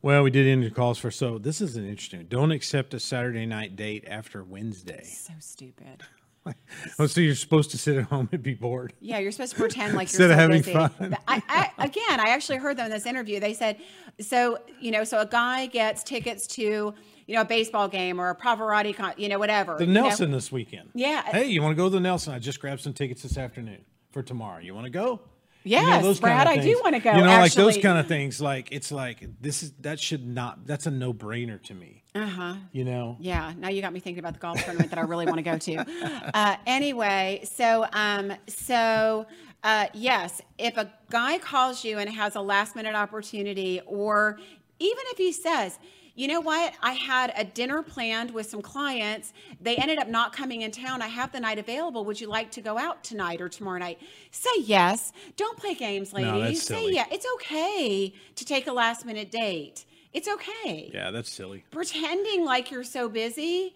Well, 0.00 0.22
we 0.22 0.30
did 0.30 0.46
end 0.46 0.74
calls 0.74 0.98
for 0.98 1.10
so. 1.10 1.38
This 1.38 1.60
is 1.60 1.76
an 1.76 1.86
interesting. 1.86 2.26
Don't 2.26 2.50
accept 2.50 2.94
a 2.94 3.00
Saturday 3.00 3.46
night 3.46 3.76
date 3.76 4.04
after 4.06 4.42
Wednesday. 4.42 5.04
So 5.04 5.32
stupid. 5.38 6.02
Oh, 6.98 7.06
so 7.06 7.20
you're 7.20 7.34
supposed 7.34 7.70
to 7.70 7.78
sit 7.78 7.96
at 7.96 8.04
home 8.04 8.28
and 8.32 8.42
be 8.42 8.54
bored. 8.54 8.92
Yeah, 9.00 9.18
you're 9.18 9.30
supposed 9.30 9.52
to 9.52 9.58
pretend 9.58 9.94
like 9.94 10.08
Instead 10.08 10.24
you're 10.24 10.32
of 10.32 10.36
so 10.36 10.40
having 10.40 10.62
busy. 10.62 10.72
fun. 10.72 11.16
I, 11.28 11.42
I, 11.48 11.84
again, 11.84 12.20
I 12.20 12.30
actually 12.30 12.58
heard 12.58 12.76
them 12.76 12.86
in 12.86 12.90
this 12.92 13.06
interview. 13.06 13.38
They 13.40 13.54
said, 13.54 13.78
so 14.20 14.58
you 14.80 14.90
know, 14.90 15.04
so 15.04 15.20
a 15.20 15.26
guy 15.26 15.66
gets 15.66 16.02
tickets 16.02 16.46
to 16.48 16.62
you 16.62 17.34
know 17.34 17.42
a 17.42 17.44
baseball 17.44 17.88
game 17.88 18.20
or 18.20 18.30
a 18.30 18.36
Pavarotti, 18.36 18.96
con- 18.96 19.14
you 19.16 19.28
know, 19.28 19.38
whatever. 19.38 19.76
The 19.78 19.86
you 19.86 19.92
know. 19.92 20.02
Nelson 20.02 20.32
this 20.32 20.50
weekend. 20.50 20.90
Yeah. 20.94 21.22
Hey, 21.22 21.46
you 21.46 21.62
want 21.62 21.72
to 21.72 21.76
go 21.76 21.84
to 21.84 21.90
the 21.90 22.00
Nelson? 22.00 22.34
I 22.34 22.38
just 22.38 22.60
grabbed 22.60 22.80
some 22.80 22.92
tickets 22.92 23.22
this 23.22 23.38
afternoon 23.38 23.84
for 24.10 24.22
tomorrow. 24.22 24.60
You 24.60 24.74
want 24.74 24.86
to 24.86 24.90
go? 24.90 25.20
Yes, 25.64 26.18
Brad, 26.18 26.46
I 26.46 26.56
do 26.56 26.80
wanna 26.82 26.98
go, 26.98 27.12
You 27.12 27.22
know, 27.22 27.38
like 27.38 27.52
those 27.52 27.78
kind 27.78 27.98
of 27.98 28.08
things. 28.08 28.40
Like 28.40 28.68
it's 28.72 28.90
like 28.90 29.24
this 29.40 29.62
is 29.62 29.72
that 29.80 30.00
should 30.00 30.26
not. 30.26 30.66
That's 30.66 30.86
a 30.86 30.90
no 30.90 31.14
brainer 31.14 31.62
to 31.64 31.74
me. 31.74 32.01
Uh 32.14 32.26
huh. 32.26 32.54
You 32.72 32.84
know. 32.84 33.16
Yeah, 33.20 33.52
now 33.56 33.68
you 33.68 33.80
got 33.80 33.92
me 33.92 34.00
thinking 34.00 34.18
about 34.18 34.34
the 34.34 34.40
golf 34.40 34.62
tournament 34.62 34.90
that 34.90 34.98
I 34.98 35.02
really 35.02 35.24
want 35.24 35.38
to 35.38 35.42
go 35.42 35.58
to. 35.58 35.86
Uh, 36.34 36.56
anyway, 36.66 37.42
so 37.44 37.86
um, 37.92 38.32
so 38.46 39.26
uh, 39.62 39.86
yes, 39.92 40.40
if 40.58 40.76
a 40.76 40.92
guy 41.10 41.38
calls 41.38 41.84
you 41.84 41.98
and 41.98 42.08
has 42.10 42.36
a 42.36 42.40
last 42.40 42.74
minute 42.74 42.94
opportunity, 42.94 43.80
or 43.86 44.38
even 44.78 45.02
if 45.08 45.18
he 45.18 45.32
says, 45.32 45.78
you 46.14 46.28
know 46.28 46.40
what, 46.40 46.74
I 46.82 46.92
had 46.92 47.32
a 47.36 47.44
dinner 47.44 47.82
planned 47.82 48.30
with 48.32 48.46
some 48.48 48.60
clients, 48.60 49.32
they 49.60 49.76
ended 49.76 49.98
up 49.98 50.08
not 50.08 50.32
coming 50.32 50.62
in 50.62 50.70
town. 50.70 51.00
I 51.00 51.08
have 51.08 51.32
the 51.32 51.40
night 51.40 51.58
available. 51.58 52.04
Would 52.04 52.20
you 52.20 52.28
like 52.28 52.50
to 52.52 52.60
go 52.60 52.76
out 52.76 53.02
tonight 53.02 53.40
or 53.40 53.48
tomorrow 53.48 53.78
night? 53.78 53.98
Say 54.30 54.50
yes. 54.60 55.12
Don't 55.36 55.56
play 55.56 55.74
games, 55.74 56.12
ladies. 56.12 56.68
No, 56.68 56.76
Say 56.76 56.90
yeah. 56.90 57.06
It's 57.10 57.26
okay 57.34 58.12
to 58.34 58.44
take 58.44 58.66
a 58.66 58.72
last 58.72 59.06
minute 59.06 59.30
date. 59.30 59.86
It's 60.12 60.28
okay 60.28 60.90
Yeah, 60.92 61.10
that's 61.10 61.30
silly. 61.32 61.64
pretending 61.70 62.44
like 62.44 62.70
you're 62.70 62.84
so 62.84 63.08
busy 63.08 63.74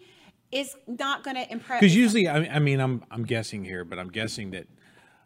is 0.51 0.75
not 0.87 1.23
going 1.23 1.35
to 1.35 1.51
impress. 1.51 1.81
Because 1.81 1.95
usually, 1.95 2.27
I, 2.27 2.37
I 2.55 2.59
mean, 2.59 2.79
I'm 2.79 3.03
I'm 3.11 3.23
guessing 3.25 3.63
here, 3.65 3.83
but 3.83 3.99
I'm 3.99 4.09
guessing 4.09 4.51
that 4.51 4.67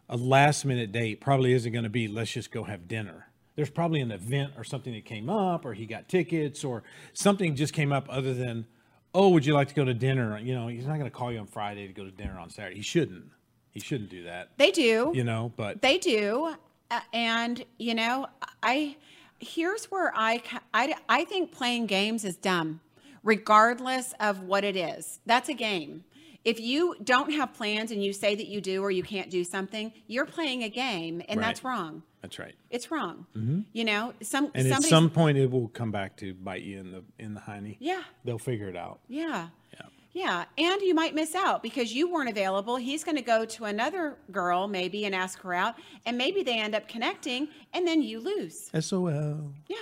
a 0.09 0.17
last 0.17 0.65
minute 0.65 0.91
date 0.91 1.21
probably 1.21 1.53
isn't 1.53 1.71
going 1.71 1.83
to 1.83 1.89
be 1.89 2.07
let's 2.07 2.31
just 2.31 2.51
go 2.51 2.63
have 2.63 2.87
dinner. 2.87 3.27
There's 3.55 3.69
probably 3.69 3.99
an 4.01 4.11
event 4.11 4.53
or 4.57 4.63
something 4.63 4.93
that 4.93 5.05
came 5.05 5.29
up, 5.29 5.65
or 5.65 5.73
he 5.73 5.85
got 5.85 6.07
tickets, 6.09 6.63
or 6.63 6.83
something 7.13 7.55
just 7.55 7.73
came 7.73 7.91
up 7.91 8.07
other 8.09 8.33
than, 8.33 8.65
oh, 9.13 9.29
would 9.29 9.45
you 9.45 9.53
like 9.53 9.67
to 9.67 9.75
go 9.75 9.83
to 9.85 9.93
dinner? 9.93 10.39
You 10.39 10.55
know, 10.55 10.69
he's 10.69 10.87
not 10.87 10.93
going 10.97 11.11
to 11.11 11.15
call 11.15 11.31
you 11.31 11.39
on 11.39 11.45
Friday 11.47 11.85
to 11.85 11.93
go 11.93 12.03
to 12.05 12.11
dinner 12.11 12.39
on 12.39 12.49
Saturday. 12.49 12.77
He 12.77 12.81
shouldn't. 12.81 13.25
He 13.69 13.79
shouldn't 13.79 14.09
do 14.09 14.23
that. 14.23 14.49
they 14.57 14.71
do. 14.71 15.11
You 15.13 15.23
know, 15.23 15.51
but 15.55 15.81
They 15.81 15.97
do. 15.97 16.55
Uh, 16.89 16.99
and 17.13 17.63
you 17.77 17.93
know, 17.93 18.27
I 18.63 18.95
here's 19.41 19.85
where 19.85 20.13
I, 20.15 20.41
I 20.73 20.95
I 21.09 21.25
think 21.25 21.51
playing 21.51 21.87
games 21.87 22.23
is 22.23 22.35
dumb, 22.37 22.79
regardless 23.23 24.13
of 24.19 24.43
what 24.43 24.63
it 24.63 24.75
is. 24.75 25.19
That's 25.25 25.49
a 25.49 25.53
game. 25.53 26.03
If 26.43 26.59
you 26.59 26.95
don't 27.03 27.31
have 27.33 27.53
plans 27.53 27.91
and 27.91 28.03
you 28.03 28.13
say 28.13 28.33
that 28.33 28.47
you 28.47 28.61
do 28.61 28.81
or 28.81 28.89
you 28.89 29.03
can't 29.03 29.29
do 29.29 29.43
something, 29.43 29.93
you're 30.07 30.25
playing 30.25 30.63
a 30.63 30.69
game, 30.69 31.21
and 31.29 31.39
that's 31.39 31.63
wrong. 31.63 32.01
that's 32.21 32.39
right. 32.39 32.55
It's 32.71 32.89
wrong. 32.89 33.27
Mm-hmm. 33.37 33.59
You 33.73 33.85
know, 33.85 34.13
some 34.23 34.49
And 34.55 34.71
at 34.71 34.81
some 34.83 35.11
point, 35.11 35.37
it 35.37 35.51
will 35.51 35.67
come 35.67 35.91
back 35.91 36.17
to 36.17 36.33
bite 36.33 36.63
you 36.63 36.79
in 36.79 36.91
the 36.91 37.03
in 37.19 37.35
the 37.35 37.41
hiney. 37.41 37.77
yeah. 37.79 38.01
They'll 38.25 38.39
figure 38.39 38.69
it 38.69 38.75
out. 38.75 39.01
Yeah. 39.07 39.49
Yeah. 39.73 39.85
Yeah. 40.13 40.45
And 40.57 40.81
you 40.81 40.93
might 40.93 41.15
miss 41.15 41.35
out 41.35 41.63
because 41.63 41.93
you 41.93 42.11
weren't 42.11 42.29
available. 42.29 42.75
He's 42.75 43.03
going 43.03 43.17
to 43.17 43.23
go 43.23 43.45
to 43.45 43.65
another 43.65 44.17
girl 44.31 44.67
maybe 44.67 45.05
and 45.05 45.15
ask 45.15 45.39
her 45.41 45.53
out. 45.53 45.75
And 46.05 46.17
maybe 46.17 46.43
they 46.43 46.59
end 46.59 46.75
up 46.75 46.87
connecting 46.87 47.47
and 47.73 47.87
then 47.87 48.01
you 48.01 48.19
lose. 48.19 48.69
SOL. 48.77 49.53
Yeah. 49.67 49.77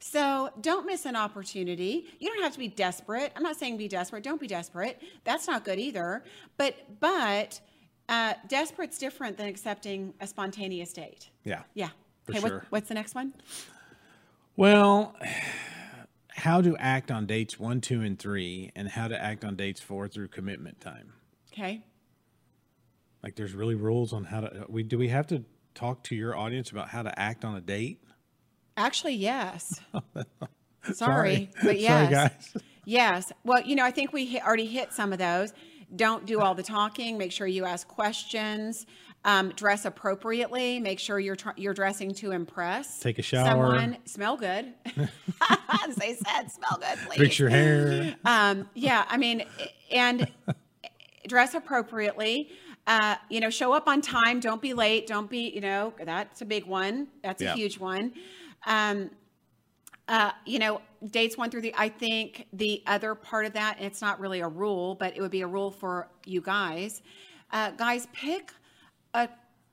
So 0.00 0.50
don't 0.60 0.84
miss 0.84 1.06
an 1.06 1.14
opportunity. 1.14 2.06
You 2.18 2.28
don't 2.28 2.42
have 2.42 2.52
to 2.54 2.58
be 2.58 2.66
desperate. 2.68 3.32
I'm 3.36 3.44
not 3.44 3.56
saying 3.56 3.76
be 3.76 3.86
desperate. 3.86 4.24
Don't 4.24 4.40
be 4.40 4.48
desperate. 4.48 5.00
That's 5.22 5.46
not 5.46 5.64
good 5.64 5.78
either. 5.78 6.24
But, 6.56 6.74
but, 6.98 7.60
uh, 8.08 8.34
desperate's 8.48 8.98
different 8.98 9.36
than 9.36 9.46
accepting 9.46 10.12
a 10.20 10.26
spontaneous 10.26 10.92
date. 10.92 11.30
Yeah. 11.44 11.62
Yeah. 11.74 11.90
For 12.24 12.32
okay. 12.32 12.40
what- 12.40 12.48
sure. 12.48 12.66
what's 12.70 12.88
the 12.88 12.94
next 12.94 13.14
one? 13.14 13.32
Well, 14.56 15.14
how 16.34 16.60
to 16.60 16.76
act 16.76 17.10
on 17.10 17.26
dates 17.26 17.58
one, 17.58 17.80
two, 17.80 18.00
and 18.00 18.18
three, 18.18 18.70
and 18.74 18.88
how 18.88 19.08
to 19.08 19.22
act 19.22 19.44
on 19.44 19.56
dates 19.56 19.80
four 19.80 20.08
through 20.08 20.28
commitment 20.28 20.80
time. 20.80 21.12
Okay. 21.52 21.84
Like, 23.22 23.36
there's 23.36 23.54
really 23.54 23.74
rules 23.74 24.12
on 24.12 24.24
how 24.24 24.40
to. 24.40 24.64
We 24.68 24.82
do 24.82 24.98
we 24.98 25.08
have 25.08 25.26
to 25.28 25.44
talk 25.74 26.02
to 26.04 26.14
your 26.14 26.36
audience 26.36 26.70
about 26.70 26.88
how 26.88 27.02
to 27.02 27.18
act 27.18 27.44
on 27.44 27.54
a 27.54 27.60
date? 27.60 28.02
Actually, 28.76 29.14
yes. 29.14 29.80
Sorry, 30.82 30.94
Sorry. 30.94 31.50
but 31.54 31.62
Sorry, 31.62 31.80
yes. 31.80 32.10
guys. 32.10 32.62
Yes. 32.84 33.32
Well, 33.44 33.62
you 33.62 33.76
know, 33.76 33.84
I 33.84 33.90
think 33.92 34.12
we 34.12 34.40
already 34.40 34.66
hit 34.66 34.92
some 34.92 35.12
of 35.12 35.18
those. 35.18 35.52
Don't 35.94 36.26
do 36.26 36.40
all 36.40 36.54
the 36.54 36.62
talking. 36.62 37.18
Make 37.18 37.32
sure 37.32 37.46
you 37.46 37.64
ask 37.64 37.86
questions. 37.86 38.86
Um, 39.24 39.50
dress 39.50 39.84
appropriately. 39.84 40.80
Make 40.80 40.98
sure 40.98 41.20
you're 41.20 41.36
tr- 41.36 41.50
you're 41.56 41.74
dressing 41.74 42.12
to 42.14 42.32
impress. 42.32 42.98
Take 42.98 43.20
a 43.20 43.22
shower. 43.22 43.46
Someone 43.46 43.96
smell 44.04 44.36
good. 44.36 44.72
As 45.86 45.94
they 45.96 46.14
said, 46.14 46.50
smell 46.50 46.78
good, 46.80 46.98
please. 47.06 47.18
Fix 47.18 47.38
your 47.38 47.48
hair. 47.48 48.16
Um, 48.24 48.68
yeah, 48.74 49.04
I 49.08 49.16
mean, 49.18 49.44
and 49.92 50.28
dress 51.28 51.54
appropriately. 51.54 52.50
Uh, 52.86 53.14
you 53.30 53.38
know, 53.38 53.48
show 53.48 53.72
up 53.72 53.86
on 53.86 54.00
time. 54.00 54.40
Don't 54.40 54.60
be 54.60 54.74
late. 54.74 55.06
Don't 55.06 55.30
be, 55.30 55.50
you 55.50 55.60
know, 55.60 55.94
that's 56.04 56.42
a 56.42 56.44
big 56.44 56.66
one. 56.66 57.06
That's 57.22 57.40
Yeah. 57.40 57.52
a 57.52 57.56
huge 57.56 57.78
one. 57.78 58.12
Um, 58.66 59.10
uh, 60.08 60.32
you 60.44 60.58
know, 60.58 60.80
dates 61.12 61.38
one 61.38 61.48
through 61.48 61.60
the, 61.60 61.72
I 61.78 61.88
think 61.90 62.48
the 62.52 62.82
other 62.88 63.14
part 63.14 63.46
of 63.46 63.52
that, 63.52 63.80
it's 63.80 64.00
not 64.00 64.18
really 64.18 64.40
a 64.40 64.48
rule, 64.48 64.96
but 64.96 65.16
it 65.16 65.20
would 65.20 65.30
be 65.30 65.42
a 65.42 65.46
rule 65.46 65.70
for 65.70 66.08
you 66.26 66.40
guys. 66.40 67.02
Uh, 67.52 67.70
guys, 67.70 68.08
pick 68.12 68.50
a, 69.14 69.28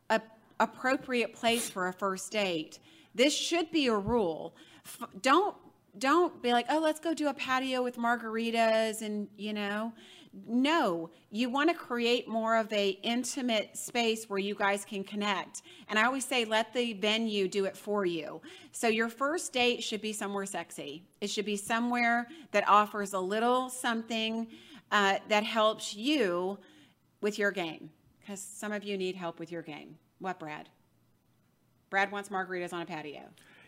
a 0.09 0.21
appropriate 0.59 1.33
place 1.33 1.69
for 1.69 1.87
a 1.87 1.93
first 1.93 2.31
date. 2.31 2.79
This 3.15 3.33
should 3.33 3.71
be 3.71 3.87
a 3.87 3.95
rule. 3.95 4.55
F- 4.85 5.09
don't 5.21 5.55
don't 5.97 6.41
be 6.41 6.53
like, 6.53 6.67
oh, 6.69 6.79
let's 6.79 6.99
go 6.99 7.13
do 7.13 7.27
a 7.27 7.33
patio 7.33 7.83
with 7.83 7.97
margaritas 7.97 9.01
and 9.01 9.27
you 9.37 9.53
know. 9.53 9.93
No, 10.47 11.09
you 11.31 11.49
want 11.49 11.71
to 11.71 11.75
create 11.75 12.27
more 12.27 12.55
of 12.55 12.71
a 12.71 12.89
intimate 13.01 13.75
space 13.75 14.29
where 14.29 14.37
you 14.37 14.53
guys 14.53 14.85
can 14.85 15.03
connect. 15.03 15.63
And 15.87 15.97
I 15.97 16.03
always 16.03 16.23
say, 16.23 16.45
let 16.45 16.71
the 16.71 16.93
venue 16.93 17.47
do 17.47 17.65
it 17.65 17.75
for 17.75 18.05
you. 18.05 18.39
So 18.71 18.87
your 18.87 19.09
first 19.09 19.51
date 19.53 19.81
should 19.83 20.01
be 20.01 20.13
somewhere 20.13 20.45
sexy. 20.45 21.03
It 21.19 21.31
should 21.31 21.45
be 21.45 21.57
somewhere 21.57 22.27
that 22.51 22.67
offers 22.69 23.13
a 23.13 23.19
little 23.19 23.69
something 23.69 24.47
uh, 24.91 25.17
that 25.29 25.43
helps 25.43 25.95
you 25.95 26.59
with 27.21 27.39
your 27.39 27.51
game. 27.51 27.89
Because 28.29 28.41
some 28.41 28.71
of 28.71 28.83
you 28.83 28.95
need 28.95 29.15
help 29.15 29.39
with 29.39 29.51
your 29.51 29.63
game. 29.63 29.97
What, 30.19 30.37
Brad? 30.37 30.69
Brad 31.89 32.11
wants 32.11 32.29
margaritas 32.29 32.73
on 32.73 32.81
a 32.83 32.85
patio. 32.85 33.23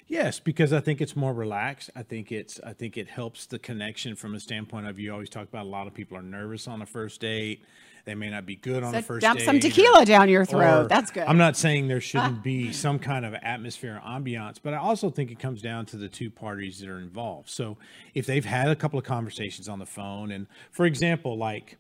Yes, 0.08 0.40
because 0.40 0.72
I 0.72 0.80
think 0.82 1.02
it's 1.02 1.16
more 1.16 1.34
relaxed. 1.34 1.90
I 1.96 2.04
think 2.04 2.32
it's 2.32 2.60
I 2.64 2.74
think 2.74 2.96
it 2.96 3.08
helps 3.08 3.48
the 3.48 3.58
connection 3.58 4.16
from 4.16 4.36
a 4.36 4.40
standpoint 4.40 4.86
of 4.86 5.00
you 5.00 5.12
always 5.12 5.30
talk 5.32 5.48
about 5.48 5.66
a 5.66 5.70
lot 5.70 5.88
of 5.88 5.96
people 5.96 6.16
are 6.16 6.22
nervous 6.22 6.68
on 6.68 6.84
a 6.84 6.86
first 6.86 7.22
date. 7.22 7.64
They 8.06 8.14
may 8.14 8.30
not 8.30 8.46
be 8.46 8.56
good 8.56 8.84
on 8.84 8.92
So 8.94 8.98
the 8.98 9.04
first 9.04 9.22
dump 9.24 9.40
date. 9.40 9.46
Dump 9.46 9.62
some 9.64 9.68
or- 9.68 9.74
tequila 9.74 10.06
down 10.06 10.30
your 10.30 10.46
throat. 10.46 10.86
or- 10.86 10.88
That's 10.88 11.10
good. 11.10 11.24
I'm 11.24 11.40
not 11.40 11.58
saying 11.58 11.88
there 11.88 12.00
shouldn't 12.00 12.44
be 12.44 12.72
some 12.72 13.00
kind 13.00 13.26
of 13.26 13.34
atmosphere 13.34 14.00
or 14.04 14.08
ambiance, 14.08 14.58
but 14.62 14.76
I 14.76 14.78
also 14.78 15.10
think 15.10 15.32
it 15.32 15.40
comes 15.40 15.64
down 15.64 15.88
to 15.88 15.98
the 15.98 16.08
two 16.08 16.30
parties 16.30 16.82
that 16.82 16.90
are 16.90 17.00
involved. 17.00 17.50
So 17.50 17.78
if 18.14 18.28
they've 18.28 18.46
had 18.46 18.68
a 18.68 18.76
couple 18.76 19.00
of 19.00 19.06
conversations 19.06 19.68
on 19.68 19.80
the 19.80 19.88
phone, 19.88 20.30
and 20.30 20.46
for 20.70 20.86
example, 20.86 21.36
like 21.36 21.78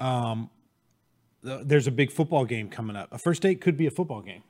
um, 0.00 0.50
the, 0.50 0.57
there's 1.42 1.86
a 1.86 1.90
big 1.90 2.10
football 2.10 2.44
game 2.44 2.68
coming 2.68 2.96
up. 2.96 3.08
A 3.12 3.18
first 3.18 3.42
date 3.42 3.60
could 3.60 3.76
be 3.76 3.86
a 3.86 3.90
football 3.90 4.22
game, 4.22 4.42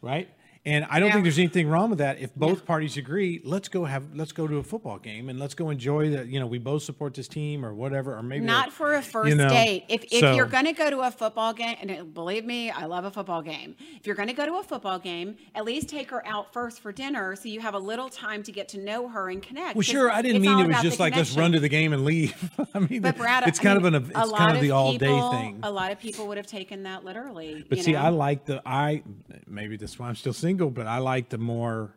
right? 0.00 0.28
And 0.64 0.86
I 0.88 1.00
don't 1.00 1.08
Yeah. 1.08 1.14
think 1.14 1.24
there's 1.24 1.38
anything 1.40 1.68
wrong 1.68 1.90
with 1.90 1.98
that. 1.98 2.20
If 2.20 2.32
both 2.36 2.64
parties 2.64 2.96
agree, 2.96 3.40
let's 3.44 3.68
go 3.68 3.84
have 3.84 4.14
let's 4.14 4.30
go 4.30 4.46
to 4.46 4.58
a 4.58 4.62
football 4.62 4.98
game 4.98 5.28
and 5.28 5.40
let's 5.40 5.54
go 5.54 5.70
enjoy 5.70 6.10
that. 6.10 6.28
You 6.28 6.38
know, 6.38 6.46
we 6.46 6.58
both 6.58 6.84
support 6.84 7.14
this 7.14 7.26
team 7.26 7.64
or 7.64 7.74
whatever, 7.74 8.16
or 8.16 8.22
maybe 8.22 8.44
Not 8.44 8.72
for 8.72 8.94
a 8.94 9.02
first 9.02 9.36
know, 9.36 9.48
date. 9.48 9.84
If, 9.88 10.04
if 10.12 10.20
so- 10.20 10.36
you're 10.36 10.46
going 10.46 10.66
to 10.66 10.72
go 10.72 10.88
to 10.88 11.00
a 11.00 11.10
football 11.10 11.52
game, 11.52 11.76
and 11.80 11.90
uh, 11.90 12.04
believe 12.04 12.44
me, 12.44 12.70
I 12.70 12.84
love 12.84 13.04
a 13.04 13.10
football 13.10 13.42
game. 13.42 13.74
If 13.96 14.06
you're 14.06 14.14
going 14.14 14.28
to 14.28 14.34
go 14.34 14.46
to 14.46 14.54
a 14.58 14.62
football 14.62 15.00
game, 15.00 15.34
at 15.56 15.64
least 15.64 15.88
take 15.88 16.10
her 16.10 16.24
out 16.24 16.52
first 16.52 16.78
for 16.80 16.92
dinner 16.92 17.34
so 17.34 17.48
you 17.48 17.58
have 17.60 17.74
a 17.74 17.78
little 17.80 18.08
time 18.08 18.44
to 18.44 18.52
get 18.52 18.68
to 18.68 18.78
know 18.78 19.08
her 19.08 19.30
and 19.30 19.42
connect. 19.42 19.74
Well, 19.74 19.82
sure. 19.82 20.12
I 20.12 20.22
didn't 20.22 20.42
mean 20.42 20.60
it 20.60 20.68
was 20.68 20.80
just 20.80 20.98
the 20.98 21.02
like 21.02 21.16
let's 21.16 21.36
run 21.36 21.50
to 21.52 21.60
the 21.60 21.68
game 21.68 21.92
and 21.92 22.04
leave. 22.04 22.50
I 22.74 22.78
mean, 22.78 23.02
But 23.02 23.16
Brad, 23.16 23.48
it's 23.48 23.58
I 23.58 23.62
kind 23.64 23.82
mean, 23.82 23.94
of 23.96 24.04
an 24.04 24.12
it's 24.14 24.30
kind 24.32 24.56
of 24.56 24.62
the 24.62 24.70
all 24.70 24.92
day 24.92 25.20
thing. 25.32 25.58
A 25.64 25.70
lot 25.72 25.90
of 25.90 25.98
people 25.98 26.28
would 26.28 26.36
have 26.36 26.46
taken 26.46 26.84
that 26.84 27.04
literally. 27.04 27.64
But 27.68 27.78
you 27.78 27.84
see, 27.84 27.92
know? 27.94 27.98
I 28.02 28.08
like 28.10 28.44
the 28.44 28.62
I 28.64 29.02
maybe 29.48 29.76
that's 29.76 29.98
why 29.98 30.06
I'm 30.08 30.14
still 30.14 30.32
single, 30.32 30.51
but 30.56 30.86
I 30.86 30.98
like 30.98 31.28
the 31.28 31.38
more 31.38 31.94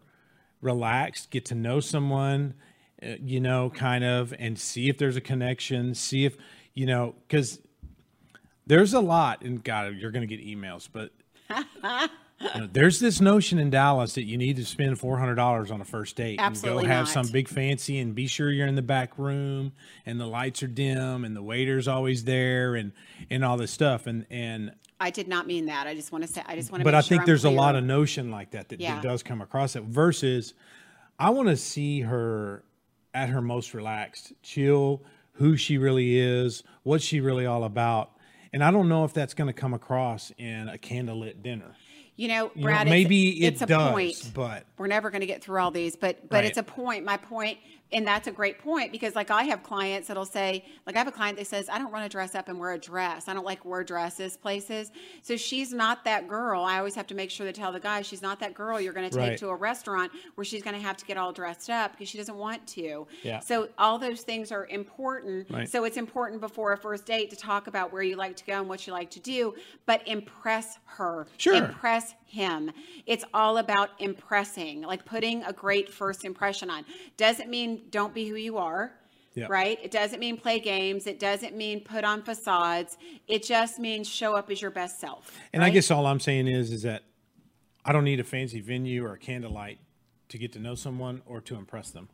relaxed, 0.62 1.32
get 1.32 1.46
to 1.46 1.56
know 1.56 1.80
someone, 1.80 2.54
uh, 3.04 3.16
you 3.22 3.40
know, 3.40 3.70
kind 3.70 4.04
of, 4.04 4.34
and 4.40 4.58
see 4.58 4.90
if 4.90 4.98
there's 4.98 5.16
a 5.16 5.22
connection, 5.22 5.94
see 5.96 6.26
if 6.26 6.38
you 6.74 6.86
know, 6.86 7.16
because 7.28 7.60
there's 8.68 8.94
a 8.94 9.00
lot, 9.00 9.42
and 9.42 9.64
God, 9.64 9.96
you're 9.96 10.12
going 10.12 10.28
to 10.28 10.36
get 10.36 10.46
emails, 10.46 10.90
but. 10.92 11.12
you 12.42 12.62
know, 12.62 12.70
there's 12.72 13.00
this 13.00 13.22
notion 13.22 13.60
in 13.60 13.70
Dallas 13.70 14.14
that 14.16 14.24
you 14.26 14.38
need 14.38 14.58
to 14.58 14.66
spend 14.66 15.00
four 15.00 15.18
hundred 15.20 15.36
dollars 15.36 15.72
on 15.72 15.80
a 15.80 15.86
first 15.86 16.16
date 16.16 16.40
Absolutely 16.40 16.84
and 16.84 16.88
go 16.90 16.94
have 16.96 17.06
not. 17.06 17.14
some 17.14 17.28
big 17.32 17.48
fancy 17.48 18.00
and 18.00 18.14
be 18.14 18.28
sure 18.28 18.52
you're 18.52 18.68
in 18.68 18.76
the 18.76 18.82
back 18.82 19.18
room 19.18 19.72
and 20.06 20.20
the 20.20 20.26
lights 20.26 20.62
are 20.64 20.68
dim 20.68 21.24
and 21.24 21.36
the 21.36 21.42
waiter's 21.44 21.88
always 21.88 22.24
there 22.26 22.76
and 22.76 22.92
and 23.30 23.46
all 23.46 23.58
this 23.58 23.72
stuff 23.72 24.06
and 24.08 24.26
and 24.30 24.74
I 25.00 25.10
did 25.10 25.28
not 25.28 25.46
mean 25.48 25.66
that. 25.66 25.88
I 25.88 25.94
just 25.94 26.12
want 26.12 26.24
to 26.26 26.32
say. 26.32 26.42
I 26.46 26.56
just 26.56 26.72
want 26.72 26.82
to. 26.82 26.86
but 26.86 26.96
I 26.96 27.02
sure 27.02 27.10
think 27.10 27.22
I'm 27.22 27.26
there's 27.26 27.46
a 27.46 27.50
clear. 27.50 27.58
lot 27.58 27.76
of 27.76 27.84
notion 27.84 28.32
like 28.32 28.52
that 28.52 28.70
that, 28.70 28.80
Yeah. 28.80 28.96
that 28.96 29.04
does 29.04 29.24
come 29.24 29.42
across 29.42 29.76
it. 29.76 29.84
Versus, 29.84 30.54
I 31.20 31.30
want 31.32 31.50
to 31.50 31.58
see 31.58 32.02
her 32.02 32.64
at 33.14 33.30
her 33.30 33.42
most 33.42 33.74
relaxed, 33.74 34.34
chill, 34.42 35.04
who 35.34 35.58
she 35.58 35.78
really 35.78 36.18
is, 36.18 36.64
what 36.84 37.02
she 37.02 37.20
really 37.20 37.46
all 37.46 37.64
about, 37.66 38.12
and 38.54 38.64
I 38.64 38.72
don't 38.72 38.88
know 38.88 39.04
if 39.04 39.14
that's 39.14 39.34
going 39.34 39.48
to 39.48 39.54
come 39.54 39.74
across 39.74 40.32
in 40.38 40.70
a 40.70 40.78
candlelit 40.78 41.42
dinner. 41.44 41.76
You 42.18 42.30
know, 42.30 42.52
You 42.56 42.62
know, 42.62 42.68
Brad. 42.68 42.88
it's- 42.88 42.90
maybe 42.90 43.44
it 43.44 43.48
it's 43.54 43.62
a 43.62 43.66
does, 43.66 43.92
point. 43.92 44.32
but 44.34 44.66
we're 44.78 44.88
never 44.88 45.10
going 45.10 45.20
to 45.22 45.28
get 45.28 45.44
through 45.44 45.60
all 45.60 45.72
these 45.72 45.98
but 45.98 46.30
but 46.30 46.38
Right. 46.38 46.46
it's 46.46 46.58
a 46.58 46.64
point 46.64 47.04
my 47.04 47.18
point 47.18 47.58
and 47.92 48.06
that's 48.08 48.28
a 48.28 48.32
great 48.32 48.58
point 48.60 48.92
because 48.92 49.14
like 49.16 49.30
i 49.30 49.44
have 49.44 49.62
clients 49.62 50.08
that'll 50.08 50.26
say 50.26 50.66
like 50.88 50.96
i 50.96 51.00
have 51.00 51.08
a 51.08 51.12
client 51.12 51.38
that 51.38 51.46
says 51.46 51.70
i 51.70 51.78
don't 51.78 51.92
want 51.92 52.04
to 52.04 52.10
dress 52.10 52.34
up 52.34 52.50
and 52.50 52.60
wear 52.60 52.72
a 52.74 52.80
dress 52.80 53.28
i 53.28 53.34
don't 53.34 53.46
like 53.46 53.64
wear 53.64 53.84
dresses 53.84 54.36
places 54.36 54.92
so 55.22 55.38
she's 55.38 55.72
not 55.72 56.04
that 56.04 56.28
girl 56.28 56.64
i 56.64 56.78
always 56.80 56.96
have 56.96 57.06
to 57.06 57.14
make 57.14 57.30
sure 57.30 57.46
to 57.46 57.54
tell 57.54 57.72
the 57.72 57.80
guy 57.80 58.02
she's 58.02 58.22
not 58.24 58.40
that 58.40 58.54
girl 58.56 58.82
you're 58.82 58.92
going 58.94 59.08
to 59.10 59.16
take 59.16 59.30
Right. 59.30 59.38
to 59.38 59.50
a 59.50 59.56
restaurant 59.56 60.12
where 60.34 60.44
she's 60.46 60.64
going 60.64 60.76
to 60.76 60.82
have 60.82 60.98
to 60.98 61.06
get 61.06 61.16
all 61.18 61.32
dressed 61.32 61.70
up 61.70 61.92
because 61.92 62.10
she 62.10 62.18
doesn't 62.18 62.38
want 62.38 62.66
to 62.70 63.06
Yeah. 63.24 63.40
so 63.40 63.70
all 63.78 64.00
those 64.00 64.22
things 64.22 64.52
are 64.52 64.66
important 64.68 65.50
Right. 65.52 65.70
so 65.70 65.84
it's 65.84 65.98
important 65.98 66.42
before 66.42 66.74
a 66.74 66.78
first 66.78 67.06
date 67.06 67.30
to 67.30 67.36
talk 67.36 67.68
about 67.68 67.94
where 67.94 68.02
you 68.02 68.16
like 68.16 68.36
to 68.38 68.46
go 68.46 68.60
and 68.60 68.68
what 68.68 68.88
you 68.88 68.94
like 68.94 69.12
to 69.12 69.20
do 69.20 69.54
but 69.86 70.06
impress 70.08 70.80
her 70.86 71.28
Sure. 71.38 71.54
impress 71.56 72.16
him. 72.36 72.72
It's 73.06 73.24
all 73.34 73.58
about 73.58 73.90
impressing, 74.00 74.82
like 74.82 75.06
putting 75.06 75.44
a 75.44 75.54
great 75.54 75.92
first 75.92 76.26
impression 76.26 76.70
on. 76.70 76.86
Doesn't 77.18 77.50
mean 77.50 77.84
don't 77.90 78.14
be 78.14 78.28
who 78.28 78.36
you 78.36 78.58
are. 78.58 78.92
Yep. 79.34 79.50
Right? 79.50 79.78
It 79.84 79.92
doesn't 79.92 80.20
mean 80.20 80.38
play 80.38 80.60
games. 80.60 81.08
It 81.08 81.20
doesn't 81.20 81.58
mean 81.58 81.82
put 81.82 82.06
on 82.06 82.22
facades. 82.22 82.98
It 83.28 83.44
just 83.44 83.80
means 83.80 84.08
show 84.08 84.34
up 84.34 84.50
as 84.50 84.62
your 84.62 84.72
best 84.72 85.02
self. 85.02 85.38
And 85.52 85.62
I 85.62 85.72
guess 85.72 85.92
all 85.92 86.06
I'm 86.06 86.22
saying 86.22 86.48
is, 86.48 86.72
is 86.72 86.84
that 86.84 87.04
I 87.84 87.92
don't 87.92 88.06
need 88.06 88.22
a 88.22 88.24
fancy 88.24 88.62
venue 88.62 89.04
or 89.06 89.14
a 89.14 89.18
candlelight 89.18 89.80
to 90.30 90.38
get 90.38 90.54
to 90.54 90.60
know 90.60 90.74
someone 90.76 91.22
or 91.26 91.42
to 91.42 91.56
impress 91.56 91.92
them. 91.92 92.08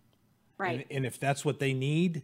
right, 0.58 0.80
And, 0.90 0.98
and 0.98 1.06
if 1.06 1.20
that's 1.20 1.46
what 1.46 1.60
they 1.60 1.74
need 1.74 2.24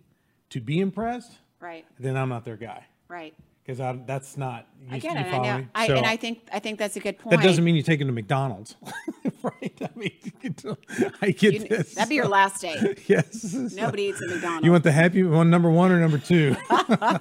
to 0.50 0.60
be 0.60 0.80
impressed, 0.80 1.32
right, 1.60 1.86
then 2.00 2.18
I'm 2.18 2.30
not 2.30 2.44
their 2.44 2.58
guy 2.58 2.86
right. 3.08 3.36
because 3.64 3.78
that's 4.08 4.36
not. 4.36 4.68
You, 4.82 4.96
I 4.96 5.00
get 5.00 5.18
it. 5.18 5.34
I 5.34 5.38
know. 5.40 5.58
me? 5.60 5.68
I, 5.76 5.88
So 5.88 5.96
and 5.96 6.06
I 6.06 6.16
think 6.16 6.48
I 6.54 6.60
think 6.60 6.80
that's 6.80 6.96
a 6.96 7.00
good 7.00 7.18
point. 7.20 7.36
that 7.38 7.44
doesn't 7.46 7.64
mean 7.64 7.76
you 7.76 7.84
take 7.84 8.00
them 8.00 8.08
to 8.08 8.14
McDonald's, 8.14 8.76
right? 9.44 9.74
I 9.82 9.90
mean, 9.96 10.12
you 10.42 10.54
know, 10.64 10.78
I 11.22 11.32
get 11.32 11.54
You- 11.54 11.60
this. 11.68 11.96
that'd 11.96 12.10
be 12.10 12.16
your 12.16 12.28
last 12.28 12.62
date. 12.62 13.00
yes. 13.08 13.54
Nobody 13.54 14.04
eats 14.04 14.22
at 14.22 14.30
McDonald's. 14.30 14.66
You 14.66 14.72
want 14.72 14.84
the 14.86 14.92
happy 14.94 15.24
one, 15.24 15.50
number 15.50 15.70
one 15.70 15.92
or 15.92 16.00
number 16.00 16.18
two? 16.18 16.56
no 16.70 17.20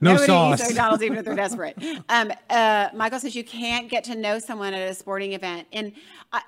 Nobody 0.00 0.26
sauce. 0.26 0.60
eats 0.60 0.62
at 0.62 0.68
McDonald's 0.68 1.02
even 1.02 1.18
if 1.18 1.24
they're 1.24 1.34
desperate. 1.34 1.76
Um, 2.08 2.32
uh, 2.50 2.88
Michael 2.94 3.18
says 3.20 3.34
you 3.34 3.44
can't 3.44 3.88
get 3.88 4.04
to 4.04 4.14
know 4.14 4.38
someone 4.38 4.74
at 4.74 4.88
a 4.90 4.94
sporting 4.94 5.32
event, 5.32 5.66
and 5.72 5.92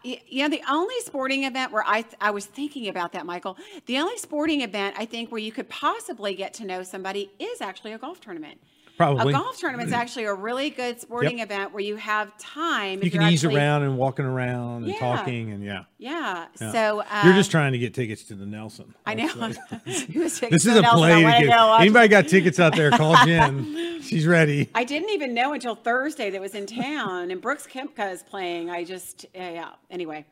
y- 0.04 0.20
you 0.28 0.42
know 0.42 0.48
the 0.48 0.62
only 0.70 0.94
sporting 1.00 1.44
event 1.44 1.72
where 1.72 1.84
I 1.86 2.04
I 2.20 2.30
was 2.30 2.46
thinking 2.46 2.88
about 2.88 3.12
that, 3.12 3.26
Michael. 3.26 3.56
The 3.86 3.98
only 3.98 4.18
sporting 4.18 4.60
event 4.62 4.94
I 4.98 5.04
think 5.04 5.30
where 5.32 5.40
you 5.40 5.52
could 5.52 5.68
possibly 5.68 6.34
get 6.34 6.54
to 6.54 6.64
know 6.64 6.82
somebody 6.82 7.30
is 7.38 7.60
actually 7.60 7.92
a 7.92 7.98
golf 7.98 8.20
tournament. 8.20 8.58
Probably. 8.96 9.34
A 9.34 9.36
golf 9.36 9.58
tournament 9.58 9.88
is 9.88 9.92
actually 9.92 10.24
a 10.24 10.32
really 10.34 10.70
good 10.70 11.00
sporting 11.00 11.38
Yep. 11.38 11.46
event 11.50 11.72
where 11.72 11.82
you 11.82 11.96
have 11.96 12.36
time. 12.38 13.02
you 13.02 13.10
can 13.10 13.22
ease 13.22 13.44
actually- 13.44 13.56
around 13.60 13.82
and 13.82 13.98
walking 13.98 14.24
around 14.24 14.84
and 14.84 14.92
Yeah. 14.94 14.98
talking 14.98 15.52
and 15.52 15.62
yeah. 15.62 15.84
Yeah. 15.98 16.46
yeah. 16.60 16.72
So 16.72 17.00
uh, 17.00 17.22
you're 17.24 17.34
just 17.34 17.50
trying 17.50 17.72
to 17.72 17.78
get 17.78 17.92
tickets 17.92 18.22
to 18.24 18.34
the 18.34 18.46
Nelson. 18.46 18.94
I 19.04 19.14
know. 19.14 19.28
That's 19.36 19.58
right. 19.70 20.08
He 20.10 20.18
was 20.18 20.34
taking 20.40 20.54
This 20.54 20.64
is 20.66 20.76
a 20.76 20.82
else, 20.84 20.94
play 20.98 21.20
get. 21.22 21.46
know. 21.46 21.68
I 21.68 21.78
just- 21.78 21.80
Anybody 21.82 22.08
got 22.08 22.28
tickets 22.28 22.58
out 22.58 22.74
there? 22.74 22.90
Call 22.90 23.14
Jen. 23.26 24.00
She's 24.02 24.26
ready. 24.26 24.70
I 24.74 24.84
didn't 24.84 25.10
even 25.10 25.34
know 25.34 25.52
until 25.52 25.74
Thursday 25.74 26.30
that 26.30 26.36
it 26.36 26.40
was 26.40 26.54
in 26.54 26.66
town, 26.66 27.30
and 27.30 27.40
Brooks 27.40 27.66
Koepka 27.66 28.12
is 28.12 28.22
playing. 28.22 28.70
I 28.70 28.84
just, 28.84 29.26
yeah. 29.34 29.70
Anyway, 29.90 30.24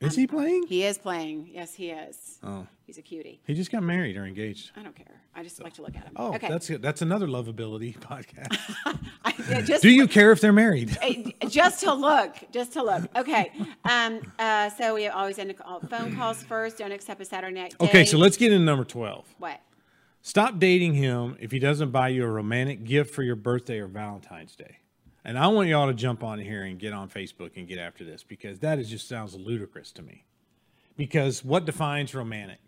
Is 0.00 0.14
he 0.14 0.26
playing? 0.26 0.66
He 0.66 0.84
is 0.84 0.98
playing. 0.98 1.48
Yes, 1.52 1.74
he 1.74 1.90
is. 1.90 2.38
Oh, 2.42 2.66
He's 2.84 2.98
a 2.98 3.02
cutie. 3.02 3.40
he 3.46 3.54
just 3.54 3.72
got 3.72 3.82
married 3.82 4.16
or 4.16 4.24
engaged. 4.26 4.70
I 4.76 4.82
don't 4.82 4.94
care. 4.94 5.20
I 5.34 5.42
just 5.42 5.62
like 5.62 5.74
to 5.74 5.82
look 5.82 5.96
at 5.96 6.04
him. 6.04 6.12
Oh, 6.16 6.34
okay. 6.34 6.48
that's. 6.48 6.68
That's 6.68 7.02
another 7.02 7.26
Loveability 7.26 7.98
podcast. 8.00 8.56
I, 9.24 9.62
just 9.62 9.82
Do 9.82 9.90
you 9.90 10.06
care 10.06 10.32
if 10.32 10.40
they're 10.40 10.52
married? 10.52 10.96
Just 11.48 11.80
to 11.80 11.92
look, 11.94 12.36
just 12.52 12.72
to 12.74 12.82
look. 12.82 13.04
Okay. 13.16 13.52
Um. 13.84 14.20
Uh. 14.38 14.70
So 14.70 14.94
we 14.94 15.08
always 15.08 15.38
end 15.38 15.54
all 15.64 15.80
phone 15.80 16.14
calls 16.14 16.42
first. 16.42 16.78
Don't 16.78 16.92
accept 16.92 17.20
a 17.20 17.24
Saturday 17.24 17.54
night. 17.54 17.74
Okay, 17.80 18.04
so 18.04 18.18
let's 18.18 18.36
get 18.36 18.52
into 18.52 18.64
number 18.64 18.84
12. 18.84 19.24
what? 19.38 19.60
Stop 20.22 20.58
dating 20.58 20.94
him 20.94 21.36
if 21.38 21.52
he 21.52 21.58
doesn't 21.60 21.90
buy 21.92 22.08
you 22.08 22.24
a 22.24 22.28
romantic 22.28 22.82
gift 22.82 23.14
for 23.14 23.22
your 23.22 23.36
birthday 23.36 23.78
or 23.78 23.86
Valentine's 23.86 24.56
Day. 24.56 24.78
And 25.26 25.36
I 25.36 25.48
want 25.48 25.68
y'all 25.68 25.88
to 25.88 25.94
jump 25.94 26.22
on 26.22 26.38
here 26.38 26.62
and 26.62 26.78
get 26.78 26.92
on 26.92 27.08
Facebook 27.08 27.56
and 27.56 27.66
get 27.66 27.78
after 27.78 28.04
this 28.04 28.22
because 28.22 28.60
that 28.60 28.78
is 28.78 28.88
just 28.88 29.08
sounds 29.08 29.34
ludicrous 29.34 29.90
to 29.92 30.02
me. 30.02 30.24
Because 30.96 31.44
what 31.44 31.64
defines 31.64 32.14
romantic? 32.14 32.60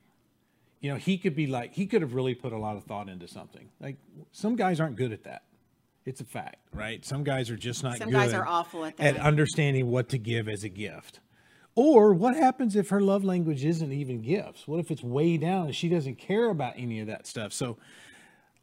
You 0.81 0.91
know, 0.91 0.97
he 0.97 1.19
could 1.19 1.37
be 1.37 1.47
like, 1.47 1.73
he 1.73 1.87
could 1.87 2.03
have 2.03 2.15
really 2.15 2.35
put 2.35 2.53
a 2.53 2.59
lot 2.59 2.77
of 2.77 2.83
thought 2.83 3.09
into 3.09 3.29
something. 3.29 3.69
Like, 3.81 3.97
some 4.33 4.57
guys 4.57 4.81
aren't 4.81 4.97
good 4.97 5.13
at 5.13 5.23
that. 5.23 5.43
It's 6.05 6.21
a 6.21 6.25
fact, 6.25 6.57
right? 6.73 7.05
Some 7.05 7.23
guys 7.23 7.49
are 7.49 7.57
just 7.57 7.85
not 7.85 7.99
Some 7.99 8.11
good 8.11 8.17
guys 8.17 8.35
are 8.35 8.47
awful 8.47 8.85
at 8.85 8.97
that. 8.97 9.17
At 9.17 9.21
understanding 9.21 9.89
what 9.89 10.09
to 10.09 10.19
give 10.19 10.49
as 10.49 10.65
a 10.65 10.69
gift. 10.69 11.21
Or 11.77 12.13
what 12.13 12.35
happens 12.35 12.75
if 12.75 12.89
her 12.89 13.01
love 13.01 13.23
language 13.23 13.65
isn't 13.65 13.93
even 13.93 14.21
gifts? 14.21 14.67
What 14.67 14.81
if 14.81 14.91
it's 14.91 15.03
way 15.03 15.37
down 15.37 15.67
and 15.67 15.77
she 15.77 15.89
doesn't 15.89 16.17
care 16.17 16.51
about 16.51 16.75
any 16.77 16.99
of 16.99 17.07
that 17.07 17.25
stuff? 17.25 17.53
So 17.53 17.77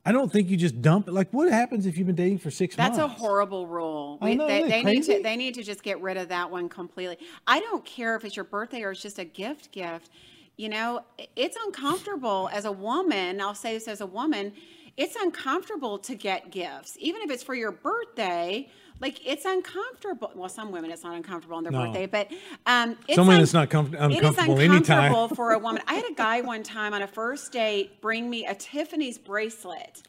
I 0.08 0.12
don't 0.12 0.32
think 0.32 0.50
you 0.50 0.58
just 0.58 0.82
dump 0.82 1.08
it. 1.08 1.14
Like, 1.14 1.32
what 1.32 1.52
happens 1.52 1.88
if 1.88 1.98
you've 1.98 2.06
been 2.06 2.16
dating 2.16 2.38
for 2.38 2.52
six 2.52 2.76
That's 2.76 3.00
a 3.00 3.08
horrible 3.08 3.66
rule. 3.66 4.20
We- 4.22 4.36
know, 4.36 4.48
they, 4.48 4.64
they 4.64 4.84
need 4.84 5.04
to 5.04 5.22
they 5.24 5.36
need 5.36 5.56
to 5.56 5.64
just 5.64 5.82
get 5.82 6.00
rid 6.02 6.18
of 6.18 6.30
that 6.30 6.50
one 6.50 6.70
completely. 6.70 7.18
I 7.48 7.60
don't 7.60 7.84
care 7.84 8.16
if 8.16 8.24
it's 8.24 8.36
your 8.36 8.46
birthday 8.46 8.84
or 8.84 8.92
it's 8.92 9.02
just 9.02 9.18
a 9.18 9.26
gift 9.26 9.72
gift. 9.72 10.12
You 10.58 10.70
know, 10.70 11.02
it's 11.36 11.58
uncomfortable 11.66 12.50
as 12.54 12.66
a 12.66 12.72
woman. 12.72 13.42
I'll 13.42 13.56
say 13.56 13.74
this 13.74 13.88
as 13.88 14.02
a 14.02 14.06
woman. 14.06 14.54
It's 14.96 15.16
uncomfortable 15.18 15.98
to 16.00 16.16
get 16.16 16.52
gifts, 16.52 16.96
even 17.00 17.22
if 17.22 17.30
it's 17.30 17.44
for 17.44 17.56
your 17.56 17.72
birthday. 17.72 18.70
Like 19.02 19.20
it's 19.28 19.46
uncomfortable. 19.46 20.32
Well, 20.36 20.50
some 20.50 20.72
women 20.72 20.90
it's 20.92 21.04
not 21.04 21.16
uncomfortable 21.16 21.58
on 21.58 21.64
their 21.64 21.72
No. 21.72 21.86
birthday, 21.86 22.06
but 22.06 22.32
um, 22.66 22.98
it's 23.08 23.16
Some 23.16 23.28
women 23.28 23.38
un- 23.40 23.44
it's 23.44 23.54
not 23.54 23.70
comf- 23.70 23.94
it 23.94 24.12
is 24.24 24.30
uncomfortable 24.30 24.60
uncomfortable 24.62 25.28
for 25.30 25.52
a 25.52 25.60
woman. 25.60 25.82
I 25.88 25.96
had 25.96 26.10
a 26.10 26.14
guy 26.14 26.42
one 26.54 26.64
time 26.64 26.94
on 26.94 27.02
a 27.02 27.08
first 27.08 27.52
date 27.52 28.00
bring 28.02 28.30
me 28.30 28.46
a 28.46 28.56
Tiffany's 28.56 29.18
bracelet. 29.18 30.02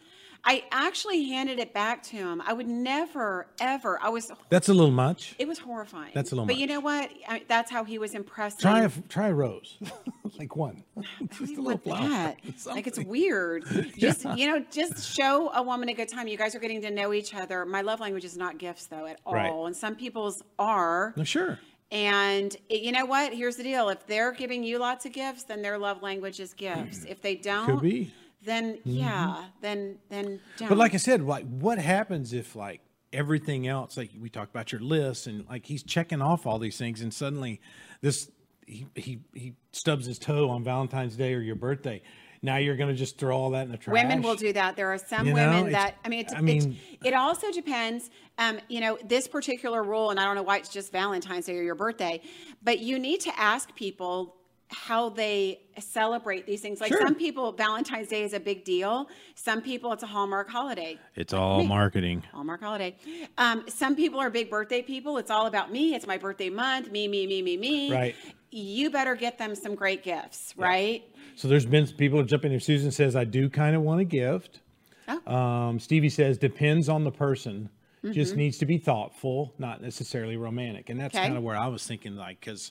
I 0.48 0.62
actually 0.70 1.24
handed 1.24 1.58
it 1.58 1.74
back 1.74 2.04
to 2.04 2.16
him. 2.16 2.40
I 2.46 2.52
would 2.52 2.68
never, 2.68 3.48
ever. 3.60 3.98
I 4.00 4.08
was. 4.10 4.30
That's 4.48 4.68
a 4.68 4.74
little 4.74 4.92
much. 4.92 5.34
It 5.40 5.48
was 5.48 5.58
horrifying. 5.58 6.12
That's 6.14 6.30
a 6.30 6.36
little 6.36 6.46
But 6.46 6.56
you 6.56 6.68
know 6.68 6.78
what? 6.78 7.10
I, 7.28 7.42
that's 7.48 7.68
how 7.68 7.82
he 7.82 7.98
was 7.98 8.14
impressed. 8.14 8.60
Try 8.60 8.84
a, 8.84 8.90
try 9.08 9.28
a 9.28 9.34
rose. 9.34 9.76
like 10.38 10.54
one. 10.54 10.84
just 11.38 11.56
a 11.56 11.60
little 11.60 11.78
flower. 11.78 12.08
that? 12.08 12.38
Like 12.66 12.86
it's 12.86 12.98
weird. 13.00 13.64
Just 13.98 14.24
you 14.36 14.46
know, 14.46 14.64
just 14.70 15.14
show 15.16 15.50
a 15.52 15.62
woman 15.62 15.88
a 15.88 15.94
good 15.94 16.08
time. 16.08 16.28
You 16.28 16.36
guys 16.36 16.54
are 16.54 16.60
getting 16.60 16.80
to 16.82 16.90
know 16.90 17.12
each 17.12 17.34
other. 17.34 17.64
My 17.66 17.80
love 17.80 17.98
language 17.98 18.24
is 18.24 18.36
not 18.36 18.56
gifts 18.58 18.86
though 18.86 19.06
at 19.06 19.18
all, 19.26 19.34
Right. 19.34 19.50
and 19.66 19.76
some 19.76 19.96
people's 19.96 20.42
are. 20.60 21.12
No, 21.16 21.24
sure. 21.24 21.58
And 21.90 22.56
it- 22.68 22.82
you 22.82 22.92
know 22.92 23.04
what? 23.06 23.32
Here's 23.32 23.56
the 23.56 23.62
deal: 23.64 23.88
if 23.88 24.06
they're 24.06 24.32
giving 24.32 24.62
you 24.62 24.78
lots 24.78 25.06
of 25.06 25.12
gifts, 25.12 25.42
then 25.44 25.62
their 25.62 25.76
love 25.78 26.02
language 26.02 26.38
is 26.40 26.54
gifts. 26.54 27.00
Mm. 27.00 27.10
If 27.10 27.20
they 27.20 27.34
don't, 27.34 27.66
could 27.66 27.80
be. 27.80 28.12
Then 28.44 28.78
yeah, 28.84 29.46
then 29.60 29.98
then 30.08 30.40
don't. 30.56 30.68
But 30.68 30.78
like 30.78 30.94
I 30.94 30.98
said, 30.98 31.22
like 31.22 31.46
what 31.46 31.78
happens 31.78 32.32
if 32.32 32.56
like 32.56 32.80
everything 33.12 33.66
else, 33.66 33.96
like 33.96 34.10
we 34.20 34.28
talked 34.28 34.50
about 34.50 34.72
your 34.72 34.80
list 34.80 35.26
and 35.26 35.46
like 35.48 35.66
he's 35.66 35.82
checking 35.82 36.20
off 36.22 36.46
all 36.46 36.58
these 36.58 36.76
things 36.78 37.00
and 37.00 37.12
suddenly 37.12 37.60
this 38.00 38.30
he 38.66 38.86
he, 38.94 39.20
he 39.34 39.54
stubs 39.72 40.06
his 40.06 40.18
toe 40.18 40.50
on 40.50 40.64
Valentine's 40.64 41.16
Day 41.16 41.34
or 41.34 41.40
your 41.40 41.56
birthday. 41.56 42.02
Now 42.42 42.56
you're 42.58 42.76
gonna 42.76 42.94
just 42.94 43.18
throw 43.18 43.36
all 43.36 43.50
that 43.50 43.62
in 43.62 43.72
the 43.72 43.78
trash. 43.78 43.94
Women 43.94 44.22
will 44.22 44.34
do 44.36 44.52
that. 44.52 44.76
There 44.76 44.92
are 44.92 44.98
some 44.98 45.26
You 45.26 45.34
know, 45.34 45.50
women 45.50 45.72
that 45.72 45.96
I 46.04 46.08
mean, 46.08 46.20
it's, 46.20 46.34
I 46.34 46.40
mean- 46.40 46.78
it, 47.02 47.08
it 47.08 47.14
also 47.14 47.50
depends. 47.50 48.10
Um, 48.38 48.58
you 48.68 48.80
know, 48.80 48.98
this 49.04 49.26
particular 49.26 49.82
rule, 49.82 50.10
and 50.10 50.20
I 50.20 50.24
don't 50.24 50.34
know 50.34 50.42
why 50.42 50.58
it's 50.58 50.68
just 50.68 50.92
Valentine's 50.92 51.46
Day 51.46 51.56
or 51.56 51.62
your 51.62 51.74
birthday, 51.74 52.20
but 52.62 52.80
you 52.80 52.98
need 52.98 53.20
to 53.22 53.40
ask 53.40 53.74
people 53.74 54.36
how 54.68 55.08
they 55.10 55.60
celebrate 55.78 56.46
these 56.46 56.60
things. 56.60 56.80
Like 56.80 56.88
Sure. 56.88 57.00
some 57.00 57.14
people, 57.14 57.52
Valentine's 57.52 58.08
Day 58.08 58.22
is 58.22 58.32
a 58.32 58.40
big 58.40 58.64
deal. 58.64 59.08
Some 59.34 59.62
people, 59.62 59.92
it's 59.92 60.02
a 60.02 60.06
Hallmark 60.06 60.48
holiday. 60.48 60.98
It's 61.14 61.32
all 61.32 61.62
marketing. 61.62 62.24
Hallmark 62.32 62.60
holiday. 62.62 62.96
Um, 63.38 63.64
some 63.68 63.94
people 63.94 64.18
are 64.20 64.28
big 64.30 64.50
birthday 64.50 64.82
people. 64.82 65.18
It's 65.18 65.30
all 65.30 65.46
about 65.46 65.70
me. 65.70 65.94
It's 65.94 66.06
my 66.06 66.18
birthday 66.18 66.50
month. 66.50 66.90
Me, 66.90 67.06
me, 67.06 67.26
me, 67.26 67.42
me, 67.42 67.56
me. 67.56 67.92
Right. 67.92 68.14
You 68.50 68.90
better 68.90 69.14
get 69.14 69.38
them 69.38 69.54
some 69.54 69.74
great 69.74 70.02
gifts, 70.02 70.54
right? 70.56 71.04
So 71.36 71.46
there's 71.48 71.66
been 71.66 71.86
people 71.86 72.22
jumping 72.24 72.52
in. 72.52 72.60
Susan 72.60 72.90
says, 72.90 73.14
I 73.14 73.24
do 73.24 73.48
kind 73.50 73.76
of 73.76 73.82
want 73.82 74.00
a 74.00 74.04
gift. 74.04 74.60
Oh. 75.08 75.32
Um, 75.32 75.78
Stevie 75.78 76.08
says, 76.08 76.38
depends 76.38 76.88
on 76.88 77.04
the 77.04 77.12
person. 77.12 77.68
Just 78.12 78.30
Mm-hmm. 78.32 78.38
needs 78.38 78.58
to 78.58 78.66
be 78.66 78.78
thoughtful, 78.78 79.52
not 79.58 79.82
necessarily 79.82 80.36
romantic. 80.36 80.90
And 80.90 80.98
that's 81.00 81.14
Okay. 81.14 81.24
kind 81.26 81.36
of 81.36 81.42
where 81.42 81.56
I 81.56 81.66
was 81.66 81.84
thinking, 81.86 82.14
like, 82.14 82.38
because 82.40 82.70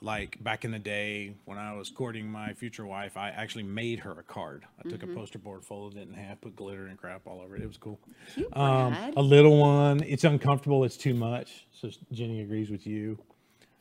like 0.00 0.42
back 0.42 0.64
in 0.64 0.70
the 0.70 0.78
day 0.78 1.34
when 1.44 1.58
I 1.58 1.72
was 1.74 1.90
courting 1.90 2.30
my 2.30 2.52
future 2.54 2.86
wife, 2.86 3.16
I 3.16 3.30
actually 3.30 3.64
made 3.64 3.98
her 4.00 4.12
a 4.12 4.22
card. 4.22 4.64
I 4.78 4.88
took 4.88 5.00
Mm-hmm. 5.00 5.12
a 5.12 5.14
poster 5.16 5.38
board, 5.38 5.64
folded 5.64 5.98
it 5.98 6.08
in 6.08 6.14
half, 6.14 6.40
put 6.40 6.54
glitter 6.54 6.86
and 6.86 6.96
crap 6.96 7.26
all 7.26 7.40
over 7.40 7.56
it. 7.56 7.62
It 7.62 7.66
was 7.66 7.76
cool. 7.78 7.98
Cute, 8.34 8.56
Um, 8.56 8.94
a 9.16 9.22
little 9.22 9.58
one. 9.58 10.02
It's 10.04 10.24
uncomfortable. 10.24 10.84
It's 10.84 10.96
too 10.96 11.14
much. 11.14 11.66
So 11.72 11.90
Jenny 12.12 12.40
agrees 12.42 12.70
with 12.70 12.86
you. 12.86 13.18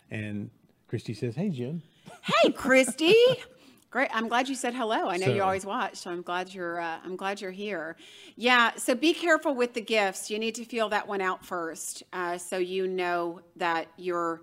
And 0.09 0.49
Christy 0.87 1.13
says, 1.13 1.35
Hey, 1.35 1.49
Jen. 1.49 1.81
Hey, 2.23 2.51
Christy. 2.51 3.13
Great. 3.89 4.09
I'm 4.13 4.27
glad 4.27 4.49
you 4.49 4.55
said 4.55 4.73
hello. 4.73 5.07
I 5.07 5.15
know 5.17 5.27
you 5.33 5.41
always 5.41 5.65
watch, 5.65 5.95
so 5.95 6.11
I'm 6.11 6.21
glad 6.21 6.53
you're. 6.53 6.79
Uh, 6.81 6.97
I'm 7.05 7.15
glad 7.15 7.39
you're 7.39 7.51
here. 7.51 7.95
Yeah. 8.35 8.71
So 8.75 8.93
be 8.95 9.13
careful 9.13 9.55
with 9.55 9.73
the 9.73 9.81
gifts. 9.81 10.29
You 10.29 10.39
need 10.39 10.55
to 10.55 10.65
feel 10.65 10.89
that 10.89 11.07
one 11.07 11.21
out 11.21 11.45
first, 11.45 12.03
uh, 12.11 12.37
so 12.37 12.57
you 12.57 12.85
know 12.87 13.39
that 13.55 13.87
you're 13.97 14.41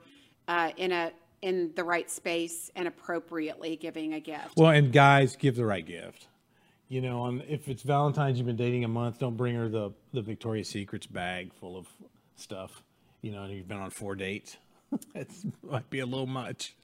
uh, 0.49 0.71
in 0.79 0.93
a 0.93 1.13
in 1.45 1.71
the 1.77 1.85
right 1.85 2.11
space 2.11 2.71
and 2.75 2.89
appropriately 2.89 3.77
giving 3.77 4.15
a 4.15 4.21
gift. 4.21 4.57
Well, 4.57 4.71
and 4.71 4.91
guys, 4.91 5.37
give 5.37 5.57
the 5.57 5.67
right 5.67 5.85
gift. 5.85 6.27
You 6.89 7.03
know, 7.03 7.27
and 7.27 7.43
if 7.47 7.69
it's 7.69 7.83
Valentine's, 7.83 8.39
you've 8.39 8.47
been 8.47 8.57
dating 8.57 8.83
a 8.83 8.89
month, 8.89 9.19
don't 9.19 9.37
bring 9.37 9.55
her 9.55 9.69
the 9.69 9.93
the 10.15 10.23
Victoria's 10.23 10.71
Secrets 10.71 11.07
bag 11.07 11.53
full 11.53 11.77
of 11.77 11.87
stuff. 12.37 12.83
You 13.21 13.33
know, 13.33 13.43
and 13.43 13.53
you've 13.53 13.69
been 13.69 13.79
on 13.79 13.91
four 13.91 14.17
dates. 14.17 14.57
It 15.15 15.29
might 15.63 15.91
be 15.91 15.99
a 16.01 16.07
little 16.07 16.27
much. 16.27 16.75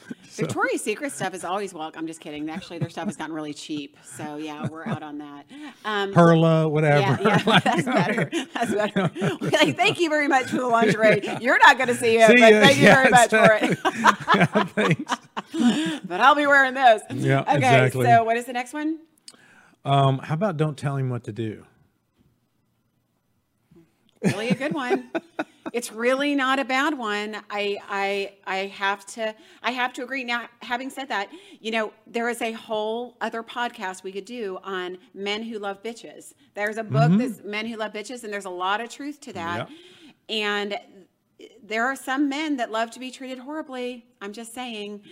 Victoria's 0.32 0.82
Secret 0.82 1.12
stuff 1.12 1.34
is 1.34 1.44
always 1.44 1.74
welcome. 1.74 2.00
I'm 2.00 2.06
just 2.06 2.20
kidding. 2.20 2.48
Actually, 2.48 2.78
their 2.78 2.88
stuff 2.88 3.06
has 3.06 3.16
gotten 3.16 3.34
really 3.34 3.52
cheap. 3.52 3.96
So 4.16 4.36
yeah, 4.36 4.66
we're 4.66 4.86
out 4.86 5.02
on 5.02 5.18
that. 5.18 5.44
Um, 5.84 6.12
Perla, 6.12 6.68
whatever. 6.68 7.22
Yeah, 7.22 7.38
yeah, 7.46 7.58
that's 7.64 7.82
better. 7.84 8.30
That's 8.54 8.74
better. 8.74 9.10
like, 9.40 9.76
thank 9.76 10.00
you 10.00 10.08
very 10.08 10.28
much 10.28 10.46
for 10.46 10.56
the 10.56 10.68
lingerie. 10.68 11.22
You're 11.40 11.58
not 11.58 11.76
going 11.76 11.88
to 11.88 11.94
see 11.94 12.18
it, 12.18 12.28
See 12.28 12.40
but 12.40 12.52
thank 12.52 12.78
you 12.78 12.84
Yeah, 12.84 12.94
very 12.94 13.10
much 13.10 13.30
for 13.30 13.58
it. 13.60 13.78
yeah, 14.34 14.64
thanks. 14.64 16.00
but 16.06 16.20
I'll 16.20 16.34
be 16.34 16.46
wearing 16.46 16.74
this. 16.74 17.02
Yeah, 17.10 17.42
okay, 17.42 17.56
exactly. 17.56 18.06
so 18.06 18.24
what 18.24 18.36
is 18.36 18.46
the 18.46 18.52
next 18.54 18.72
one? 18.72 18.98
Um, 19.84 20.18
how 20.18 20.34
about 20.34 20.56
don't 20.56 20.78
tell 20.78 20.96
him 20.96 21.10
what 21.10 21.24
to 21.24 21.32
do? 21.32 21.64
Really 24.22 24.50
a 24.50 24.54
good 24.54 24.74
one. 24.74 25.10
it's 25.72 25.92
really 25.92 26.34
not 26.34 26.58
a 26.58 26.64
bad 26.64 26.96
one. 26.96 27.36
I 27.50 27.78
I 27.88 28.32
I 28.46 28.56
have 28.66 29.06
to 29.06 29.34
I 29.62 29.70
have 29.70 29.92
to 29.94 30.02
agree. 30.02 30.24
Now, 30.24 30.48
having 30.60 30.90
said 30.90 31.08
that, 31.08 31.28
you 31.60 31.70
know, 31.70 31.92
there 32.06 32.28
is 32.28 32.42
a 32.42 32.52
whole 32.52 33.16
other 33.20 33.42
podcast 33.42 34.02
we 34.02 34.12
could 34.12 34.24
do 34.24 34.58
on 34.62 34.98
men 35.14 35.42
who 35.42 35.58
love 35.58 35.82
bitches. 35.82 36.34
There's 36.54 36.76
a 36.76 36.84
book 36.84 37.10
mm-hmm. 37.10 37.18
that's 37.18 37.42
Men 37.42 37.66
Who 37.66 37.76
Love 37.76 37.92
Bitches, 37.92 38.24
and 38.24 38.32
there's 38.32 38.44
a 38.44 38.50
lot 38.50 38.80
of 38.80 38.90
truth 38.90 39.20
to 39.22 39.32
that. 39.32 39.68
Yep. 39.70 39.78
And 40.28 40.78
there 41.62 41.86
are 41.86 41.96
some 41.96 42.28
men 42.28 42.56
that 42.58 42.70
love 42.70 42.90
to 42.92 43.00
be 43.00 43.10
treated 43.10 43.38
horribly. 43.38 44.06
I'm 44.20 44.32
just 44.32 44.54
saying. 44.54 45.02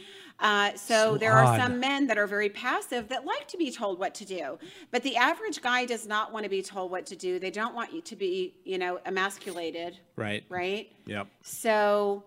Uh, 0.41 0.71
so, 0.75 1.13
So 1.13 1.17
there 1.19 1.33
are 1.33 1.59
some 1.59 1.81
men 1.81 2.07
that 2.07 2.17
are 2.19 2.27
very 2.27 2.49
passive 2.49 3.09
that 3.09 3.25
like 3.27 3.47
to 3.49 3.57
be 3.59 3.71
told 3.71 3.99
what 3.99 4.15
to 4.17 4.25
do. 4.25 4.59
But 4.91 5.03
the 5.03 5.17
average 5.17 5.61
guy 5.61 5.85
does 5.87 6.07
not 6.07 6.33
want 6.33 6.45
to 6.45 6.49
be 6.51 6.63
told 6.63 6.91
what 6.91 7.07
to 7.07 7.17
do. 7.17 7.39
They 7.39 7.51
don't 7.51 7.75
want 7.75 7.93
you 7.93 8.01
to 8.01 8.17
be, 8.17 8.55
you 8.65 8.79
know, 8.79 8.99
emasculated, 9.05 9.99
Right. 10.17 10.45
right? 10.49 10.91
Yep. 11.07 11.27
So 11.43 12.25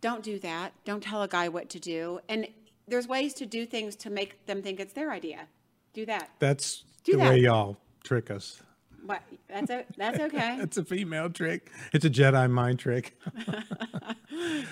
don't 0.00 0.22
do 0.22 0.38
that. 0.40 0.72
Don't 0.84 1.02
tell 1.02 1.22
a 1.22 1.28
guy 1.28 1.48
what 1.48 1.70
to 1.70 1.80
do. 1.80 2.20
And 2.28 2.46
there's 2.86 3.08
ways 3.08 3.32
to 3.34 3.46
do 3.46 3.66
things 3.66 3.96
to 3.96 4.10
make 4.10 4.44
them 4.46 4.62
think 4.62 4.78
it's 4.78 4.92
their 4.92 5.10
idea. 5.10 5.48
Do 5.94 6.04
that. 6.06 6.30
That's 6.38 6.84
Do 7.04 7.12
the 7.12 7.18
that. 7.18 7.30
way 7.30 7.38
y'all 7.40 7.78
trick 8.04 8.30
us. 8.30 8.62
What? 9.04 9.22
That's 9.48 9.70
o- 9.70 9.84
that's 9.96 10.18
okay. 10.20 10.58
It's 10.60 10.76
a 10.76 10.84
female 10.84 11.30
trick. 11.30 11.70
It's 11.92 12.04
a 12.04 12.10
Jedi 12.10 12.50
mind 12.50 12.78
trick. 12.78 13.16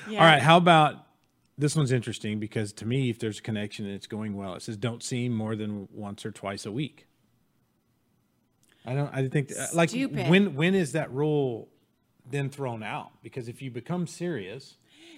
Yeah. 0.09 0.20
All 0.20 0.26
right. 0.26 0.42
How 0.42 0.59
about 0.59 1.03
this 1.56 1.76
one's 1.76 1.92
interesting 1.92 2.38
because 2.40 2.72
to 2.74 2.86
me, 2.86 3.10
if 3.10 3.18
there's 3.18 3.38
a 3.38 3.42
connection 3.42 3.86
and 3.86 3.94
it's 3.94 4.06
going 4.06 4.34
well, 4.36 4.54
it 4.54 4.62
says 4.62 4.76
don't 4.76 5.02
see 5.02 5.28
more 5.28 5.54
than 5.56 5.88
once 5.92 6.24
or 6.26 6.32
twice 6.32 6.66
a 6.66 6.72
week. 6.72 7.06
I 8.86 8.94
don't. 8.94 9.10
I 9.14 9.28
think 9.28 9.50
uh, 9.58 9.66
like 9.74 9.88
Stupid. 9.90 10.28
when 10.28 10.54
when 10.54 10.74
is 10.74 10.92
that 10.92 11.10
rule 11.12 11.68
then 12.30 12.50
thrown 12.50 12.82
out? 12.82 13.10
Because 13.22 13.48
if 13.48 13.62
you 13.62 13.70
become 13.70 14.06
serious, 14.06 14.76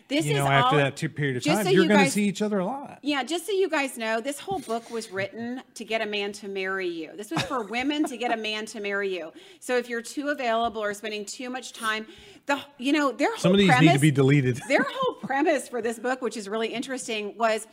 This 0.09 0.25
you 0.25 0.33
is 0.33 0.37
know, 0.39 0.47
after 0.47 0.77
all- 0.77 0.83
that 0.83 0.97
two 0.97 1.09
period 1.09 1.37
of 1.39 1.45
time, 1.45 1.65
so 1.65 1.71
you're 1.71 1.83
you 1.83 1.89
going 1.89 2.05
to 2.05 2.11
see 2.11 2.29
each 2.29 2.43
other 2.43 2.61
a 2.61 2.65
lot. 2.65 3.01
Yeah, 3.03 3.25
just 3.25 3.45
so 3.47 3.53
you 3.53 3.69
guys 3.69 3.99
know, 3.99 4.21
this 4.21 4.39
whole 4.39 4.61
book 4.61 4.89
was 4.91 5.11
written 5.11 5.63
to 5.75 5.85
get 5.85 6.01
a 6.01 6.07
man 6.07 6.31
to 6.35 6.49
marry 6.49 6.87
you. 6.87 7.11
This 7.17 7.31
was 7.33 7.43
for 7.43 7.65
women 7.65 8.05
to 8.05 8.17
get 8.17 8.33
a 8.33 8.37
man 8.37 8.67
to 8.67 8.81
marry 8.81 9.13
you. 9.13 9.33
So 9.59 9.77
if 9.77 9.89
you're 9.89 10.03
too 10.03 10.29
available 10.29 10.81
or 10.83 10.95
spending 10.95 11.25
too 11.25 11.51
much 11.51 11.73
time, 11.73 12.07
the 12.47 12.61
you 12.79 12.93
know 12.93 13.11
their 13.11 13.31
whole 13.31 13.39
Some 13.39 13.53
of 13.53 13.59
these 13.59 13.67
premise, 13.69 13.87
need 13.89 13.93
to 13.95 13.99
be 14.01 14.11
deleted. 14.13 14.61
their 14.69 14.87
whole 14.89 15.15
premise 15.27 15.69
for 15.69 15.83
this 15.83 15.99
book, 15.99 16.23
which 16.23 16.37
is 16.37 16.49
really 16.49 16.69
interesting, 16.69 17.37
was 17.37 17.67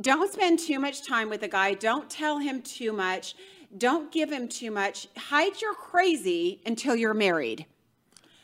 don't 0.00 0.32
spend 0.32 0.58
too 0.58 0.78
much 0.78 1.06
time 1.06 1.28
with 1.28 1.42
a 1.42 1.48
guy. 1.48 1.74
Don't 1.74 2.08
tell 2.08 2.38
him 2.38 2.62
too 2.62 2.92
much. 2.92 3.34
Don't 3.76 4.10
give 4.10 4.30
him 4.30 4.48
too 4.48 4.70
much. 4.70 5.08
Hide 5.16 5.60
your 5.60 5.74
crazy 5.74 6.60
until 6.66 6.96
you're 6.96 7.14
married. 7.14 7.66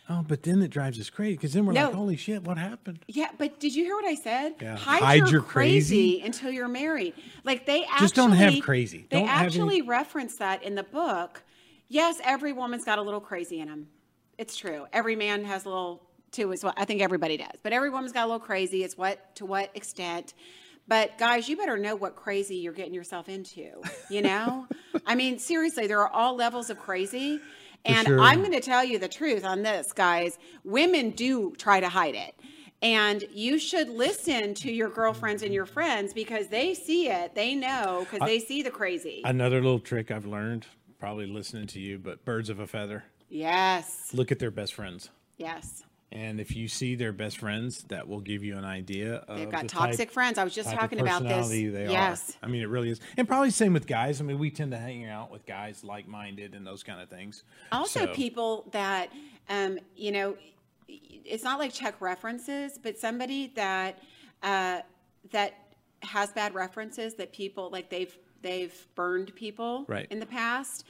Oh, 0.09 0.25
but 0.27 0.45
then 0.45 0.63
it 0.63 0.69
drives 0.69 1.01
us 1.01 1.11
crazy 1.11 1.33
because 1.35 1.53
then 1.53 1.67
we're 1.67 1.73
No. 1.73 1.87
like, 1.87 1.95
holy 1.95 2.17
shit, 2.17 2.45
what 2.45 2.59
happened? 2.59 3.01
Yeah, 3.09 3.31
but 3.39 3.59
did 3.59 3.75
you 3.75 3.83
hear 3.85 3.97
what 3.97 4.05
I 4.05 4.15
said? 4.15 4.55
Yeah. 4.63 4.77
Hide, 4.77 5.03
Hide 5.03 5.17
your, 5.19 5.29
your 5.29 5.41
crazy, 5.43 6.13
crazy? 6.19 6.21
until 6.25 6.53
you're 6.53 6.69
married. 6.69 7.15
Like 7.43 7.67
they 7.67 7.83
actually 7.85 7.99
Just 8.05 8.15
don't 8.15 8.31
have 8.33 8.61
crazy. 8.63 9.07
They 9.11 9.19
Don't 9.19 9.27
have 9.29 9.39
any- 9.39 9.47
actually 9.47 9.83
reference 9.83 10.37
that 10.37 10.63
in 10.63 10.77
the 10.77 10.85
book. 10.85 11.43
Yes, 11.89 12.21
every 12.23 12.53
woman's 12.53 12.85
got 12.85 12.99
a 13.01 13.03
little 13.03 13.21
crazy 13.21 13.59
in 13.59 13.67
them. 13.69 13.89
It's 14.39 14.57
true. 14.57 14.87
Every 14.93 15.17
man 15.17 15.45
has 15.45 15.65
a 15.65 15.69
little 15.71 16.06
too 16.33 16.53
as 16.53 16.63
well. 16.63 16.75
I 16.77 16.85
think 16.85 17.01
everybody 17.01 17.37
does. 17.37 17.57
But 17.63 17.73
every 17.73 17.91
woman's 17.91 18.13
got 18.13 18.25
a 18.25 18.27
little 18.27 18.41
crazy. 18.41 18.85
It's 18.85 18.97
what 18.97 19.35
to 19.37 19.47
what 19.47 19.71
extent. 19.75 20.35
But 20.89 21.19
guys, 21.19 21.49
you 21.49 21.57
better 21.57 21.77
know 21.77 21.97
what 21.97 22.15
crazy 22.15 22.57
you're 22.57 22.73
getting 22.73 22.95
yourself 22.95 23.29
into. 23.29 23.83
You 24.11 24.23
know? 24.23 24.67
I 25.07 25.15
mean, 25.15 25.39
seriously, 25.39 25.87
there 25.87 26.01
are 26.01 26.11
all 26.11 26.37
levels 26.37 26.71
of 26.71 26.79
crazy. 26.79 27.41
And 27.85 28.07
sure. 28.07 28.21
I'm 28.21 28.41
going 28.41 28.53
to 28.53 28.61
tell 28.61 28.85
you 28.85 28.99
the 28.99 29.09
truth 29.09 29.45
on 29.45 29.63
this, 29.63 29.93
guys. 29.93 30.39
Women 30.65 31.11
do 31.11 31.55
try 31.57 31.81
to 31.81 31.89
hide 31.89 32.15
it. 32.15 32.35
And 32.83 33.25
you 33.33 33.59
should 33.59 33.89
listen 33.89 34.55
to 34.55 34.71
your 34.71 34.91
girlfriends 34.91 35.43
and 35.43 35.53
your 35.55 35.67
friends 35.67 36.13
because 36.13 36.49
they 36.49 36.75
see 36.75 37.09
it. 37.09 37.35
They 37.35 37.55
know 37.55 38.07
because 38.09 38.27
they 38.27 38.39
see 38.39 38.63
the 38.63 38.71
crazy. 38.71 39.23
Another 39.25 39.63
little 39.63 39.81
trick 39.81 40.11
I've 40.11 40.27
learned, 40.27 40.67
probably 40.99 41.27
listening 41.27 41.67
to 41.69 41.81
you, 41.81 41.99
but 41.99 42.25
birds 42.25 42.51
of 42.51 42.61
a 42.61 42.67
feather. 42.67 43.05
yes. 43.29 44.11
Look 44.13 44.31
at 44.31 44.39
their 44.41 44.51
best 44.51 44.75
friends. 44.75 45.11
Yes. 45.39 45.85
And 46.13 46.41
if 46.41 46.55
you 46.55 46.69
see 46.69 46.95
their 46.95 47.13
best 47.13 47.39
friends, 47.39 47.83
that 47.89 48.07
will 48.07 48.21
give 48.21 48.45
you 48.45 48.57
an 48.57 48.65
idea 48.65 49.17
of 49.29 49.39
They've 49.39 49.51
got 49.51 49.63
the 49.63 49.69
toxic 49.69 50.09
type, 50.09 50.15
friends. 50.15 50.39
I 50.39 50.45
was 50.45 50.55
just 50.55 50.71
talking 50.71 51.01
about 51.01 51.25
this. 51.25 51.49
They 51.49 51.63
yes. 51.91 52.37
are. 52.43 52.47
I 52.47 52.49
mean, 52.49 52.63
it 52.63 52.69
really 52.69 52.91
is. 52.91 53.01
And 53.17 53.27
probably 53.27 53.51
same 53.51 53.73
with 53.73 53.87
guys. 53.89 54.21
I 54.21 54.25
mean, 54.25 54.39
we 54.39 54.51
tend 54.51 54.71
to 54.71 54.79
hang 54.79 55.05
out 55.07 55.33
with 55.33 55.45
guys 55.47 55.83
like-minded 55.83 56.55
and 56.55 56.65
those 56.67 56.85
kind 56.85 57.01
of 57.01 57.09
things. 57.09 57.43
Also, 57.73 58.07
So- 58.07 58.15
people 58.15 58.69
that, 58.71 59.11
um, 59.49 59.79
you 59.97 60.13
know, 60.13 60.37
it's 60.89 61.43
not 61.43 61.59
like 61.59 61.73
check 61.73 62.01
references, 62.01 62.79
but 62.81 62.99
somebody 62.99 63.49
that 63.57 63.99
uh, 64.43 64.81
that 65.33 65.55
has 66.03 66.31
bad 66.33 66.55
references 66.55 67.15
that 67.15 67.33
people 67.33 67.69
like 67.71 67.91
they've 67.91 68.17
they've 68.43 68.87
burned 68.95 69.35
people 69.35 69.85
Right. 69.89 70.07
in 70.11 70.21
the 70.21 70.27
past, 70.27 70.85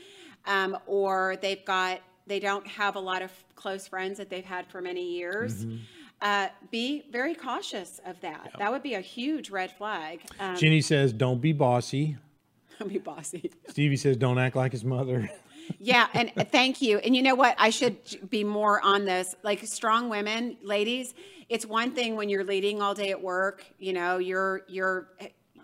um, 0.45 0.77
or 0.87 1.37
they've 1.41 1.65
got 1.65 2.01
they 2.27 2.41
don't 2.41 2.67
have 2.67 2.97
a 2.97 3.01
lot 3.01 3.23
of 3.23 3.33
close 3.55 3.87
friends 3.87 4.19
that 4.19 4.31
they've 4.31 4.45
had 4.45 4.67
for 4.67 4.81
many 4.81 5.13
years. 5.13 5.65
Mm-hmm. 5.65 5.77
Uh, 6.21 6.49
be 6.71 7.05
very 7.11 7.35
cautious 7.35 8.01
of 8.07 8.21
that. 8.23 8.53
That 8.59 8.73
would 8.73 8.83
be 8.83 8.95
a 8.95 9.01
huge 9.01 9.51
red 9.51 9.71
flag. 9.73 10.23
Um, 10.41 10.57
Jenny 10.57 10.81
says, 10.81 11.13
"Don't 11.13 11.41
be 11.41 11.53
bossy." 11.53 12.17
Don't 12.79 12.89
be 12.89 12.99
bossy. 12.99 13.51
Stevie 13.69 13.97
says, 13.97 14.17
"Don't 14.17 14.39
act 14.39 14.57
like 14.57 14.73
his 14.73 14.85
mother." 14.85 15.31
Yeah, 15.81 16.07
and 16.15 16.33
thank 16.53 16.81
you. 16.81 16.99
And 16.99 17.17
you 17.17 17.23
know 17.23 17.35
what? 17.35 17.57
I 17.59 17.71
should 17.71 17.99
be 18.31 18.45
more 18.45 18.81
on 18.83 19.05
this. 19.05 19.35
Like 19.43 19.67
strong 19.67 20.09
women, 20.09 20.57
ladies, 20.63 21.13
it's 21.49 21.67
one 21.67 21.93
thing 21.93 22.17
when 22.17 22.29
you're 22.29 22.45
leading 22.45 22.81
all 22.81 22.95
day 22.95 23.11
at 23.11 23.21
work, 23.21 23.65
you 23.79 23.93
know, 23.93 24.19
you're 24.19 24.63
you're 24.69 25.09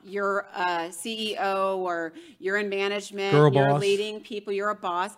you're 0.04 0.46
a 0.54 0.88
CEO 0.90 1.76
or 1.78 2.12
you're 2.38 2.56
in 2.58 2.68
management, 2.68 3.32
Girl 3.32 3.52
you're 3.52 3.68
boss. 3.70 3.80
leading 3.80 4.20
people, 4.20 4.52
you're 4.52 4.70
a 4.70 4.74
boss. 4.74 5.16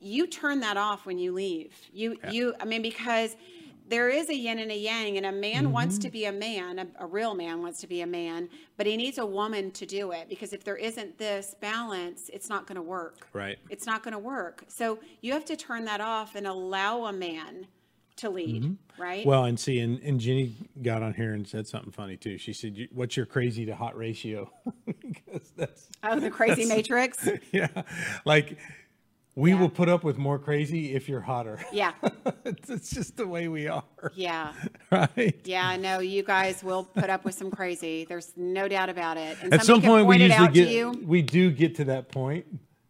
You 0.00 0.26
turn 0.26 0.60
that 0.60 0.76
off 0.76 1.06
when 1.06 1.18
you 1.18 1.32
leave. 1.32 1.74
You 1.92 2.16
you 2.30 2.54
I 2.60 2.64
mean 2.64 2.82
because 2.82 3.36
there 3.88 4.08
is 4.08 4.30
a 4.30 4.34
yin 4.34 4.58
and 4.58 4.70
a 4.70 4.76
yang, 4.76 5.16
and 5.18 5.26
a 5.26 5.32
man 5.32 5.70
wants 5.70 5.96
Mm-hmm. 5.96 6.02
to 6.04 6.10
be 6.10 6.24
a 6.24 6.32
man, 6.32 6.78
a, 6.78 6.86
a 7.00 7.06
real 7.06 7.34
man 7.34 7.60
wants 7.60 7.80
to 7.80 7.86
be 7.86 8.00
a 8.00 8.06
man, 8.06 8.48
but 8.78 8.86
he 8.86 8.96
needs 8.96 9.18
a 9.18 9.26
woman 9.26 9.70
to 9.72 9.84
do 9.84 10.12
it 10.12 10.28
because 10.30 10.52
if 10.54 10.64
there 10.64 10.76
isn't 10.76 11.18
this 11.18 11.54
balance, 11.60 12.30
it's 12.32 12.48
not 12.48 12.66
going 12.66 12.76
to 12.76 12.82
work. 12.82 13.26
Right. 13.34 13.58
It's 13.68 13.84
not 13.84 14.02
going 14.02 14.12
to 14.12 14.18
work. 14.18 14.64
So 14.68 14.98
you 15.20 15.32
have 15.34 15.44
to 15.46 15.56
turn 15.56 15.84
that 15.86 16.00
off 16.00 16.36
and 16.36 16.46
allow 16.46 17.04
a 17.06 17.12
man 17.12 17.66
to 18.22 18.30
lead, 18.30 18.76
right? 18.98 19.20
Mm-hmm. 19.20 19.28
Well, 19.28 19.44
and 19.44 19.58
see, 19.58 19.78
and, 19.80 20.00
and 20.00 20.18
Jenny 20.18 20.54
got 20.82 21.02
on 21.02 21.14
here 21.14 21.34
and 21.34 21.46
said 21.46 21.66
something 21.66 21.92
funny 21.92 22.16
too. 22.16 22.38
She 22.38 22.52
said, 22.52 22.88
"What's 22.92 23.16
your 23.16 23.26
crazy 23.26 23.66
to 23.66 23.74
hot 23.74 23.96
ratio?" 23.96 24.50
because 24.86 25.52
that's 25.56 25.88
oh, 26.02 26.18
the 26.18 26.30
crazy 26.30 26.64
matrix. 26.64 27.28
yeah, 27.52 27.68
like 28.24 28.58
we 29.34 29.54
will 29.54 29.68
put 29.68 29.88
up 29.88 30.04
with 30.04 30.18
more 30.18 30.38
crazy 30.38 30.94
if 30.94 31.08
you're 31.08 31.20
hotter. 31.20 31.58
Yeah. 31.72 31.92
it's, 32.44 32.70
it's 32.70 32.90
just 32.90 33.16
the 33.16 33.26
way 33.26 33.48
we 33.48 33.66
are, 33.66 34.12
Yeah. 34.14 34.52
right? 34.90 35.40
Yeah. 35.44 35.76
No, 35.76 36.00
you 36.00 36.22
guys 36.22 36.62
will 36.62 36.84
put 36.84 37.08
up 37.08 37.24
with 37.24 37.34
some 37.34 37.50
crazy. 37.50 38.04
There's 38.04 38.32
no 38.36 38.68
doubt 38.68 38.90
about 38.90 39.16
it. 39.16 39.38
And 39.42 39.54
At 39.54 39.64
some 39.64 39.80
point, 39.80 40.06
we 40.06 40.18
usually 40.18 40.48
get 40.48 41.06
we 41.06 41.22
do 41.22 41.50
get 41.50 41.76
to 41.76 41.84
that 41.84 42.10
point. 42.10 42.46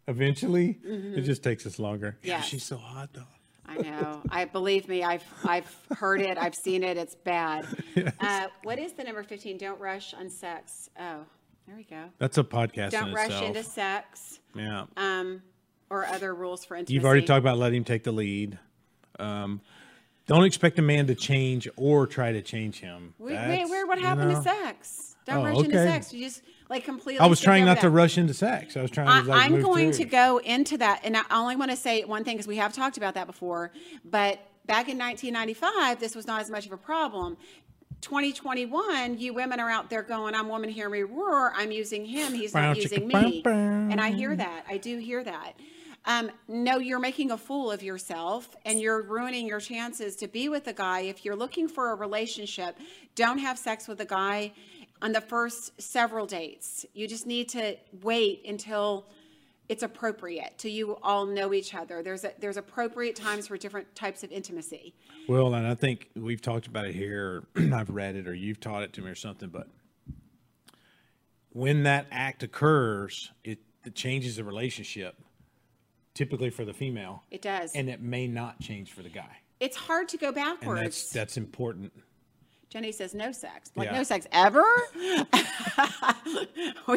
Eventually, 0.08 0.78
it 0.84 1.22
just 1.22 1.44
takes 1.44 1.64
us 1.64 1.78
longer. 1.78 2.18
Yeah, 2.22 2.40
she's 2.40 2.64
so 2.64 2.76
hot 2.76 3.10
though. 3.12 3.22
I 3.78 3.82
know. 3.82 4.22
I 4.30 4.44
believe 4.44 4.88
me. 4.88 5.02
I've 5.02 5.24
I've 5.44 5.74
heard 5.96 6.20
it. 6.20 6.38
I've 6.38 6.54
seen 6.54 6.82
it. 6.82 6.96
It's 6.96 7.14
bad. 7.14 7.66
Uh, 8.20 8.46
what 8.62 8.78
is 8.78 8.92
the 8.92 9.04
number 9.04 9.22
fifteen? 9.22 9.58
Don't 9.58 9.78
rush 9.80 10.14
on 10.14 10.30
sex. 10.30 10.88
Oh, 10.98 11.24
there 11.66 11.76
we 11.76 11.84
go. 11.84 12.04
That's 12.18 12.38
a 12.38 12.44
podcast 12.44 12.90
Don't 12.92 13.08
in 13.08 13.14
rush 13.14 13.26
itself. 13.26 13.44
into 13.44 13.62
sex. 13.62 14.40
yeah. 14.54 14.84
Um, 14.96 15.42
or 15.90 16.06
other 16.06 16.34
rules 16.34 16.64
for 16.64 16.74
intimacy. 16.76 16.94
You've 16.94 17.04
already 17.04 17.26
talked 17.26 17.40
about 17.40 17.58
letting 17.58 17.78
him 17.78 17.84
take 17.84 18.04
the 18.04 18.12
lead. 18.12 18.58
Um, 19.18 19.60
don't 20.26 20.44
expect 20.44 20.78
a 20.78 20.82
man 20.82 21.06
to 21.08 21.14
change 21.14 21.68
or 21.76 22.06
try 22.06 22.32
to 22.32 22.40
change 22.40 22.80
him. 22.80 23.12
Wait, 23.18 23.34
wait, 23.34 23.68
wait, 23.68 23.84
what 23.86 23.98
you 23.98 24.06
happened 24.06 24.30
know, 24.30 24.36
to 24.36 24.42
sex? 24.42 25.16
Don't 25.26 25.38
Oh, 25.38 25.44
rush 25.44 25.58
into 25.64 25.76
sex. 25.76 26.12
You 26.14 26.24
just 26.26 26.42
like 26.68 26.84
completely. 26.84 27.20
I 27.20 27.26
was 27.26 27.40
trying 27.40 27.64
not 27.64 27.80
to 27.80 27.90
rush 27.90 28.18
into 28.18 28.34
sex. 28.34 28.76
I 28.76 28.82
was 28.82 28.90
trying 28.90 29.06
to 29.06 29.12
I, 29.12 29.20
like 29.20 29.44
I'm 29.44 29.60
going 29.60 29.92
through. 29.92 30.04
to 30.04 30.10
go 30.10 30.38
into 30.38 30.78
that, 30.78 31.00
and 31.04 31.16
I 31.16 31.22
only 31.30 31.56
want 31.56 31.70
to 31.70 31.76
say 31.76 32.04
one 32.04 32.24
thing 32.24 32.36
because 32.36 32.46
we 32.46 32.56
have 32.56 32.72
talked 32.72 32.96
about 32.96 33.14
that 33.14 33.26
before. 33.26 33.72
But 34.04 34.40
back 34.66 34.88
in 34.88 34.98
1995, 34.98 36.00
this 36.00 36.14
was 36.14 36.26
not 36.26 36.40
as 36.40 36.50
much 36.50 36.66
of 36.66 36.72
a 36.72 36.76
problem. 36.76 37.36
2021, 38.00 39.18
you 39.18 39.32
women 39.32 39.60
are 39.60 39.70
out 39.70 39.88
there 39.88 40.02
going, 40.02 40.34
"I'm 40.34 40.48
woman, 40.48 40.70
hear 40.70 40.88
me 40.88 41.02
roar." 41.02 41.52
I'm 41.56 41.70
using 41.70 42.04
him. 42.04 42.34
He's 42.34 42.54
not 42.54 42.76
using 42.76 43.06
me, 43.06 43.42
and 43.44 44.00
I 44.00 44.10
hear 44.10 44.34
that. 44.34 44.64
I 44.68 44.78
do 44.78 44.98
hear 44.98 45.22
that. 45.22 45.54
Um, 46.04 46.30
no, 46.48 46.78
you're 46.78 46.98
making 46.98 47.30
a 47.30 47.38
fool 47.38 47.70
of 47.70 47.82
yourself 47.82 48.56
and 48.64 48.80
you're 48.80 49.02
ruining 49.02 49.46
your 49.46 49.60
chances 49.60 50.16
to 50.16 50.26
be 50.26 50.48
with 50.48 50.66
a 50.66 50.72
guy. 50.72 51.02
If 51.02 51.24
you're 51.24 51.36
looking 51.36 51.68
for 51.68 51.92
a 51.92 51.94
relationship, 51.94 52.76
don't 53.14 53.38
have 53.38 53.56
sex 53.56 53.86
with 53.86 54.00
a 54.00 54.04
guy 54.04 54.52
on 55.02 55.12
the 55.12 55.20
first 55.20 55.78
several 55.82 56.24
dates. 56.26 56.86
You 56.94 57.06
just 57.06 57.26
need 57.26 57.48
to 57.50 57.76
wait 58.02 58.44
until 58.48 59.08
it's 59.68 59.82
appropriate 59.82 60.54
till 60.58 60.70
you 60.70 60.96
all 61.02 61.26
know 61.26 61.52
each 61.52 61.74
other. 61.74 62.02
There's 62.02 62.24
a, 62.24 62.32
there's 62.38 62.56
appropriate 62.56 63.16
times 63.16 63.48
for 63.48 63.56
different 63.56 63.94
types 63.94 64.22
of 64.22 64.30
intimacy. 64.30 64.94
Well, 65.28 65.54
and 65.54 65.66
I 65.66 65.74
think 65.74 66.08
we've 66.14 66.40
talked 66.40 66.66
about 66.68 66.86
it 66.86 66.94
here. 66.94 67.42
I've 67.56 67.90
read 67.90 68.16
it, 68.16 68.28
or 68.28 68.34
you've 68.34 68.60
taught 68.60 68.82
it 68.84 68.92
to 68.94 69.02
me, 69.02 69.10
or 69.10 69.14
something. 69.14 69.48
But 69.48 69.66
when 71.50 71.82
that 71.82 72.06
act 72.10 72.42
occurs, 72.42 73.30
it, 73.44 73.58
it 73.84 73.94
changes 73.94 74.36
the 74.36 74.44
relationship. 74.44 75.16
Typically 76.14 76.50
for 76.50 76.66
the 76.66 76.74
female, 76.74 77.22
It 77.30 77.40
does. 77.40 77.72
and 77.74 77.88
it 77.88 78.02
may 78.02 78.26
not 78.28 78.60
change 78.60 78.92
for 78.92 79.02
the 79.02 79.08
guy, 79.08 79.38
it's 79.60 79.76
hard 79.78 80.08
to 80.10 80.18
go 80.18 80.26
and 80.26 80.34
backwards. 80.34 80.82
that's 80.82 81.10
that's 81.10 81.36
important. 81.38 81.90
Jenny 82.72 82.90
says 82.90 83.12
no 83.12 83.32
sex. 83.32 83.70
Like 83.76 83.88
Yeah. 83.88 83.96
no 83.98 84.02
sex 84.02 84.26
ever. 84.32 84.64
we 84.94 85.20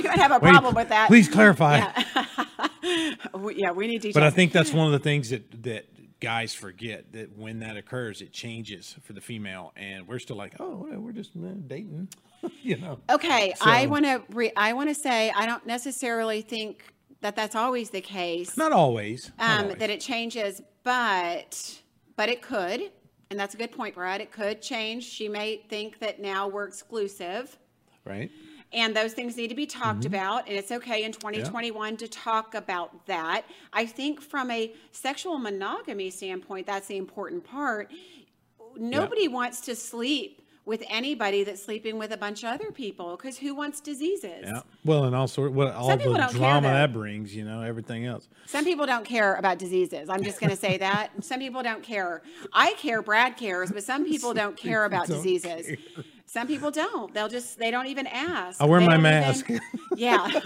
might 0.04 0.18
have 0.18 0.32
a 0.32 0.40
Wait, 0.40 0.52
problem 0.52 0.74
with 0.74 0.88
that. 0.90 1.08
Please 1.08 1.28
clarify. 1.28 1.82
We- 3.34 3.56
yeah, 3.56 3.72
we 3.72 3.88
need 3.88 4.02
details. 4.02 4.14
But 4.14 4.24
I 4.24 4.30
think 4.30 4.52
that's 4.52 4.72
one 4.72 4.86
of 4.86 4.92
the 4.94 5.00
things 5.00 5.32
that 5.32 5.64
that 5.64 5.86
guys 6.20 6.54
forget 6.54 7.12
that 7.14 7.36
when 7.36 7.60
that 7.60 7.76
occurs, 7.78 8.22
it 8.22 8.32
changes 8.32 8.96
for 9.02 9.14
the 9.14 9.22
female, 9.22 9.74
and 9.76 10.08
we're 10.08 10.20
still 10.20 10.36
like, 10.36 10.54
oh, 10.60 10.88
we're 10.98 11.12
just 11.12 11.32
uh, 11.36 11.50
dating, 11.68 12.10
you 12.62 12.78
know. 12.78 13.00
Okay, 13.10 13.54
I 13.60 13.88
want 13.88 14.06
to. 14.06 14.22
Re- 14.30 14.54
I 14.56 14.74
want 14.74 14.90
to 14.90 14.96
say 14.96 15.32
I 15.36 15.48
don't 15.48 15.66
necessarily 15.66 16.42
think 16.42 16.94
that 17.22 17.36
that's 17.36 17.56
always 17.56 17.90
the 17.90 18.02
case. 18.02 18.56
Not 18.56 18.72
always. 18.72 19.32
not 19.40 19.50
um, 19.50 19.64
always. 19.66 19.80
that 19.80 19.90
it 19.90 20.00
changes, 20.00 20.62
but 20.84 21.82
but 22.16 22.30
it 22.30 22.42
could, 22.44 22.92
and 23.30 23.40
that's 23.40 23.56
a 23.56 23.58
good 23.58 23.72
point, 23.72 23.96
Brad. 23.96 24.22
It 24.22 24.32
could 24.32 24.62
change. 24.62 25.04
She 25.04 25.28
may 25.28 25.58
think 25.70 26.00
that 26.00 26.20
now 26.20 26.48
we're 26.48 26.66
exclusive, 26.66 27.58
right. 28.04 28.30
and 28.72 28.96
those 28.96 29.14
things 29.14 29.36
need 29.38 29.48
to 29.48 29.56
be 29.56 29.66
talked 29.66 30.02
Mm-hmm. 30.02 30.14
about, 30.14 30.48
and 30.48 30.58
it's 30.58 30.72
okay 30.72 31.04
in 31.04 31.12
2021 31.12 31.98
to 31.98 32.08
talk 32.08 32.54
about 32.54 33.06
that. 33.08 33.46
I 33.74 33.86
think 33.86 34.22
from 34.22 34.52
a 34.52 34.74
sexual 34.92 35.38
monogamy 35.38 36.10
standpoint, 36.10 36.68
that's 36.68 36.88
the 36.88 36.98
important 36.98 37.44
part. 37.44 37.92
Nobody 38.78 39.28
wants 39.28 39.62
to 39.62 39.76
sleep 39.76 40.42
with 40.66 40.84
anybody 40.90 41.44
that's 41.44 41.64
sleeping 41.64 42.00
with 42.00 42.12
a 42.12 42.18
bunch 42.18 42.44
of 42.44 42.50
other 42.50 42.72
people 42.72 43.16
because 43.16 43.38
who 43.38 43.54
wants 43.54 43.80
diseases? 43.82 44.42
Yeah. 44.44 44.62
Well, 44.84 45.04
and 45.06 45.16
also 45.16 45.48
what 45.50 45.72
all 45.74 45.88
Some 45.90 46.00
the 46.00 46.28
drama 46.32 46.70
that 46.70 46.92
brings, 46.92 47.36
you 47.36 47.46
know, 47.46 47.62
everything 47.62 48.06
else. 48.06 48.28
Some 48.48 48.66
people 48.66 48.86
don't 48.88 49.06
care 49.06 49.36
about 49.36 49.60
diseases. 49.60 50.10
I'm 50.10 50.24
just 50.24 50.40
going 50.40 50.50
to 50.50 50.56
say 50.56 50.78
that. 50.80 51.12
Some 51.24 51.40
people 51.40 51.62
don't 51.62 51.84
care. 51.84 52.24
I 52.52 52.74
care, 52.74 53.02
Brad 53.02 53.38
cares, 53.38 53.72
but 53.72 53.84
some 53.84 54.06
people 54.06 54.34
don't 54.34 54.58
care 54.58 54.86
about 54.86 55.08
don't 55.08 55.18
diseases. 55.18 55.68
care. 55.68 55.78
Some 56.28 56.48
people 56.48 56.72
don't. 56.72 57.14
They'll 57.14 57.30
just, 57.30 57.60
they 57.60 57.70
don't 57.70 57.86
even 57.86 58.08
ask. 58.08 58.60
I 58.60 58.66
wear 58.66 58.80
They 58.80 58.88
my 58.88 58.98
mask. 58.98 59.48
even- 59.50 59.62
yeah. 59.96 60.42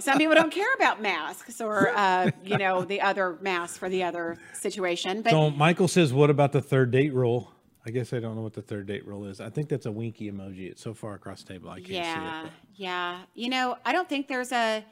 Some 0.00 0.16
people 0.18 0.34
don't 0.36 0.52
care 0.52 0.72
about 0.76 1.02
masks 1.02 1.60
or, 1.60 1.88
uh, 1.90 2.30
you 2.44 2.56
know, 2.56 2.82
the 2.84 3.00
other 3.00 3.36
masks 3.40 3.76
for 3.76 3.88
the 3.88 4.04
other 4.04 4.38
situation. 4.54 5.22
But 5.22 5.30
So 5.30 5.50
Michael 5.50 5.88
says, 5.88 6.12
"What 6.12 6.30
about 6.30 6.52
the 6.52 6.62
third 6.62 6.92
date 6.92 7.12
rule?" 7.12 7.50
I 7.88 7.90
guess 7.90 8.12
I 8.12 8.20
don't 8.20 8.36
know 8.36 8.42
what 8.42 8.52
the 8.52 8.60
third 8.60 8.86
date 8.86 9.06
rule 9.06 9.24
is. 9.24 9.40
I 9.40 9.48
think 9.48 9.70
that's 9.70 9.86
a 9.86 9.92
winky 9.92 10.30
emoji. 10.30 10.70
It's 10.70 10.82
so 10.82 10.92
far 10.92 11.14
across 11.14 11.42
the 11.42 11.54
table 11.54 11.70
I 11.70 11.76
can't 11.76 11.88
yeah, 11.88 12.42
see 12.42 12.46
it. 12.46 12.52
yeah. 12.76 13.20
You 13.34 13.48
know, 13.48 13.78
I 13.86 13.92
don't 13.92 14.08
think 14.08 14.28
there's 14.28 14.52
a, 14.52 14.84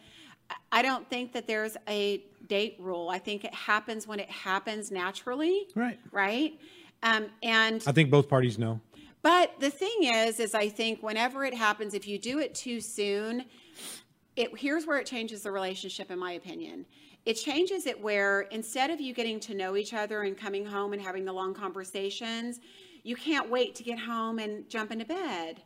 I 0.73 0.81
don't 0.81 1.09
think 1.11 1.35
that 1.35 1.47
there's 1.47 1.77
a 1.89 2.25
date 2.47 2.77
rule. 2.79 3.11
I 3.11 3.19
think 3.19 3.45
it 3.45 3.55
happens 3.55 4.07
when 4.07 4.19
it 4.19 4.31
happens 4.31 4.91
naturally. 4.91 5.67
Right. 5.75 6.01
Right. 6.11 6.59
Um, 7.03 7.27
and 7.43 7.85
I 7.87 7.93
think 7.93 8.11
both 8.11 8.31
parties 8.31 8.59
know. 8.59 8.81
But 9.21 9.53
the 9.61 9.71
thing 9.71 10.05
is, 10.05 10.41
is 10.41 10.55
I 10.55 10.71
think 10.71 11.03
whenever 11.03 11.45
it 11.45 11.53
happens, 11.53 11.93
if 11.93 12.09
you 12.09 12.19
do 12.19 12.39
it 12.39 12.55
too 12.55 12.81
soon, 12.81 13.45
it 14.37 14.57
here's 14.59 14.87
where 14.87 14.99
it 14.99 15.07
changes 15.07 15.43
the 15.43 15.51
relationship, 15.51 16.11
in 16.11 16.19
my 16.19 16.33
opinion. 16.33 16.87
It 17.27 17.35
changes 17.35 17.87
it 17.87 18.01
where 18.01 18.43
instead 18.53 18.89
of 18.89 19.01
you 19.01 19.13
getting 19.13 19.41
to 19.41 19.55
know 19.55 19.77
each 19.77 19.93
other 19.93 20.23
and 20.23 20.37
coming 20.37 20.65
home 20.65 20.93
and 20.93 21.03
having 21.03 21.25
the 21.25 21.33
long 21.33 21.55
conversations, 21.55 22.61
you 23.07 23.15
can't 23.15 23.49
wait 23.49 23.77
to 23.77 23.85
get 23.85 24.01
home 24.01 24.41
and 24.41 24.69
jump 24.69 24.91
into 24.91 25.05
bed 25.05 25.63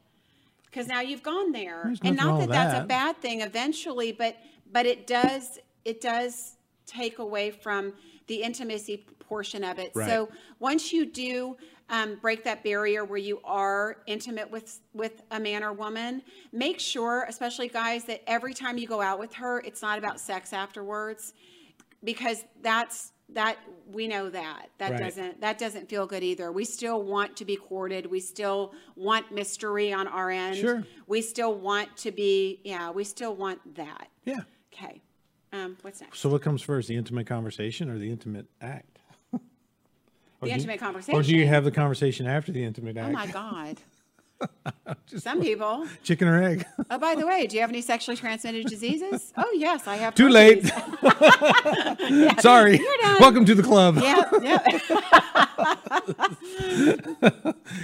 because 0.67 0.87
now 0.87 1.01
you've 1.01 1.23
gone 1.23 1.53
there. 1.53 1.95
And 2.05 2.15
not 2.15 2.27
wrong 2.27 2.41
that 2.41 2.49
that's 2.51 2.85
a 2.85 2.87
bad 2.87 3.17
thing 3.17 3.41
eventually, 3.41 4.13
but 4.13 4.37
but 4.71 4.85
it 4.85 5.07
does 5.07 5.59
it 5.87 6.03
does 6.03 6.57
take 6.87 7.19
away 7.19 7.51
from 7.51 7.95
the 8.27 8.43
intimacy 8.43 9.07
portion 9.19 9.65
of 9.65 9.79
it. 9.79 9.93
Right. 9.95 10.07
So 10.07 10.29
once 10.59 10.93
you 10.93 11.07
do 11.07 11.57
um, 11.89 12.17
break 12.17 12.45
that 12.45 12.63
barrier 12.63 13.05
where 13.05 13.19
you 13.19 13.41
are 13.43 13.97
intimate 14.07 14.51
with 14.51 14.79
with 14.93 15.23
a 15.31 15.41
man 15.41 15.65
or 15.65 15.73
woman, 15.73 16.23
make 16.53 16.79
sure, 16.79 17.25
especially 17.27 17.69
guys, 17.69 18.05
that 18.05 18.23
every 18.27 18.53
time 18.53 18.77
you 18.77 18.87
go 18.87 19.01
out 19.01 19.19
with 19.19 19.33
her, 19.35 19.61
it's 19.61 19.81
not 19.81 19.99
about 19.99 20.21
sex 20.21 20.53
afterwards, 20.53 21.33
because 22.05 22.45
that's 22.61 23.13
that 23.35 23.57
we 23.93 24.07
know 24.09 24.31
that 24.31 24.69
that 24.79 24.93
Right. 24.93 25.01
doesn't 25.01 25.41
that 25.41 25.59
doesn't 25.59 25.89
feel 25.89 26.07
good 26.07 26.23
either. 26.23 26.51
We 26.53 26.65
still 26.65 27.03
want 27.03 27.37
to 27.37 27.45
be 27.45 27.57
courted. 27.57 28.07
We 28.07 28.21
still 28.21 28.75
want 28.97 29.33
mystery 29.33 29.93
on 29.93 30.07
our 30.09 30.31
end. 30.31 30.57
Sure. 30.57 30.85
We 31.07 31.23
still 31.23 31.55
want 31.55 31.97
to 31.99 32.11
be 32.13 32.61
yeah. 32.65 32.91
We 32.91 33.05
still 33.05 33.35
want 33.35 33.75
that. 33.77 34.09
Yeah. 34.25 34.41
Okay. 34.73 35.01
Um, 35.53 35.77
what's 35.83 36.01
next? 36.01 36.21
So 36.21 36.29
what 36.29 36.43
comes 36.43 36.63
first, 36.63 36.87
the 36.89 36.97
intimate 36.97 37.27
conversation 37.27 37.91
or 37.91 37.99
the 37.99 38.11
intimate 38.11 38.47
act? 38.61 38.99
The 40.43 40.49
intimate 40.49 40.81
you- 40.81 40.87
intimate 40.89 41.15
Or 41.15 41.23
do 41.23 41.37
you 41.37 41.47
have 41.47 41.65
the 41.65 41.71
conversation 41.71 42.27
after 42.27 42.51
the 42.51 42.65
intimate 42.65 42.97
act? 42.97 43.09
Oh 43.11 43.13
my 43.13 43.27
God. 43.33 43.79
Some 45.17 45.41
people. 45.41 45.87
Chicken 46.03 46.29
or 46.29 46.43
egg? 46.43 46.67
Oh, 46.93 46.99
by 46.99 47.15
the 47.15 47.25
way, 47.25 47.47
do 47.47 47.55
you 47.55 47.61
have 47.61 47.71
any 47.71 47.83
sexually 47.83 48.17
transmitted 48.17 48.67
diseases? 48.67 49.33
Oh, 49.37 49.49
yes, 49.55 49.87
I 49.87 49.95
have. 49.97 50.13
Too 50.17 50.29
late. 50.29 50.69
herpes. 50.69 52.43
Sorry. 52.43 52.81
Welcome 53.21 53.45
to 53.45 53.55
the 53.55 53.63
club. 53.63 53.99
yeah, 54.03 54.25
yeah. 54.43 54.59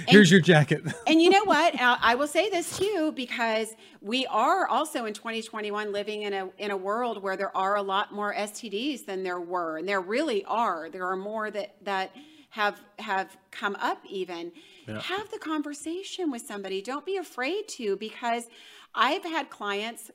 Here's 0.09 0.29
your 0.29 0.41
jacket. 0.41 0.81
And 1.05 1.21
you 1.21 1.29
know 1.29 1.45
what? 1.45 1.73
I 1.79 2.15
will 2.15 2.27
say 2.27 2.49
this 2.49 2.77
too 2.77 3.13
because 3.15 3.75
we 4.01 4.25
are 4.27 4.67
also 4.67 5.05
in 5.05 5.13
2021 5.13 5.93
living 5.93 6.23
in 6.23 6.33
a 6.33 6.49
in 6.57 6.71
a 6.71 6.77
world 6.77 7.23
where 7.23 7.37
there 7.37 7.55
are 7.55 7.77
a 7.77 7.81
lot 7.81 8.13
more 8.13 8.33
STDs 8.33 9.05
than 9.05 9.23
there 9.23 9.39
were, 9.39 9.77
and 9.77 9.87
there 9.87 10.01
really 10.01 10.43
are. 10.45 10.89
There 10.89 11.07
are 11.07 11.15
more 11.15 11.49
that 11.51 11.75
that 11.83 12.11
have 12.49 12.79
have 12.99 13.37
come 13.51 13.75
up 13.79 13.99
even. 14.09 14.51
Have 14.87 15.29
the 15.31 15.39
conversation 15.39 16.31
with 16.31 16.43
somebody. 16.43 16.81
Don't 16.81 17.05
be 17.05 17.17
afraid 17.17 17.67
to 17.69 17.97
because 17.97 18.47
I've 18.95 19.23
had 19.23 19.49
clients 19.49 20.11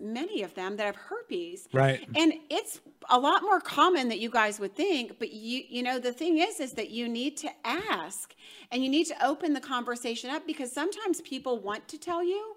many 0.00 0.42
of 0.42 0.54
them 0.54 0.76
that 0.78 0.86
have 0.86 0.96
herpes 0.96 1.68
Right. 1.70 2.08
and 2.16 2.32
it's 2.48 2.80
a 3.10 3.18
lot 3.18 3.42
more 3.42 3.60
common 3.60 4.08
that 4.08 4.18
you 4.18 4.30
guys 4.30 4.58
would 4.58 4.74
think 4.74 5.18
but 5.18 5.30
you 5.30 5.62
you 5.68 5.82
know 5.82 5.98
the 5.98 6.12
thing 6.12 6.38
is 6.38 6.58
is 6.58 6.72
that 6.72 6.88
you 6.88 7.06
need 7.06 7.36
to 7.38 7.50
ask 7.64 8.34
and 8.70 8.82
you 8.82 8.88
need 8.88 9.04
to 9.08 9.26
open 9.26 9.52
the 9.52 9.60
conversation 9.60 10.30
up 10.30 10.46
because 10.46 10.72
sometimes 10.72 11.20
people 11.20 11.58
want 11.60 11.86
to 11.88 11.98
tell 11.98 12.24
you 12.24 12.56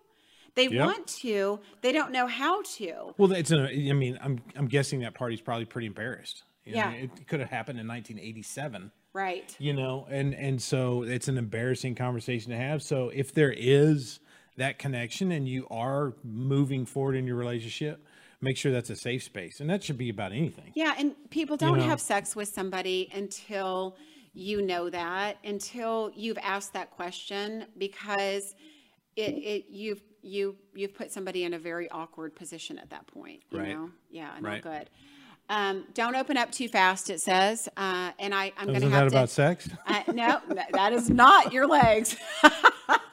they 0.56 0.70
Yep. 0.70 0.86
want 0.86 1.08
to 1.08 1.60
they 1.82 1.92
don't 1.92 2.14
know 2.14 2.28
how 2.28 2.62
to 2.78 3.14
Well, 3.18 3.34
it's 3.34 3.52
a, 3.52 3.68
I 3.90 3.92
mean, 3.94 4.18
I'm 4.22 4.40
I'm 4.56 4.68
guessing 4.68 5.02
that 5.02 5.14
party's 5.14 5.42
probably 5.42 5.66
pretty 5.66 5.88
embarrassed. 5.88 6.44
You 6.64 6.74
know, 6.74 6.78
Yeah. 6.78 6.92
it 6.92 7.28
could 7.28 7.42
have 7.42 7.50
happened 7.50 7.78
in 7.80 7.88
1987. 7.88 8.92
Right 9.18 9.56
You 9.60 9.74
know, 9.74 10.06
and 10.10 10.34
and 10.36 10.62
so 10.62 11.04
it's 11.04 11.28
an 11.28 11.38
embarrassing 11.38 11.96
conversation 11.96 12.52
to 12.52 12.58
have. 12.58 12.82
So 12.84 13.10
if 13.14 13.34
there 13.34 13.52
is 13.56 14.20
that 14.58 14.78
connection 14.80 15.32
and 15.32 15.48
you 15.48 15.68
are 15.70 16.14
moving 16.24 16.86
forward 16.86 17.16
in 17.16 17.26
your 17.28 17.36
relationship, 17.38 18.06
make 18.42 18.58
sure 18.58 18.72
that's 18.72 18.90
a 18.90 18.96
safe 18.96 19.24
space, 19.24 19.60
and 19.60 19.70
that 19.70 19.84
should 19.84 19.98
be 19.98 20.10
about 20.10 20.32
anything. 20.32 20.72
yeah 20.76 20.94
and 21.00 21.16
people 21.30 21.58
don't 21.58 21.78
know. 21.78 21.84
have 21.92 22.00
sex 22.02 22.36
with 22.36 22.48
somebody 22.50 23.10
until 23.14 23.96
you 24.34 24.62
know 24.62 24.90
that 24.90 25.38
until 25.44 26.12
you've 26.16 26.38
asked 26.56 26.74
that 26.74 26.92
question 26.92 27.66
because 27.78 28.54
it, 29.16 29.34
it 29.54 29.66
you've 29.70 30.02
you 30.22 30.56
you've 30.76 30.94
put 30.94 31.12
somebody 31.12 31.44
in 31.44 31.54
a 31.54 31.60
very 31.60 31.90
awkward 31.92 32.36
position 32.36 32.78
at 32.78 32.90
that 32.92 33.06
point 33.08 33.42
you 33.52 33.60
Right. 33.60 33.70
know 33.74 33.90
yeah 34.12 34.32
not 34.40 34.44
Right. 34.44 34.64
good 34.64 34.90
um, 35.50 35.86
don't 35.94 36.16
open 36.16 36.38
up 36.38 36.52
too 36.52 36.68
fast 36.68 37.10
it 37.10 37.22
says 37.22 37.70
uh, 37.78 38.12
and 38.20 38.34
i 38.34 38.52
i'm 38.58 38.68
going 38.68 38.82
to 38.82 38.82
have 38.82 38.82
to. 38.82 38.88
Isn't 38.88 38.92
that 38.92 39.08
about 39.08 39.30
sex? 39.30 39.70
uh, 39.88 40.04
no 40.14 40.42
that- 40.50 40.72
that 40.74 40.94
is 40.94 41.10
not 41.10 41.54
your 41.54 41.68
legs 41.68 42.16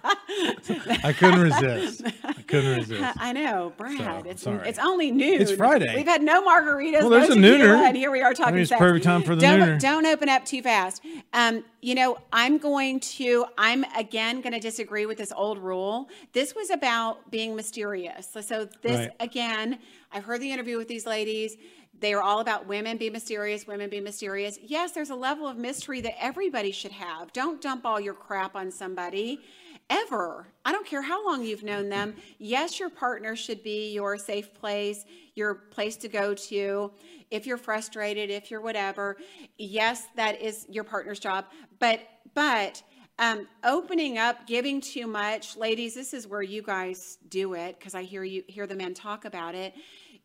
I 0.06 1.14
couldn't 1.18 1.40
resist. 1.40 2.02
I 2.24 2.32
couldn't 2.46 2.78
resist. 2.78 3.16
I 3.18 3.32
know, 3.32 3.72
Brad. 3.76 4.24
So, 4.24 4.30
it's 4.30 4.42
sorry. 4.42 4.68
it's 4.68 4.78
only 4.78 5.10
noon. 5.10 5.40
It's 5.40 5.52
Friday. 5.52 5.94
We've 5.96 6.06
had 6.06 6.22
no 6.22 6.46
margaritas. 6.46 7.00
Well, 7.00 7.10
there's 7.10 7.30
a 7.30 7.34
nooner. 7.34 7.76
and 7.76 7.96
here 7.96 8.10
we 8.10 8.20
are 8.22 8.34
talking. 8.34 8.58
it's 8.58 8.68
sex. 8.68 8.78
perfect 8.78 9.04
time 9.04 9.22
for 9.22 9.34
the 9.34 9.40
don't, 9.40 9.60
nooner. 9.60 9.80
Don't 9.80 10.06
open 10.06 10.28
up 10.28 10.44
too 10.44 10.62
fast. 10.62 11.02
Um, 11.32 11.64
you 11.80 11.94
know, 11.94 12.18
I'm 12.32 12.58
going 12.58 13.00
to. 13.00 13.46
I'm 13.56 13.84
again 13.96 14.40
going 14.40 14.52
to 14.52 14.60
disagree 14.60 15.06
with 15.06 15.18
this 15.18 15.32
old 15.34 15.58
rule. 15.58 16.08
This 16.32 16.54
was 16.54 16.70
about 16.70 17.30
being 17.30 17.56
mysterious. 17.56 18.28
So, 18.30 18.40
so 18.40 18.68
this 18.82 18.98
Right. 19.00 19.10
again. 19.20 19.78
I've 20.12 20.24
heard 20.24 20.40
the 20.40 20.52
interview 20.52 20.76
with 20.76 20.86
these 20.86 21.06
ladies. 21.06 21.56
They 22.04 22.12
are 22.12 22.20
all 22.20 22.40
about 22.40 22.66
women 22.66 22.98
be 22.98 23.08
mysterious, 23.08 23.66
women 23.66 23.88
be 23.88 23.98
mysterious. 23.98 24.58
Yes, 24.62 24.92
there's 24.92 25.08
a 25.08 25.14
level 25.14 25.48
of 25.48 25.56
mystery 25.56 26.02
that 26.02 26.22
everybody 26.22 26.70
should 26.70 26.92
have. 26.92 27.32
Don't 27.32 27.62
dump 27.62 27.86
all 27.86 27.98
your 27.98 28.12
crap 28.12 28.54
on 28.54 28.70
somebody 28.70 29.40
ever. 29.88 30.46
I 30.66 30.72
don't 30.72 30.86
care 30.86 31.00
how 31.00 31.24
long 31.24 31.42
you've 31.42 31.62
known 31.62 31.88
them. 31.88 32.14
Yes, 32.36 32.78
your 32.78 32.90
partner 32.90 33.34
should 33.34 33.62
be 33.62 33.90
your 33.94 34.18
safe 34.18 34.52
place, 34.52 35.06
your 35.34 35.54
place 35.54 35.96
to 35.96 36.08
go 36.08 36.34
to. 36.34 36.92
If 37.30 37.46
you're 37.46 37.56
frustrated, 37.56 38.28
if 38.28 38.50
you're 38.50 38.60
whatever, 38.60 39.16
yes, 39.56 40.06
that 40.14 40.42
is 40.42 40.66
your 40.68 40.84
partner's 40.84 41.20
job. 41.20 41.46
But, 41.78 42.00
but, 42.34 42.82
um, 43.18 43.48
opening 43.64 44.18
up, 44.18 44.46
giving 44.46 44.82
too 44.82 45.06
much, 45.06 45.56
ladies. 45.56 45.94
This 45.94 46.12
is 46.12 46.26
where 46.26 46.42
you 46.42 46.60
guys 46.60 47.16
do 47.30 47.54
it 47.54 47.78
because 47.78 47.94
I 47.94 48.02
hear 48.02 48.24
you 48.24 48.42
hear 48.46 48.66
the 48.66 48.74
men 48.74 48.92
talk 48.92 49.24
about 49.24 49.54
it. 49.54 49.72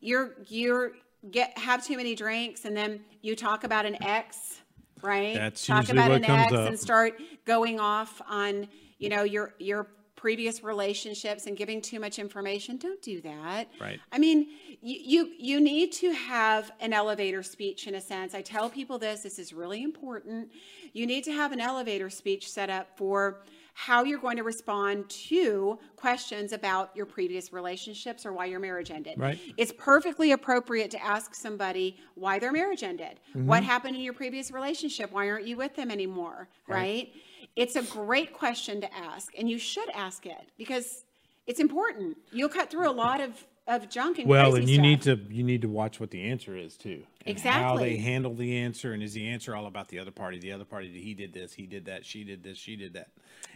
You're 0.01 0.36
you're 0.47 0.93
get 1.32 1.57
have 1.57 1.86
too 1.86 1.97
many 1.97 2.15
drinks 2.15 2.65
and 2.65 2.76
then 2.76 3.01
you 3.22 3.36
talk 3.36 3.63
about 3.63 3.86
an 3.86 4.01
ex, 4.03 4.61
right? 5.01 5.36
That's 5.36 5.65
talk 5.65 5.89
about 5.89 6.11
an 6.11 6.24
ex 6.26 6.53
up. 6.53 6.67
and 6.70 6.80
start 6.80 7.20
going 7.45 7.80
off 7.80 8.22
on 8.30 8.67
you 8.97 9.09
know 9.09 9.24
your 9.24 9.53
your 9.59 9.88
previous 10.15 10.63
relationships 10.63 11.45
and 11.47 11.55
giving 11.55 11.82
too 11.82 11.97
much 11.97 12.20
information 12.20 12.76
don't 12.76 13.01
do 13.01 13.22
that 13.22 13.70
Right. 13.80 14.01
i 14.11 14.17
mean 14.20 14.47
you, 14.82 14.99
you 15.26 15.32
you 15.39 15.59
need 15.61 15.93
to 15.93 16.11
have 16.11 16.72
an 16.82 16.91
elevator 16.91 17.41
speech 17.41 17.88
in 17.88 17.95
a 17.95 18.01
sense 18.01 18.36
i 18.36 18.41
tell 18.41 18.70
people 18.70 18.99
this 18.99 19.22
this 19.22 19.39
is 19.39 19.53
really 19.53 19.82
important 19.82 20.51
you 20.91 21.07
need 21.07 21.24
to 21.24 21.32
have 21.32 21.53
an 21.53 21.61
elevator 21.61 22.09
speech 22.09 22.51
set 22.51 22.70
up 22.70 22.97
for 22.97 23.43
how 23.80 24.03
you're 24.03 24.19
going 24.19 24.36
to 24.36 24.43
respond 24.43 25.09
to 25.09 25.80
questions 25.95 26.51
about 26.51 26.93
your 26.97 27.05
previous 27.05 27.53
relationships 27.53 28.25
or 28.25 28.34
why 28.34 28.43
your 28.43 28.59
marriage 28.59 28.91
ended 28.91 29.13
Right. 29.17 29.39
it's 29.55 29.71
perfectly 29.77 30.34
appropriate 30.34 30.91
to 30.91 31.01
ask 31.01 31.34
somebody 31.34 31.95
why 32.15 32.39
their 32.39 32.51
marriage 32.51 32.84
ended. 32.84 33.21
Mm-hmm. 33.30 33.47
What 33.47 33.63
happened 33.63 33.95
in 33.95 34.01
your 34.01 34.11
previous 34.11 34.51
relationship? 34.51 35.13
Why 35.13 35.30
aren't 35.30 35.47
you 35.47 35.55
with 35.55 35.77
them 35.77 35.91
anymore? 35.91 36.49
Right? 36.67 37.13
It's 37.55 37.77
a 37.77 37.84
great 37.84 38.34
question 38.34 38.82
to 38.82 38.93
ask, 38.93 39.32
and 39.39 39.49
you 39.49 39.57
should 39.57 39.89
ask 39.91 40.25
it 40.25 40.49
because 40.57 41.05
it's 41.47 41.61
important. 41.61 42.17
You'll 42.34 42.49
cut 42.49 42.69
through 42.69 42.89
a 42.89 42.91
lot 42.91 43.21
of 43.21 43.45
of 43.65 43.88
junk 43.88 44.17
and 44.19 44.27
Well, 44.27 44.55
and 44.55 44.67
you 44.67 44.75
stuff. 44.75 44.84
need 44.84 45.01
to 45.03 45.19
you 45.30 45.43
need 45.43 45.61
to 45.61 45.69
watch 45.69 46.01
what 46.01 46.11
the 46.11 46.21
answer 46.23 46.57
is 46.57 46.75
too. 46.75 47.03
And 47.26 47.39
How 47.39 47.78
they 47.78 47.97
handle 47.97 48.34
the 48.34 48.57
answer, 48.57 48.93
and 48.93 49.03
is 49.03 49.13
the 49.13 49.28
answer 49.28 49.55
all 49.55 49.67
about 49.67 49.89
the 49.89 49.99
other 49.99 50.11
party? 50.11 50.39
The 50.39 50.51
other 50.51 50.63
party, 50.63 50.89
he 51.01 51.13
did 51.13 51.34
this, 51.34 51.53
he 51.53 51.65
did 51.65 51.86
that, 51.86 52.05
she 52.05 52.24
did 52.24 52.43
this, 52.43 52.57
she 52.57 52.76
did 52.76 52.93
that, 52.93 53.09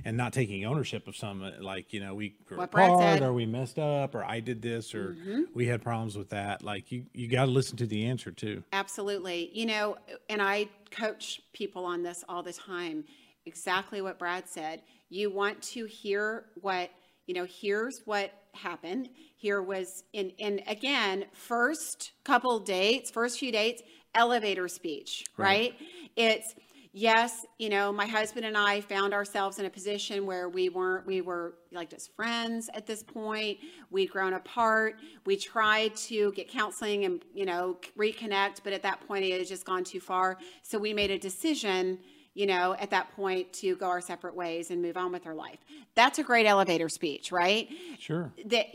and 0.04 0.18
not 0.18 0.34
taking 0.34 0.66
ownership 0.66 1.08
of 1.08 1.16
some 1.16 1.44
uh, 1.44 1.52
like 1.62 1.94
you 1.94 2.00
know 2.02 2.14
we 2.14 2.36
grew 2.46 2.58
What 2.58 2.66
apart. 2.66 3.00
Mm-hmm. 3.00 3.24
or 3.24 3.34
we 3.34 3.46
messed 3.46 3.80
up, 3.80 4.16
or 4.16 4.24
I 4.24 4.42
did 4.42 4.62
this, 4.62 4.94
or 4.94 5.16
we 5.54 5.66
had 5.66 5.82
problems 5.82 6.18
with 6.18 6.30
that. 6.30 6.62
Like 6.64 6.92
you 6.92 7.06
you 7.14 7.28
got 7.30 7.46
to 7.46 7.52
listen 7.52 7.78
to 7.78 7.86
the 7.86 8.06
answer 8.06 8.32
too. 8.32 8.64
Absolutely. 8.74 9.50
You 9.54 9.66
know, 9.66 9.98
and 10.30 10.42
I 10.42 10.68
coach 10.92 11.42
people 11.54 11.86
on 11.86 12.04
this 12.04 12.24
all 12.28 12.44
the 12.44 12.54
time. 12.54 13.06
Exactly 13.46 14.02
what 14.02 14.20
Brad 14.20 14.48
said. 14.48 14.82
You 15.10 15.30
want 15.30 15.62
to 15.64 15.86
hear 15.86 16.46
what, 16.62 16.90
you 17.28 17.34
know, 17.34 17.46
here's 17.46 18.02
what 18.06 18.32
happened. 18.54 19.10
Here 19.36 19.62
was 19.62 20.04
in 20.14 20.32
and 20.40 20.62
again, 20.68 21.26
first 21.34 22.12
couple 22.24 22.60
dates, 22.60 23.12
first 23.12 23.40
few 23.40 23.52
dates, 23.52 23.82
elevator 24.16 24.68
speech, 24.68 25.26
right? 25.38 25.74
It's 26.16 26.56
yes, 26.94 27.46
you 27.58 27.70
know, 27.70 27.92
my 27.92 28.06
husband 28.06 28.46
and 28.46 28.56
I 28.56 28.80
found 28.80 29.14
ourselves 29.14 29.58
in 29.58 29.66
a 29.66 29.70
position 29.70 30.28
where 30.28 30.48
we 30.48 30.70
weren't, 30.70 31.08
we 31.08 31.22
were 31.22 31.56
like 31.72 31.90
just 31.90 32.16
friends 32.16 32.70
at 32.76 32.86
this 32.86 33.02
point. 33.02 33.58
We'd 33.90 34.12
grown 34.12 34.34
apart. 34.34 35.00
We 35.26 35.36
tried 35.36 35.96
to 35.96 36.32
get 36.34 36.48
counseling 36.48 37.06
and, 37.06 37.26
you 37.34 37.46
know, 37.46 37.78
reconnect, 37.98 38.60
but 38.64 38.74
at 38.74 38.84
that 38.84 39.06
point 39.08 39.26
it 39.26 39.36
had 39.38 39.48
just 39.48 39.66
gone 39.66 39.84
too 39.84 40.00
far. 40.00 40.38
So 40.62 40.78
we 40.78 40.94
made 40.94 41.10
a 41.10 41.18
decision, 41.18 41.98
you 42.34 42.46
know, 42.48 42.76
at 42.80 42.90
that 42.90 43.12
point 43.16 43.54
to 43.54 43.76
go 43.76 43.88
our 43.88 44.02
separate 44.02 44.36
ways 44.36 44.72
and 44.72 44.82
move 44.82 44.98
on 44.98 45.12
with 45.12 45.26
our 45.28 45.36
life. 45.36 45.60
That's 45.96 46.18
a 46.20 46.24
great 46.24 46.46
elevator 46.48 46.90
speech, 46.90 47.32
right? 47.32 47.70
Sure. 48.00 48.32
that 48.46 48.66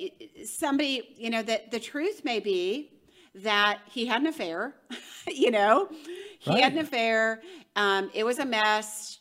somebody, 0.44 1.02
you 1.16 1.30
know, 1.30 1.42
that 1.42 1.70
the 1.70 1.80
truth 1.80 2.24
may 2.24 2.38
be 2.40 2.90
that 3.34 3.78
he 3.90 4.06
had 4.06 4.20
an 4.20 4.28
affair, 4.28 4.74
you 5.26 5.50
know, 5.50 5.88
he 6.38 6.60
had 6.60 6.72
an 6.72 6.78
affair. 6.78 7.42
Um, 7.76 8.10
it 8.14 8.24
was 8.24 8.38
a 8.38 8.46
mess, 8.46 9.18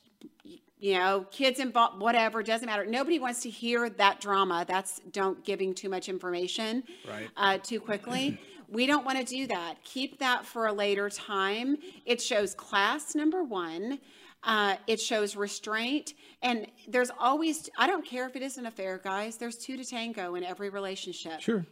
you 0.79 0.93
know, 0.93 1.25
kids 1.31 1.59
involved, 1.59 1.99
whatever, 1.99 2.43
doesn't 2.43 2.65
matter. 2.67 2.85
Nobody 2.85 3.17
wants 3.19 3.41
to 3.41 3.49
hear 3.49 3.89
that 3.89 4.21
drama. 4.21 4.65
That's 4.67 4.99
don't 5.11 5.43
giving 5.43 5.73
too 5.73 5.89
much 5.89 6.09
information 6.09 6.83
Right. 7.09 7.27
uh, 7.35 7.57
too 7.57 7.79
quickly. 7.79 8.39
We 8.69 8.85
don't 8.85 9.05
want 9.05 9.17
to 9.17 9.23
do 9.23 9.47
that. 9.47 9.75
Keep 9.85 10.19
that 10.19 10.45
for 10.45 10.67
a 10.67 10.73
later 10.73 11.09
time. 11.09 11.77
It 12.05 12.21
shows 12.21 12.53
class, 12.53 13.15
number 13.15 13.41
one. 13.41 13.97
Uh, 14.43 14.75
it 14.85 15.01
shows 15.01 15.35
restraint. 15.35 16.13
And 16.41 16.67
there's 16.88 17.11
always, 17.19 17.69
I 17.77 17.88
don't 17.88 18.05
care 18.05 18.27
if 18.27 18.35
it 18.35 18.41
is 18.41 18.57
an 18.57 18.65
affair, 18.65 18.99
guys, 19.03 19.38
there's 19.38 19.57
two 19.57 19.77
to 19.77 19.83
tango 19.83 20.35
in 20.35 20.43
every 20.43 20.69
relationship. 20.69 21.41
Sure. 21.41 21.65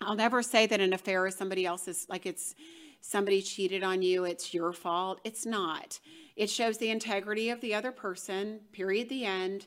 I'll 0.00 0.16
never 0.16 0.42
say 0.42 0.66
that 0.66 0.80
an 0.80 0.92
affair 0.92 1.26
is 1.26 1.34
somebody 1.34 1.66
else's, 1.66 2.06
like 2.08 2.24
it's 2.24 2.54
somebody 3.02 3.42
cheated 3.42 3.82
on 3.82 4.02
you, 4.02 4.24
it's 4.24 4.54
your 4.54 4.72
fault. 4.72 5.20
It's 5.24 5.44
not. 5.44 5.98
It 6.36 6.48
shows 6.48 6.78
the 6.78 6.90
integrity 6.90 7.50
of 7.50 7.60
the 7.60 7.74
other 7.74 7.92
person, 7.92 8.60
period, 8.72 9.08
the 9.08 9.24
end. 9.24 9.66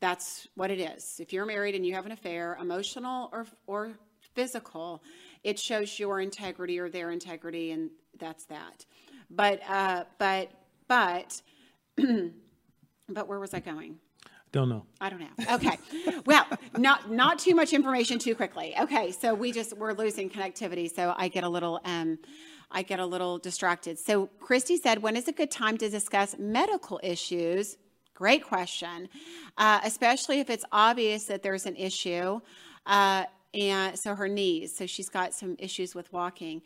That's 0.00 0.48
what 0.54 0.70
it 0.70 0.80
is. 0.80 1.18
If 1.18 1.32
you're 1.32 1.46
married 1.46 1.74
and 1.74 1.86
you 1.86 1.94
have 1.94 2.06
an 2.06 2.12
affair, 2.12 2.58
emotional 2.60 3.30
or, 3.32 3.46
or 3.66 3.92
physical, 4.34 5.02
it 5.44 5.58
shows 5.58 5.98
your 5.98 6.20
integrity 6.20 6.78
or 6.78 6.90
their 6.90 7.10
integrity, 7.10 7.70
and 7.70 7.90
that's 8.18 8.44
that. 8.46 8.84
But, 9.30 9.60
uh, 9.68 10.04
but, 10.18 10.50
but, 10.88 11.40
but 13.08 13.28
where 13.28 13.38
was 13.38 13.54
I 13.54 13.60
going? 13.60 13.98
Don't 14.52 14.68
know. 14.68 14.84
I 15.00 15.10
don't 15.10 15.20
know. 15.20 15.54
Okay. 15.54 15.78
well, 16.26 16.44
not 16.76 17.10
not 17.10 17.38
too 17.38 17.54
much 17.54 17.72
information 17.72 18.18
too 18.18 18.34
quickly. 18.34 18.74
Okay, 18.80 19.12
so 19.12 19.32
we 19.32 19.52
just 19.52 19.76
we're 19.76 19.92
losing 19.92 20.28
connectivity, 20.28 20.92
so 20.92 21.14
I 21.16 21.28
get 21.28 21.44
a 21.44 21.48
little 21.48 21.80
um 21.84 22.18
I 22.70 22.82
get 22.82 23.00
a 23.00 23.06
little 23.06 23.38
distracted. 23.38 23.98
So 23.98 24.26
Christy 24.38 24.76
said, 24.76 25.02
when 25.02 25.16
is 25.16 25.26
a 25.28 25.32
good 25.32 25.50
time 25.50 25.76
to 25.78 25.88
discuss 25.88 26.36
medical 26.38 27.00
issues? 27.02 27.76
Great 28.14 28.44
question, 28.44 29.08
uh, 29.56 29.80
especially 29.82 30.40
if 30.40 30.50
it's 30.50 30.64
obvious 30.70 31.24
that 31.24 31.42
there's 31.42 31.66
an 31.66 31.74
issue. 31.76 32.40
Uh, 32.86 33.24
and 33.54 33.98
so 33.98 34.14
her 34.14 34.28
knees, 34.28 34.76
so 34.76 34.86
she's 34.86 35.08
got 35.08 35.34
some 35.34 35.56
issues 35.58 35.94
with 35.94 36.12
walking. 36.12 36.62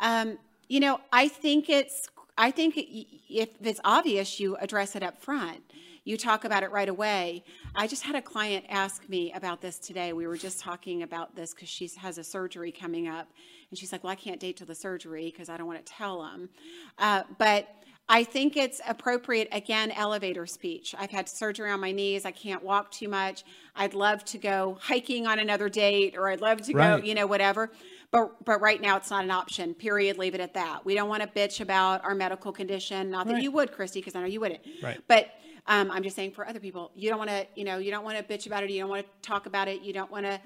Um, 0.00 0.38
you 0.68 0.80
know, 0.80 1.00
I 1.12 1.28
think 1.28 1.68
it's 1.68 2.08
I 2.36 2.50
think 2.50 2.74
if 2.76 3.48
it's 3.60 3.80
obvious, 3.84 4.40
you 4.40 4.56
address 4.56 4.96
it 4.96 5.02
up 5.02 5.20
front 5.20 5.62
you 6.04 6.18
talk 6.18 6.44
about 6.44 6.62
it 6.62 6.70
right 6.70 6.88
away. 6.88 7.44
I 7.74 7.86
just 7.86 8.02
had 8.02 8.14
a 8.14 8.20
client 8.22 8.66
ask 8.68 9.08
me 9.08 9.32
about 9.32 9.62
this 9.62 9.78
today. 9.78 10.12
We 10.12 10.26
were 10.26 10.36
just 10.36 10.60
talking 10.60 11.02
about 11.02 11.34
this 11.34 11.54
because 11.54 11.68
she 11.68 11.90
has 11.96 12.18
a 12.18 12.24
surgery 12.24 12.70
coming 12.70 13.08
up. 13.08 13.30
And 13.70 13.78
she's 13.78 13.90
like, 13.90 14.04
Well, 14.04 14.12
I 14.12 14.16
can't 14.16 14.38
date 14.38 14.58
till 14.58 14.66
the 14.66 14.74
surgery 14.74 15.30
because 15.30 15.48
I 15.48 15.56
don't 15.56 15.66
want 15.66 15.84
to 15.84 15.92
tell 15.92 16.22
them. 16.22 16.50
Uh, 16.98 17.22
but 17.38 17.74
I 18.06 18.22
think 18.22 18.58
it's 18.58 18.82
appropriate, 18.86 19.48
again, 19.50 19.90
elevator 19.92 20.46
speech. 20.46 20.94
I've 20.98 21.10
had 21.10 21.26
surgery 21.26 21.70
on 21.70 21.80
my 21.80 21.90
knees. 21.90 22.26
I 22.26 22.32
can't 22.32 22.62
walk 22.62 22.90
too 22.90 23.08
much. 23.08 23.44
I'd 23.74 23.94
love 23.94 24.26
to 24.26 24.36
go 24.36 24.76
hiking 24.78 25.26
on 25.26 25.38
another 25.38 25.70
date 25.70 26.14
or 26.14 26.28
I'd 26.28 26.42
love 26.42 26.60
to 26.62 26.74
Right. 26.74 27.00
go, 27.00 27.06
you 27.06 27.14
know, 27.14 27.26
whatever. 27.26 27.72
But, 28.14 28.44
but 28.44 28.60
right 28.60 28.80
now 28.80 28.96
it's 28.96 29.10
not 29.10 29.24
an 29.24 29.32
option, 29.32 29.74
period. 29.74 30.18
Leave 30.18 30.36
it 30.36 30.40
at 30.40 30.54
that. 30.54 30.84
We 30.86 30.94
don't 30.94 31.08
want 31.08 31.22
to 31.22 31.28
bitch 31.28 31.60
about 31.60 32.04
our 32.04 32.14
medical 32.14 32.52
condition. 32.52 33.10
Not 33.10 33.26
that 33.26 33.34
Right. 33.34 33.42
you 33.42 33.50
would, 33.50 33.72
Christy, 33.72 33.98
because 33.98 34.14
I 34.14 34.20
know 34.20 34.26
you 34.26 34.38
wouldn't. 34.38 34.60
Right. 34.80 35.00
But 35.08 35.30
um, 35.66 35.90
I'm 35.90 36.04
just 36.04 36.14
saying 36.14 36.30
for 36.30 36.46
other 36.46 36.60
people, 36.60 36.92
you 36.94 37.10
don't 37.10 37.18
want 37.18 37.30
to, 37.30 37.44
you 37.56 37.64
know, 37.64 37.78
you 37.78 37.90
don't 37.90 38.04
want 38.04 38.16
to 38.16 38.22
bitch 38.22 38.46
about 38.46 38.62
it. 38.62 38.70
You 38.70 38.78
don't 38.82 38.88
want 38.88 39.04
to 39.04 39.28
talk 39.28 39.46
about 39.46 39.66
it. 39.66 39.82
You 39.82 39.92
don't 39.92 40.12
want 40.12 40.26
to 40.26 40.40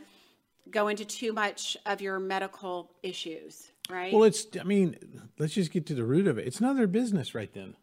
go 0.70 0.88
into 0.88 1.04
too 1.04 1.34
much 1.34 1.76
of 1.84 2.00
your 2.00 2.18
medical 2.18 2.90
issues, 3.02 3.70
right? 3.90 4.14
Well, 4.14 4.24
it's. 4.24 4.46
I 4.58 4.64
mean, 4.64 4.96
let's 5.38 5.52
just 5.52 5.70
get 5.70 5.84
to 5.86 5.94
the 5.94 6.04
root 6.04 6.26
of 6.26 6.38
it. 6.38 6.46
It's 6.46 6.62
none 6.62 6.70
of 6.70 6.76
their 6.78 6.86
business, 6.86 7.34
right 7.34 7.52
then. 7.52 7.74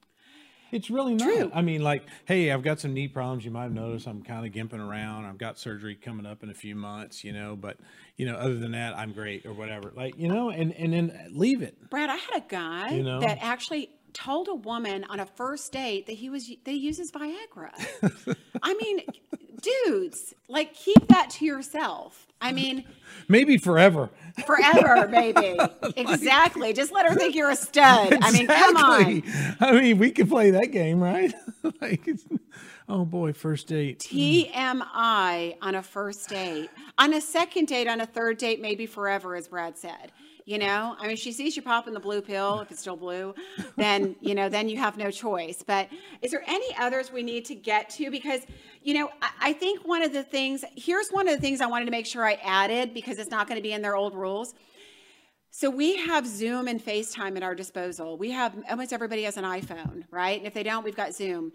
It's 0.76 0.90
really 0.90 1.16
not. 1.16 1.26
True. 1.26 1.52
I 1.54 1.62
mean, 1.62 1.82
like, 1.82 2.04
hey, 2.26 2.52
I've 2.52 2.62
got 2.62 2.82
some 2.82 2.94
knee 2.94 3.08
problems. 3.08 3.46
You 3.46 3.52
might 3.52 3.64
have 3.64 3.72
noticed 3.72 4.08
I'm 4.08 4.22
kind 4.22 4.46
of 4.46 4.52
gimping 4.52 4.86
around. 4.86 5.26
I've 5.26 5.38
got 5.38 5.58
surgery 5.58 5.96
coming 5.96 6.26
up 6.26 6.44
in 6.44 6.50
a 6.50 6.54
few 6.54 6.76
months, 6.76 7.24
you 7.24 7.32
know. 7.32 7.56
But 7.56 7.78
you 8.18 8.26
know, 8.26 8.36
other 8.36 8.58
than 8.58 8.74
that, 8.74 8.98
I'm 8.98 9.14
great 9.14 9.46
or 9.46 9.54
whatever. 9.54 9.94
Like, 9.96 10.20
you 10.20 10.28
know, 10.28 10.50
and 10.50 10.74
and 10.74 10.92
then 10.92 11.30
leave 11.32 11.62
it. 11.62 11.90
Brad, 11.90 12.10
I 12.10 12.18
had 12.18 12.44
a 12.44 12.44
guy 12.48 12.90
You 12.92 13.04
know? 13.04 13.22
that 13.22 13.38
actually 13.42 13.90
told 14.12 14.48
a 14.48 14.56
woman 14.56 15.06
on 15.06 15.20
a 15.20 15.26
first 15.26 15.72
date 15.72 16.08
that 16.08 16.14
he 16.14 16.30
was 16.30 16.48
that 16.48 16.72
he 16.72 16.78
uses 16.78 17.12
Viagra. 17.12 17.72
I 18.62 18.74
mean, 18.74 19.00
dudes, 19.86 20.34
like 20.48 20.74
keep 20.74 21.08
that 21.08 21.30
to 21.32 21.46
yourself. 21.46 22.28
I 22.42 22.52
mean, 22.52 22.84
Maybe 23.28 23.58
forever. 23.58 24.10
forever, 24.46 25.08
maybe. 25.12 25.58
exactly. 25.96 26.74
Just 26.74 26.92
let 26.92 27.08
her 27.08 27.16
think 27.16 27.34
you're 27.34 27.50
a 27.50 27.56
stud. 27.56 28.18
I 28.22 28.32
mean, 28.32 28.46
come 28.48 28.78
on. 28.78 29.24
I 29.60 29.72
mean, 29.80 29.98
we 29.98 30.12
could 30.12 30.30
play 30.30 30.52
that 30.52 30.68
game, 30.68 31.02
right? 31.02 31.34
like, 31.82 32.08
oh 32.90 33.06
boy, 33.06 33.34
first 33.34 33.68
date. 33.68 34.06
Hmm. 34.10 34.18
TMI 34.18 35.56
on 35.62 35.76
a 35.76 35.82
first 35.82 36.30
date. 36.30 36.70
On 36.98 37.14
a 37.14 37.22
second 37.22 37.68
date, 37.68 37.88
on 37.88 38.02
a 38.02 38.06
third 38.06 38.38
date, 38.38 38.62
maybe 38.62 38.86
forever, 38.86 39.36
as 39.36 39.48
Brad 39.48 39.78
said. 39.78 40.12
You 40.48 40.60
know, 40.60 40.96
I 41.00 41.08
mean, 41.08 41.16
she 41.18 41.32
sees 41.32 41.56
you 41.56 41.64
popping 41.64 41.96
the 41.96 42.00
blue 42.00 42.22
pill, 42.22 42.60
if 42.60 42.70
it's 42.70 42.80
still 42.80 42.96
blue, 42.96 43.34
then, 43.78 44.16
you 44.22 44.36
know, 44.36 44.48
then 44.48 44.70
you 44.70 44.78
have 44.78 44.96
no 44.96 45.10
choice. 45.10 45.64
But 45.66 45.90
is 46.22 46.30
there 46.30 46.44
any 46.46 46.68
others 46.78 47.12
we 47.12 47.24
need 47.24 47.46
to 47.46 47.56
get 47.56 47.90
to? 47.92 48.12
Because, 48.12 48.42
you 48.84 48.94
know, 48.94 49.10
I, 49.24 49.30
I 49.42 49.54
think 49.54 49.88
one 49.88 50.04
of 50.04 50.14
the 50.14 50.22
things, 50.22 50.64
here's 50.76 51.10
one 51.10 51.28
of 51.28 51.34
the 51.34 51.42
things 51.42 51.62
I 51.62 51.66
wanted 51.66 51.86
to 51.86 51.92
make 51.92 52.06
sure 52.06 52.24
I 52.24 52.34
added 52.44 52.94
because 52.94 53.18
it's 53.18 53.32
not 53.32 53.48
going 53.48 53.58
to 53.58 53.64
be 53.64 53.74
in 53.74 53.82
their 53.82 53.96
old 53.96 54.14
rules. 54.14 54.54
So 55.50 55.70
we 55.72 55.96
have 56.06 56.28
Zoom 56.28 56.68
and 56.68 56.80
FaceTime 56.84 57.38
at 57.38 57.42
our 57.42 57.56
disposal. 57.56 58.16
We 58.16 58.30
have 58.30 58.54
almost 58.70 58.94
everybody 58.94 59.24
has 59.24 59.38
an 59.38 59.46
iPhone, 59.46 60.04
right? 60.12 60.38
And 60.38 60.46
if 60.46 60.54
they 60.54 60.64
don't, 60.64 60.84
we've 60.84 60.96
got 60.96 61.16
Zoom. 61.16 61.54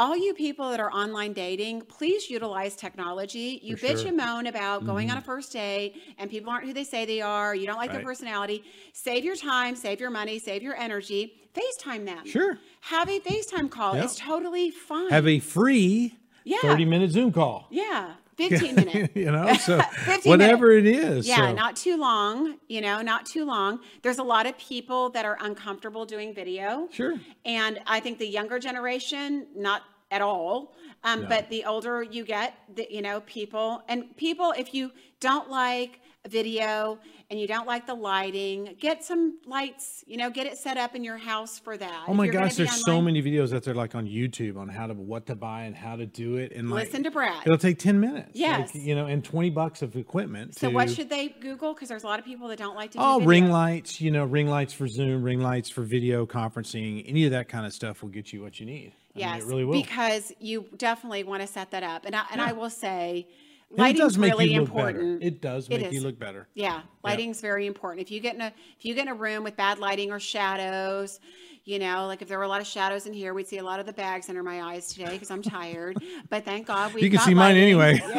All 0.00 0.16
you 0.16 0.32
people 0.32 0.70
that 0.70 0.80
are 0.80 0.90
online 0.90 1.34
dating, 1.34 1.82
please 1.82 2.30
utilize 2.30 2.74
technology. 2.74 3.60
You 3.62 3.76
For 3.76 3.86
bitch 3.86 3.98
sure. 3.98 4.08
and 4.08 4.16
moan 4.16 4.46
about 4.46 4.86
going 4.86 5.10
on 5.10 5.18
mm-hmm. 5.18 5.24
a 5.24 5.26
first 5.26 5.52
date 5.52 5.94
and 6.16 6.30
people 6.30 6.50
aren't 6.50 6.64
who 6.64 6.72
they 6.72 6.84
say 6.84 7.04
they 7.04 7.20
are. 7.20 7.54
You 7.54 7.66
don't 7.66 7.76
like 7.76 7.92
their 7.92 8.00
personality. 8.02 8.64
Save 8.94 9.26
your 9.26 9.36
time, 9.36 9.76
save 9.76 10.00
your 10.00 10.08
money, 10.08 10.38
save 10.38 10.62
your 10.62 10.74
energy. 10.74 11.34
FaceTime 11.54 12.06
them. 12.06 12.24
Sure. 12.24 12.56
Have 12.80 13.10
a 13.10 13.20
FaceTime 13.20 13.70
call. 13.70 13.94
Yep. 13.94 14.04
It's 14.06 14.16
totally 14.16 14.70
fine. 14.70 15.10
Have 15.10 15.28
a 15.28 15.38
free 15.38 16.16
Yeah. 16.44 16.60
30 16.62 16.86
minute 16.86 17.10
Zoom 17.10 17.30
call. 17.30 17.66
yeah, 17.70 18.14
15 18.48 18.74
minutes. 18.86 19.16
you 19.16 19.30
know, 19.30 19.52
so 19.54 19.80
15 20.04 20.30
whatever 20.30 20.72
it 20.72 20.86
is. 20.86 21.26
Yeah, 21.26 21.36
so. 21.48 21.52
not 21.52 21.76
too 21.76 21.96
long, 21.96 22.56
you 22.68 22.80
know, 22.80 23.02
not 23.02 23.26
too 23.26 23.44
long. 23.44 23.80
There's 24.02 24.18
a 24.18 24.22
lot 24.22 24.46
of 24.46 24.56
people 24.58 25.10
that 25.10 25.24
are 25.24 25.38
uncomfortable 25.40 26.04
doing 26.04 26.34
video. 26.34 26.88
Sure. 26.90 27.16
And 27.44 27.80
I 27.86 28.00
think 28.00 28.18
the 28.18 28.26
younger 28.26 28.58
generation, 28.58 29.46
not 29.54 29.82
at 30.10 30.22
all. 30.22 30.74
Um, 31.02 31.26
But 31.28 31.48
the 31.48 31.64
older 31.64 32.02
you 32.02 32.24
get, 32.24 32.54
the, 32.74 32.86
you 32.90 33.00
know, 33.02 33.20
people 33.20 33.82
and 33.88 34.14
people, 34.16 34.52
if 34.56 34.74
you 34.74 34.92
don't 35.20 35.48
like 35.50 36.00
video 36.28 36.98
and 37.30 37.40
you 37.40 37.46
don't 37.46 37.66
like 37.66 37.86
the 37.86 37.94
lighting, 37.94 38.76
get 38.78 39.02
some 39.02 39.38
lights, 39.46 40.04
you 40.06 40.18
know, 40.18 40.28
get 40.28 40.46
it 40.46 40.58
set 40.58 40.76
up 40.76 40.94
in 40.94 41.02
your 41.02 41.16
house 41.16 41.58
for 41.58 41.78
that. 41.78 42.04
Oh 42.06 42.12
my 42.12 42.26
gosh, 42.26 42.56
there's 42.56 42.84
so 42.84 43.00
many 43.00 43.22
videos 43.22 43.54
out 43.56 43.62
there 43.62 43.72
like 43.74 43.94
on 43.94 44.06
YouTube 44.06 44.58
on 44.58 44.68
how 44.68 44.86
to 44.88 44.92
what 44.92 45.24
to 45.26 45.34
buy 45.34 45.62
and 45.62 45.74
how 45.74 45.96
to 45.96 46.04
do 46.04 46.36
it 46.36 46.52
and 46.52 46.68
like 46.70 46.84
Listen 46.86 47.02
to 47.04 47.10
Brad. 47.10 47.46
It'll 47.46 47.56
take 47.56 47.78
10 47.78 47.98
minutes. 47.98 48.32
Yes. 48.34 48.74
Like, 48.74 48.84
you 48.84 48.94
know, 48.94 49.06
and 49.06 49.24
20 49.24 49.48
bucks 49.50 49.80
of 49.80 49.96
equipment. 49.96 50.58
So 50.58 50.68
to, 50.68 50.74
what 50.74 50.90
should 50.90 51.08
they 51.08 51.28
Google? 51.28 51.72
Because 51.72 51.88
there's 51.88 52.04
a 52.04 52.06
lot 52.06 52.18
of 52.18 52.26
people 52.26 52.48
that 52.48 52.58
don't 52.58 52.76
like 52.76 52.90
to 52.90 52.98
do 52.98 53.02
Oh, 53.04 53.14
video. 53.14 53.28
ring 53.28 53.50
lights, 53.50 54.00
you 54.02 54.10
know, 54.10 54.24
ring 54.26 54.48
lights 54.48 54.74
for 54.74 54.86
Zoom, 54.86 55.22
ring 55.22 55.40
lights 55.40 55.70
for 55.70 55.80
video 55.82 56.26
conferencing, 56.26 57.04
any 57.08 57.24
of 57.24 57.30
that 57.30 57.48
kind 57.48 57.64
of 57.64 57.72
stuff 57.72 58.02
will 58.02 58.10
get 58.10 58.34
you 58.34 58.42
what 58.42 58.60
you 58.60 58.66
need. 58.66 58.92
I 59.14 59.18
mean, 59.18 59.28
Yes, 59.28 59.42
it 59.42 59.46
really 59.46 59.82
because 59.82 60.32
you 60.38 60.66
definitely 60.76 61.24
want 61.24 61.42
to 61.42 61.46
set 61.46 61.70
that 61.72 61.82
up. 61.82 62.04
And 62.04 62.14
I, 62.14 62.24
and 62.30 62.40
I 62.40 62.52
will 62.52 62.70
say, 62.70 63.26
it 63.70 63.78
lighting's 63.78 64.18
really 64.18 64.54
important. 64.54 65.20
better. 65.20 65.26
It 65.26 65.40
does 65.40 65.68
It 65.68 65.80
make 65.80 65.92
you 65.92 66.00
look 66.02 66.18
better. 66.18 66.48
Yeah, 66.54 66.82
lighting's 67.04 67.40
very 67.40 67.66
important. 67.66 68.04
If 68.04 68.10
you 68.10 68.20
get 68.20 68.34
in 68.34 68.40
a 68.40 68.52
if 68.78 68.84
you 68.84 68.94
get 68.94 69.02
in 69.02 69.08
a 69.08 69.14
room 69.14 69.44
with 69.44 69.56
bad 69.56 69.78
lighting 69.78 70.10
or 70.10 70.18
shadows, 70.18 71.20
you 71.64 71.78
know, 71.78 72.06
like 72.06 72.20
if 72.22 72.28
there 72.28 72.38
were 72.38 72.44
a 72.44 72.48
lot 72.48 72.60
of 72.60 72.66
shadows 72.66 73.06
in 73.06 73.12
here, 73.12 73.32
we'd 73.32 73.46
see 73.46 73.58
a 73.58 73.62
lot 73.64 73.78
of 73.78 73.86
the 73.86 73.92
bags 73.92 74.28
under 74.28 74.42
my 74.42 74.62
eyes 74.62 74.92
today 74.92 75.12
because 75.12 75.30
I'm 75.30 75.42
tired. 75.42 75.98
but 76.28 76.44
thank 76.44 76.66
God 76.66 76.94
we 76.94 77.02
You 77.02 77.10
can 77.10 77.20
see 77.20 77.34
mine 77.34 77.56
anyway. 77.56 78.00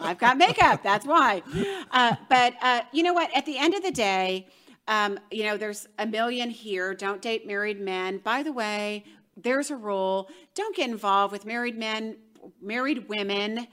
I've 0.00 0.18
got 0.18 0.38
makeup. 0.38 0.82
That's 0.82 1.06
why. 1.06 1.42
Uh, 1.90 2.16
but 2.28 2.54
uh, 2.62 2.82
you 2.92 3.02
know 3.02 3.12
what? 3.12 3.34
At 3.36 3.44
the 3.46 3.58
end 3.58 3.74
of 3.74 3.82
the 3.82 3.90
day, 3.90 4.46
um, 4.88 5.18
you 5.30 5.44
know, 5.44 5.56
there's 5.56 5.86
a 5.98 6.06
million 6.06 6.50
here. 6.50 6.94
Don't 6.94 7.20
date 7.20 7.46
married 7.46 7.80
men. 7.80 8.18
By 8.18 8.42
the 8.42 8.52
way, 8.52 9.04
there's 9.42 9.70
a 9.70 9.76
rule. 9.76 10.28
Don't 10.54 10.74
get 10.74 10.90
involved 10.90 11.32
with 11.32 11.44
married 11.44 11.78
men, 11.78 12.16
married 12.60 13.08
women. 13.08 13.66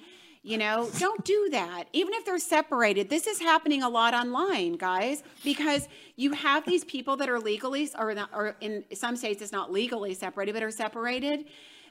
You 0.43 0.57
know, 0.57 0.89
don't 0.97 1.25
do 1.25 1.49
that. 1.51 1.85
Even 1.91 2.13
if 2.13 2.23
they're 2.25 2.39
separated, 2.39 3.09
this 3.09 3.27
is 3.27 3.39
happening 3.39 3.83
a 3.83 3.89
lot 3.89 4.13
online, 4.13 4.73
guys, 4.73 5.21
because 5.43 5.89
you 6.15 6.31
have 6.31 6.65
these 6.65 6.85
people 6.85 7.17
that 7.17 7.27
are 7.27 7.39
legally, 7.39 7.89
or, 7.97 8.13
not, 8.13 8.29
or 8.33 8.55
in 8.61 8.85
some 8.93 9.17
states 9.17 9.41
it's 9.41 9.51
not 9.51 9.73
legally 9.73 10.13
separated, 10.13 10.53
but 10.53 10.63
are 10.63 10.71
separated. 10.71 11.45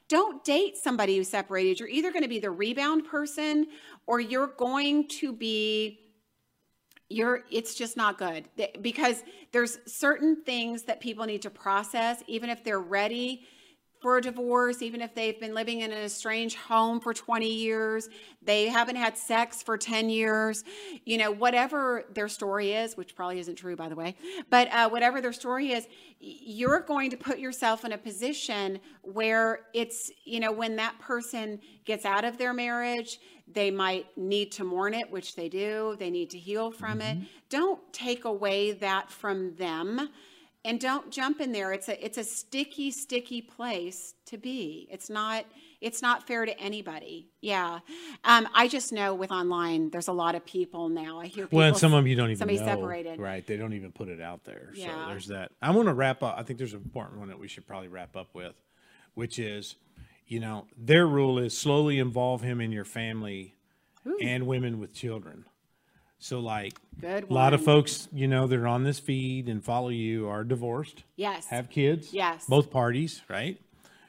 Don't 0.08 0.42
date 0.44 0.78
somebody 0.78 1.16
who's 1.16 1.28
separated. 1.28 1.80
You're 1.80 1.88
either 1.88 2.12
going 2.12 2.22
to 2.22 2.28
be 2.28 2.38
the 2.38 2.50
rebound 2.50 3.04
person 3.04 3.66
or 4.06 4.20
you're 4.20 4.46
going 4.46 5.08
to 5.08 5.32
be 5.32 6.00
you're 7.08 7.44
it's 7.52 7.74
just 7.74 7.96
not 7.96 8.18
good 8.18 8.48
because 8.82 9.22
there's 9.52 9.78
certain 9.86 10.42
things 10.42 10.82
that 10.84 11.00
people 11.00 11.24
need 11.24 11.42
to 11.42 11.50
process 11.50 12.22
even 12.26 12.50
if 12.50 12.64
they're 12.64 12.80
ready 12.80 13.46
for 14.06 14.18
a 14.18 14.22
divorce 14.22 14.82
even 14.82 15.00
if 15.00 15.12
they've 15.16 15.40
been 15.40 15.52
living 15.52 15.80
in 15.80 15.90
an 15.90 15.98
estranged 15.98 16.56
home 16.56 17.00
for 17.00 17.12
20 17.12 17.52
years 17.52 18.08
they 18.40 18.68
haven't 18.68 18.94
had 18.94 19.18
sex 19.18 19.64
for 19.64 19.76
10 19.76 20.08
years 20.08 20.62
you 21.04 21.18
know 21.18 21.32
whatever 21.32 22.04
their 22.14 22.28
story 22.28 22.70
is 22.70 22.96
which 22.96 23.16
probably 23.16 23.40
isn't 23.40 23.56
true 23.56 23.74
by 23.74 23.88
the 23.88 23.96
way 23.96 24.14
but 24.48 24.68
uh, 24.72 24.88
whatever 24.88 25.20
their 25.20 25.32
story 25.32 25.72
is 25.72 25.88
you're 26.20 26.78
going 26.78 27.10
to 27.10 27.16
put 27.16 27.40
yourself 27.40 27.84
in 27.84 27.90
a 27.90 27.98
position 27.98 28.78
where 29.02 29.62
it's 29.74 30.12
you 30.24 30.38
know 30.38 30.52
when 30.52 30.76
that 30.76 30.96
person 31.00 31.60
gets 31.84 32.04
out 32.04 32.24
of 32.24 32.38
their 32.38 32.52
marriage 32.52 33.18
they 33.48 33.70
might 33.70 34.06
need 34.16 34.50
to 34.50 34.64
mourn 34.64 34.92
it, 34.92 35.08
which 35.08 35.36
they 35.36 35.48
do. 35.48 35.94
They 36.00 36.10
need 36.10 36.30
to 36.30 36.38
heal 36.38 36.72
from 36.72 37.00
it. 37.00 37.16
Don't 37.48 37.80
take 37.92 38.24
away 38.24 38.72
that 38.72 39.08
from 39.08 39.54
them 39.54 40.08
and 40.66 40.80
don't 40.80 41.10
jump 41.10 41.40
in 41.40 41.52
there. 41.52 41.72
It's 41.72 41.88
a 41.88 42.04
it's 42.04 42.18
a 42.18 42.24
sticky, 42.24 42.90
sticky 42.90 43.40
place 43.42 44.14
to 44.26 44.36
be. 44.36 44.88
It's 44.90 45.08
not 45.08 45.46
it's 45.80 46.02
not 46.02 46.26
fair 46.26 46.44
to 46.44 46.58
anybody. 46.60 47.28
Yeah. 47.40 47.80
Um, 48.24 48.48
I 48.54 48.66
just 48.68 48.92
know 48.92 49.14
with 49.14 49.30
online 49.30 49.90
there's 49.90 50.08
a 50.08 50.12
lot 50.12 50.34
of 50.34 50.44
people 50.44 50.88
now. 50.88 51.20
I 51.20 51.26
hear 51.26 51.46
people 51.46 51.58
Well, 51.58 51.68
and 51.68 51.76
some 51.76 51.92
of 51.94 51.98
them 51.98 52.06
you 52.06 52.16
don't 52.16 52.30
even 52.30 52.36
somebody 52.38 52.58
know. 52.58 52.66
separated. 52.66 53.18
Right. 53.20 53.46
They 53.46 53.56
don't 53.56 53.72
even 53.74 53.92
put 53.92 54.08
it 54.08 54.20
out 54.20 54.44
there. 54.44 54.72
So 54.74 54.80
Yeah. 54.80 55.06
there's 55.08 55.28
that. 55.28 55.52
I 55.62 55.70
want 55.70 55.88
to 55.88 55.94
wrap 55.94 56.22
up. 56.22 56.34
I 56.36 56.42
think 56.42 56.58
there's 56.58 56.74
an 56.74 56.82
important 56.82 57.18
one 57.20 57.28
that 57.28 57.38
we 57.38 57.48
should 57.48 57.66
probably 57.66 57.88
wrap 57.88 58.16
up 58.16 58.34
with, 58.34 58.54
which 59.14 59.38
is, 59.38 59.76
you 60.26 60.40
know, 60.40 60.66
their 60.76 61.06
rule 61.06 61.38
is 61.38 61.56
slowly 61.56 61.98
involve 61.98 62.42
him 62.42 62.60
in 62.60 62.72
your 62.72 62.84
family 62.84 63.54
and 64.20 64.46
women 64.46 64.80
with 64.80 64.92
children. 64.94 65.44
So 66.18 66.40
like 66.40 66.78
a 67.02 67.22
lot 67.28 67.52
of 67.54 67.62
folks, 67.64 68.08
you 68.12 68.26
know, 68.26 68.46
that 68.46 68.58
are 68.58 68.66
on 68.66 68.84
this 68.84 68.98
feed 68.98 69.48
and 69.48 69.62
follow 69.62 69.90
you 69.90 70.28
are 70.28 70.44
divorced, 70.44 71.04
Yes. 71.16 71.46
have 71.48 71.68
kids. 71.70 72.12
Yes. 72.12 72.46
Both 72.46 72.70
parties, 72.70 73.22
right? 73.28 73.60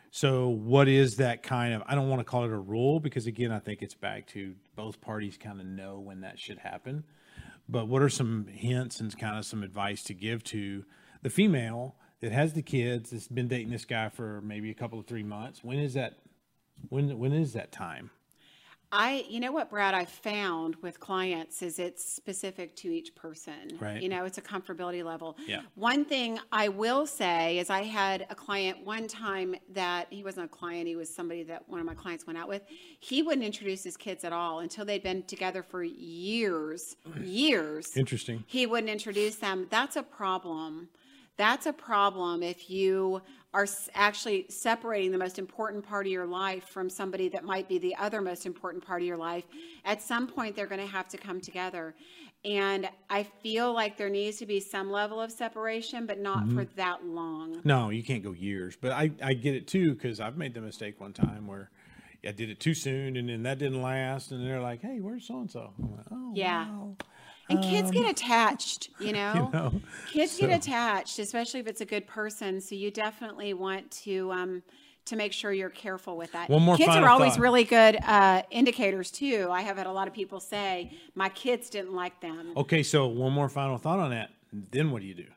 So 0.10 0.48
what 0.48 0.88
is 0.88 1.18
that 1.18 1.44
kind 1.44 1.74
of 1.74 1.84
I 1.86 1.94
don't 1.96 2.10
want 2.10 2.22
to 2.22 2.24
call 2.24 2.46
it 2.46 2.52
a 2.52 2.58
rule 2.58 3.00
because 3.00 3.28
again 3.28 3.52
I 3.52 3.60
think 3.60 3.82
it's 3.82 3.94
back 3.94 4.26
to 4.28 4.56
both 4.76 5.02
parties 5.02 5.38
kind 5.38 5.60
of 5.60 5.68
know 5.68 6.00
when 6.00 6.22
that 6.22 6.40
should 6.40 6.60
happen. 6.60 7.04
But 7.70 7.88
what 7.88 8.02
are 8.02 8.10
some 8.10 8.48
hints 8.48 9.00
and 9.02 9.16
kind 9.18 9.38
of 9.38 9.46
some 9.46 9.62
advice 9.62 10.02
to 10.04 10.14
give 10.14 10.44
to 10.46 10.86
the 11.22 11.30
female 11.30 11.96
that 12.22 12.32
has 12.32 12.54
the 12.54 12.62
kids 12.62 13.10
that's 13.10 13.28
been 13.28 13.48
dating 13.50 13.70
this 13.72 13.84
guy 13.86 14.08
for 14.10 14.40
maybe 14.42 14.72
a 14.72 14.74
couple 14.74 14.98
of 14.98 15.06
three 15.06 15.24
months? 15.24 15.64
When 15.64 15.78
is 15.78 15.94
that 15.96 16.20
when 16.90 17.20
when 17.20 17.34
is 17.34 17.54
that 17.54 17.72
time? 17.72 18.10
I, 18.92 19.26
you 19.28 19.42
know 19.42 19.52
what, 19.52 19.70
Brad, 19.70 19.94
I 19.94 20.06
found 20.06 20.78
with 20.78 21.00
clients 21.00 21.62
is 21.62 21.78
it's 21.78 22.04
specific 22.04 22.74
to 22.78 22.88
each 22.88 23.14
person. 23.16 23.78
Right. 23.80 24.02
You 24.02 24.08
know, 24.08 24.24
it's 24.24 24.38
a 24.38 24.42
comfortability 24.42 25.04
level. 25.04 25.38
Yeah. 25.46 25.62
One 25.76 26.06
thing 26.06 26.40
I 26.54 26.70
will 26.70 27.06
say 27.06 27.60
is 27.60 27.70
I 27.70 27.84
had 27.84 28.26
a 28.30 28.36
client 28.36 28.86
one 28.86 29.08
time 29.08 29.56
that 29.74 30.08
he 30.10 30.24
wasn't 30.24 30.46
a 30.46 30.50
client, 30.50 30.88
he 30.88 30.96
was 30.96 31.14
somebody 31.14 31.44
that 31.44 31.68
one 31.68 31.82
of 31.82 31.86
my 31.86 31.96
clients 31.96 32.26
went 32.26 32.40
out 32.40 32.48
with. 32.48 32.62
He 33.02 33.22
wouldn't 33.22 33.46
introduce 33.46 33.84
his 33.84 33.98
kids 33.98 34.24
at 34.24 34.32
all 34.32 34.60
until 34.60 34.86
they'd 34.86 35.04
been 35.04 35.24
together 35.24 35.64
for 35.64 35.84
years, 35.84 36.96
years. 37.22 37.98
Interesting. 37.98 38.46
He 38.48 38.66
wouldn't 38.66 38.90
introduce 38.90 39.36
them. 39.36 39.68
That's 39.70 39.98
a 39.98 40.04
problem. 40.04 40.88
That's 41.38 41.68
a 41.68 41.74
problem 41.74 42.42
if 42.42 42.70
you 42.70 43.22
are 43.54 43.68
actually 43.94 44.46
separating 44.50 45.12
the 45.12 45.18
most 45.18 45.40
important 45.40 45.88
part 45.88 46.06
of 46.06 46.12
your 46.12 46.26
life 46.26 46.68
from 46.68 46.90
somebody 46.90 47.30
that 47.30 47.44
might 47.44 47.68
be 47.70 47.78
the 47.78 47.96
other 47.96 48.22
most 48.22 48.46
important 48.46 48.86
part 48.86 49.02
of 49.02 49.08
your 49.08 49.18
life. 49.18 49.46
At 49.86 50.02
some 50.02 50.28
point, 50.28 50.56
they're 50.56 50.68
going 50.68 50.82
to 50.82 50.88
have 50.88 51.08
to 51.10 51.18
come 51.18 51.40
together. 51.40 51.96
And 52.44 52.90
I 53.10 53.24
feel 53.24 53.74
like 53.74 53.98
there 53.98 54.10
needs 54.10 54.38
to 54.38 54.46
be 54.46 54.60
some 54.60 54.92
level 54.92 55.22
of 55.22 55.32
separation, 55.32 56.06
but 56.06 56.20
not 56.20 56.48
for 56.50 56.66
mm-hmm. 56.66 56.76
that 56.76 57.06
long. 57.06 57.62
No, 57.64 57.90
you 57.90 58.04
can't 58.04 58.24
go 58.24 58.32
years, 58.32 58.76
but 58.80 58.92
I, 58.92 59.12
I 59.24 59.34
get 59.34 59.56
it 59.56 59.68
too 59.68 59.94
because 59.94 60.20
I've 60.20 60.38
made 60.38 60.54
the 60.54 60.62
mistake 60.62 61.00
one 61.00 61.14
time 61.14 61.48
where 61.48 61.70
I 62.26 62.32
did 62.32 62.50
it 62.50 62.60
too 62.60 62.74
soon 62.74 63.16
and 63.16 63.30
then 63.30 63.44
that 63.44 63.60
didn't 63.60 63.82
last, 63.82 64.32
and 64.32 64.46
they're 64.46 64.62
like, 64.62 64.82
"Hey, 64.82 65.00
where's 65.00 65.26
so 65.26 65.40
and 65.40 65.50
so?" 65.52 65.74
Oh, 66.12 66.32
Yeah. 66.36 66.68
wow." 66.70 66.96
And 67.50 67.64
kids 67.64 67.92
get 67.92 68.10
attached, 68.10 68.90
you 69.00 69.14
know? 69.14 69.50
know, 69.54 69.82
Kids 70.12 70.38
get 70.38 70.50
attached, 70.50 71.20
especially 71.20 71.60
if 71.60 71.68
it's 71.68 71.82
a 71.82 71.86
good 71.86 72.08
person. 72.08 72.60
So 72.60 72.76
you 72.76 72.92
definitely 72.92 73.54
want 73.54 73.90
to 74.04 74.32
um, 74.32 74.64
to 75.06 75.16
make 75.16 75.34
sure 75.34 75.52
you're 75.54 75.70
careful 75.70 76.18
with 76.18 76.32
that. 76.34 76.50
One 76.50 76.62
more 76.62 76.78
kids 76.78 76.96
are 76.96 77.08
always 77.08 77.34
thought. 77.34 77.42
really 77.42 77.64
good 77.64 77.98
uh, 78.04 78.44
indicators 78.52 79.10
too. 79.10 79.48
I 79.50 79.62
have 79.62 79.78
had 79.78 79.88
a 79.88 79.92
lot 79.92 80.08
of 80.08 80.14
people 80.14 80.40
say 80.40 80.92
my 81.16 81.30
kids 81.30 81.70
didn't 81.70 81.94
like 81.94 82.20
them. 82.22 82.54
Okay, 82.58 82.84
so 82.84 83.08
one 83.08 83.32
more 83.32 83.50
final 83.50 83.78
thought 83.78 84.00
on 84.00 84.12
that. 84.12 84.32
Then 84.52 84.92
what 84.92 85.02
do 85.02 85.08
you 85.08 85.14
do? 85.16 85.28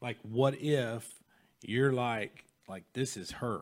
Like, 0.00 0.18
what 0.22 0.54
if 0.60 1.12
you're 1.62 1.92
like, 1.92 2.44
like 2.68 2.84
this 2.92 3.16
is 3.16 3.32
her, 3.32 3.60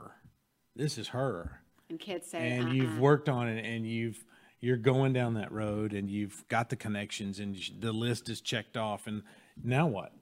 this 0.77 0.99
is 0.99 1.09
her, 1.09 1.61
And 1.89 1.99
kids 1.99 2.29
say, 2.29 2.51
and 2.51 2.67
uh-uh. 2.67 2.73
you've 2.75 2.99
worked 2.99 3.29
on 3.29 3.49
it, 3.49 3.65
and 3.65 3.87
you've 3.87 4.23
you're 4.65 4.77
going 4.77 5.13
down 5.13 5.35
that 5.35 5.53
road, 5.53 5.93
and 5.93 6.11
you've 6.11 6.45
got 6.49 6.71
the 6.71 6.77
connections, 6.77 7.39
and 7.39 7.57
the 7.79 7.93
list 7.93 8.29
is 8.29 8.41
checked 8.41 8.77
off, 8.77 9.07
and 9.07 9.23
now 9.63 9.87
what? 9.87 10.13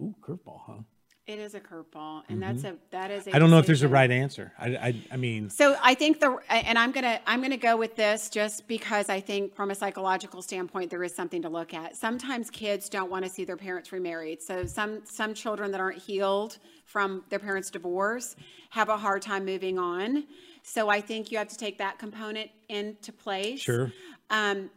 Ooh, 0.00 0.14
curveball, 0.22 0.60
huh? 0.66 0.82
it 1.24 1.38
is 1.38 1.54
a 1.54 1.60
curveball, 1.60 2.24
and 2.28 2.42
that's 2.42 2.64
a 2.64 2.74
that 2.90 3.10
is. 3.10 3.26
A 3.26 3.30
Mm-hmm. 3.30 3.36
I 3.36 3.38
don't 3.38 3.50
know 3.50 3.58
if 3.58 3.66
there's 3.66 3.82
a 3.82 3.88
right 3.88 4.10
answer. 4.10 4.52
I, 4.58 4.66
I, 4.66 4.94
I 5.12 5.16
mean, 5.16 5.50
So 5.50 5.76
I 5.80 5.94
think 5.94 6.18
the 6.18 6.36
and 6.50 6.76
I'm 6.76 6.90
gonna 6.90 7.20
I'm 7.26 7.40
gonna 7.40 7.56
go 7.56 7.76
with 7.76 7.94
this 7.94 8.28
just 8.28 8.66
because 8.66 9.08
I 9.08 9.20
think 9.20 9.54
from 9.54 9.70
a 9.70 9.74
psychological 9.74 10.42
standpoint 10.42 10.90
there 10.90 11.02
is 11.04 11.14
something 11.14 11.42
to 11.42 11.48
look 11.48 11.74
at. 11.74 11.96
Sometimes 11.96 12.50
kids 12.50 12.88
don't 12.88 13.10
want 13.10 13.24
to 13.24 13.30
see 13.30 13.44
their 13.44 13.56
parents 13.56 13.92
remarried. 13.92 14.42
So 14.42 14.66
some 14.66 15.02
some 15.04 15.32
children 15.32 15.70
that 15.70 15.80
aren't 15.80 15.98
healed 15.98 16.58
from 16.86 17.22
their 17.28 17.38
parents' 17.38 17.70
divorce 17.70 18.34
have 18.70 18.88
a 18.88 18.96
hard 18.96 19.22
time 19.22 19.44
moving 19.44 19.78
on. 19.78 20.24
So 20.62 20.88
I 20.88 21.00
think 21.00 21.30
you 21.32 21.38
have 21.38 21.48
to 21.48 21.56
take 21.56 21.78
that 21.78 21.98
component 21.98 22.50
into 22.68 23.12
place. 23.12 23.60
sure. 23.60 23.92
Um, 24.30 24.70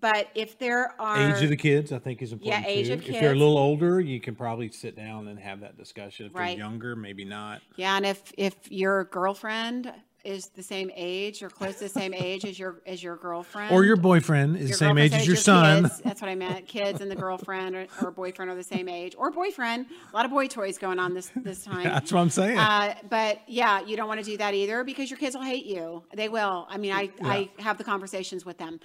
but 0.00 0.28
if 0.34 0.58
there 0.58 0.94
are 1.00 1.16
Age 1.36 1.42
of 1.42 1.50
the 1.50 1.56
kids, 1.56 1.92
I 1.92 1.98
think, 1.98 2.22
is 2.22 2.32
important. 2.32 2.64
Yeah, 2.64 2.70
age 2.70 2.86
too. 2.86 2.94
of 2.94 3.08
If 3.08 3.20
you're 3.20 3.32
a 3.32 3.36
little 3.36 3.58
older, 3.58 4.00
you 4.00 4.20
can 4.20 4.34
probably 4.34 4.70
sit 4.70 4.96
down 4.96 5.28
and 5.28 5.38
have 5.38 5.60
that 5.60 5.76
discussion. 5.76 6.26
If 6.26 6.34
Right. 6.34 6.56
you're 6.56 6.66
younger, 6.66 6.96
maybe 6.96 7.24
not. 7.24 7.60
Yeah, 7.76 7.96
and 7.96 8.06
if 8.06 8.32
if 8.38 8.54
your 8.70 9.04
girlfriend 9.04 9.92
is 10.24 10.48
the 10.48 10.62
same 10.62 10.90
age 10.94 11.42
or 11.42 11.50
close 11.50 11.74
to 11.74 11.84
the 11.84 11.88
same 11.88 12.14
age 12.14 12.44
as 12.44 12.58
your 12.58 12.80
as 12.86 13.02
your 13.02 13.16
girlfriend 13.16 13.72
Or 13.72 13.84
your 13.84 13.96
boyfriend 13.96 14.56
is 14.56 14.70
the 14.70 14.76
same 14.76 14.98
age 14.98 15.12
as 15.12 15.26
your 15.26 15.36
son. 15.36 15.82
Kids, 15.82 16.00
that's 16.00 16.20
what 16.20 16.30
I 16.30 16.34
meant. 16.34 16.66
Kids 16.68 17.00
and 17.00 17.10
the 17.10 17.16
girlfriend 17.16 17.74
or, 17.74 17.86
or 18.00 18.10
boyfriend 18.10 18.50
are 18.50 18.54
the 18.54 18.62
same 18.62 18.88
age, 18.88 19.14
or 19.16 19.30
boyfriend. 19.30 19.86
A 20.12 20.16
lot 20.16 20.24
of 20.24 20.30
boy 20.30 20.46
toys 20.46 20.78
going 20.78 20.98
on 20.98 21.14
this 21.14 21.30
this 21.36 21.64
time. 21.64 21.84
That's 21.84 22.12
what 22.12 22.20
I'm 22.20 22.30
saying. 22.30 22.58
Uh, 22.58 22.94
but 23.08 23.40
yeah, 23.46 23.80
you 23.84 23.96
don't 23.96 24.08
want 24.08 24.20
to 24.20 24.26
do 24.26 24.36
that 24.36 24.54
either 24.54 24.84
because 24.84 25.10
your 25.10 25.18
kids 25.18 25.36
will 25.36 25.42
hate 25.42 25.66
you. 25.66 26.04
They 26.14 26.28
will. 26.28 26.66
I 26.68 26.78
mean, 26.78 26.92
I 26.92 27.10
I 27.22 27.50
have 27.58 27.78
the 27.78 27.84
conversations 27.84 28.44
with 28.44 28.58
them. 28.58 28.80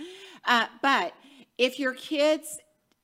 Uh, 0.46 0.68
but 0.82 1.14
if 1.58 1.80
your 1.80 1.94
kids, 1.94 2.60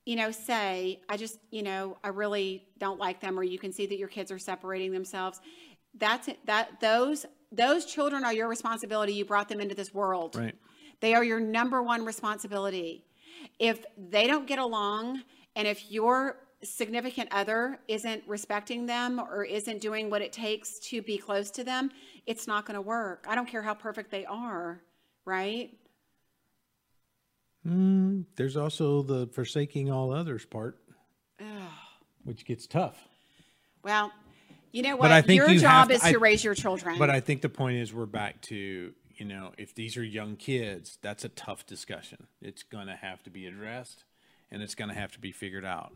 you 0.06 0.16
know, 0.16 0.30
say, 0.30 1.00
I 1.08 1.16
just, 1.16 1.38
you 1.50 1.62
know, 1.62 1.96
I 2.04 2.08
really 2.08 2.64
don't 2.78 2.98
like 2.98 3.20
them, 3.20 3.38
or 3.38 3.42
you 3.42 3.58
can 3.58 3.72
see 3.72 3.86
that 3.86 3.98
your 3.98 4.08
kids 4.08 4.30
are 4.30 4.38
separating 4.38 4.92
themselves. 4.92 5.40
That's 5.96 6.28
it. 6.28 6.38
That 6.46 6.80
those 6.80 7.26
those 7.52 7.84
children 7.84 8.24
are 8.24 8.32
your 8.32 8.48
responsibility. 8.48 9.14
You 9.14 9.24
brought 9.24 9.48
them 9.48 9.60
into 9.60 9.74
this 9.74 9.92
world. 9.94 10.36
Right. 10.36 10.54
They 11.00 11.14
are 11.14 11.24
your 11.24 11.40
number 11.40 11.82
one 11.82 12.04
responsibility. 12.04 13.04
If 13.58 13.84
they 13.96 14.26
don't 14.26 14.46
get 14.46 14.58
along, 14.58 15.22
and 15.56 15.68
if 15.68 15.90
your 15.90 16.38
significant 16.62 17.28
other 17.30 17.78
isn't 17.88 18.22
respecting 18.26 18.86
them 18.86 19.20
or 19.20 19.44
isn't 19.44 19.80
doing 19.80 20.08
what 20.08 20.22
it 20.22 20.32
takes 20.32 20.78
to 20.78 21.02
be 21.02 21.18
close 21.18 21.50
to 21.50 21.64
them, 21.64 21.90
it's 22.26 22.46
not 22.46 22.64
going 22.64 22.74
to 22.74 22.80
work. 22.80 23.26
I 23.28 23.34
don't 23.34 23.46
care 23.46 23.62
how 23.62 23.74
perfect 23.74 24.10
they 24.10 24.24
are, 24.24 24.82
right? 25.24 25.70
Hmm, 27.64 28.22
there's 28.36 28.56
also 28.56 29.02
the 29.02 29.26
forsaking 29.28 29.90
all 29.90 30.12
others 30.12 30.44
part, 30.44 30.78
which 32.24 32.44
gets 32.44 32.66
tough. 32.66 33.08
Well, 33.82 34.12
you 34.74 34.82
know 34.82 34.96
But 34.96 35.02
what? 35.02 35.12
I 35.12 35.22
think 35.22 35.38
your 35.38 35.48
you 35.50 35.60
job 35.60 35.88
to- 35.88 35.94
is 35.94 36.02
to 36.02 36.18
raise 36.18 36.42
your 36.42 36.54
children. 36.54 36.98
But 36.98 37.08
I 37.08 37.20
think 37.20 37.42
the 37.42 37.48
point 37.48 37.76
is 37.78 37.94
we're 37.94 38.06
back 38.06 38.40
to, 38.42 38.92
you 39.16 39.24
know, 39.24 39.52
if 39.56 39.72
these 39.72 39.96
are 39.96 40.02
young 40.02 40.34
kids, 40.34 40.98
that's 41.00 41.24
a 41.24 41.28
tough 41.28 41.64
discussion. 41.64 42.26
It's 42.42 42.64
going 42.64 42.88
to 42.88 42.96
have 42.96 43.22
to 43.22 43.30
be 43.30 43.46
addressed 43.46 44.02
and 44.50 44.62
it's 44.62 44.74
going 44.74 44.88
to 44.88 44.94
have 44.96 45.12
to 45.12 45.20
be 45.20 45.30
figured 45.30 45.64
out. 45.64 45.92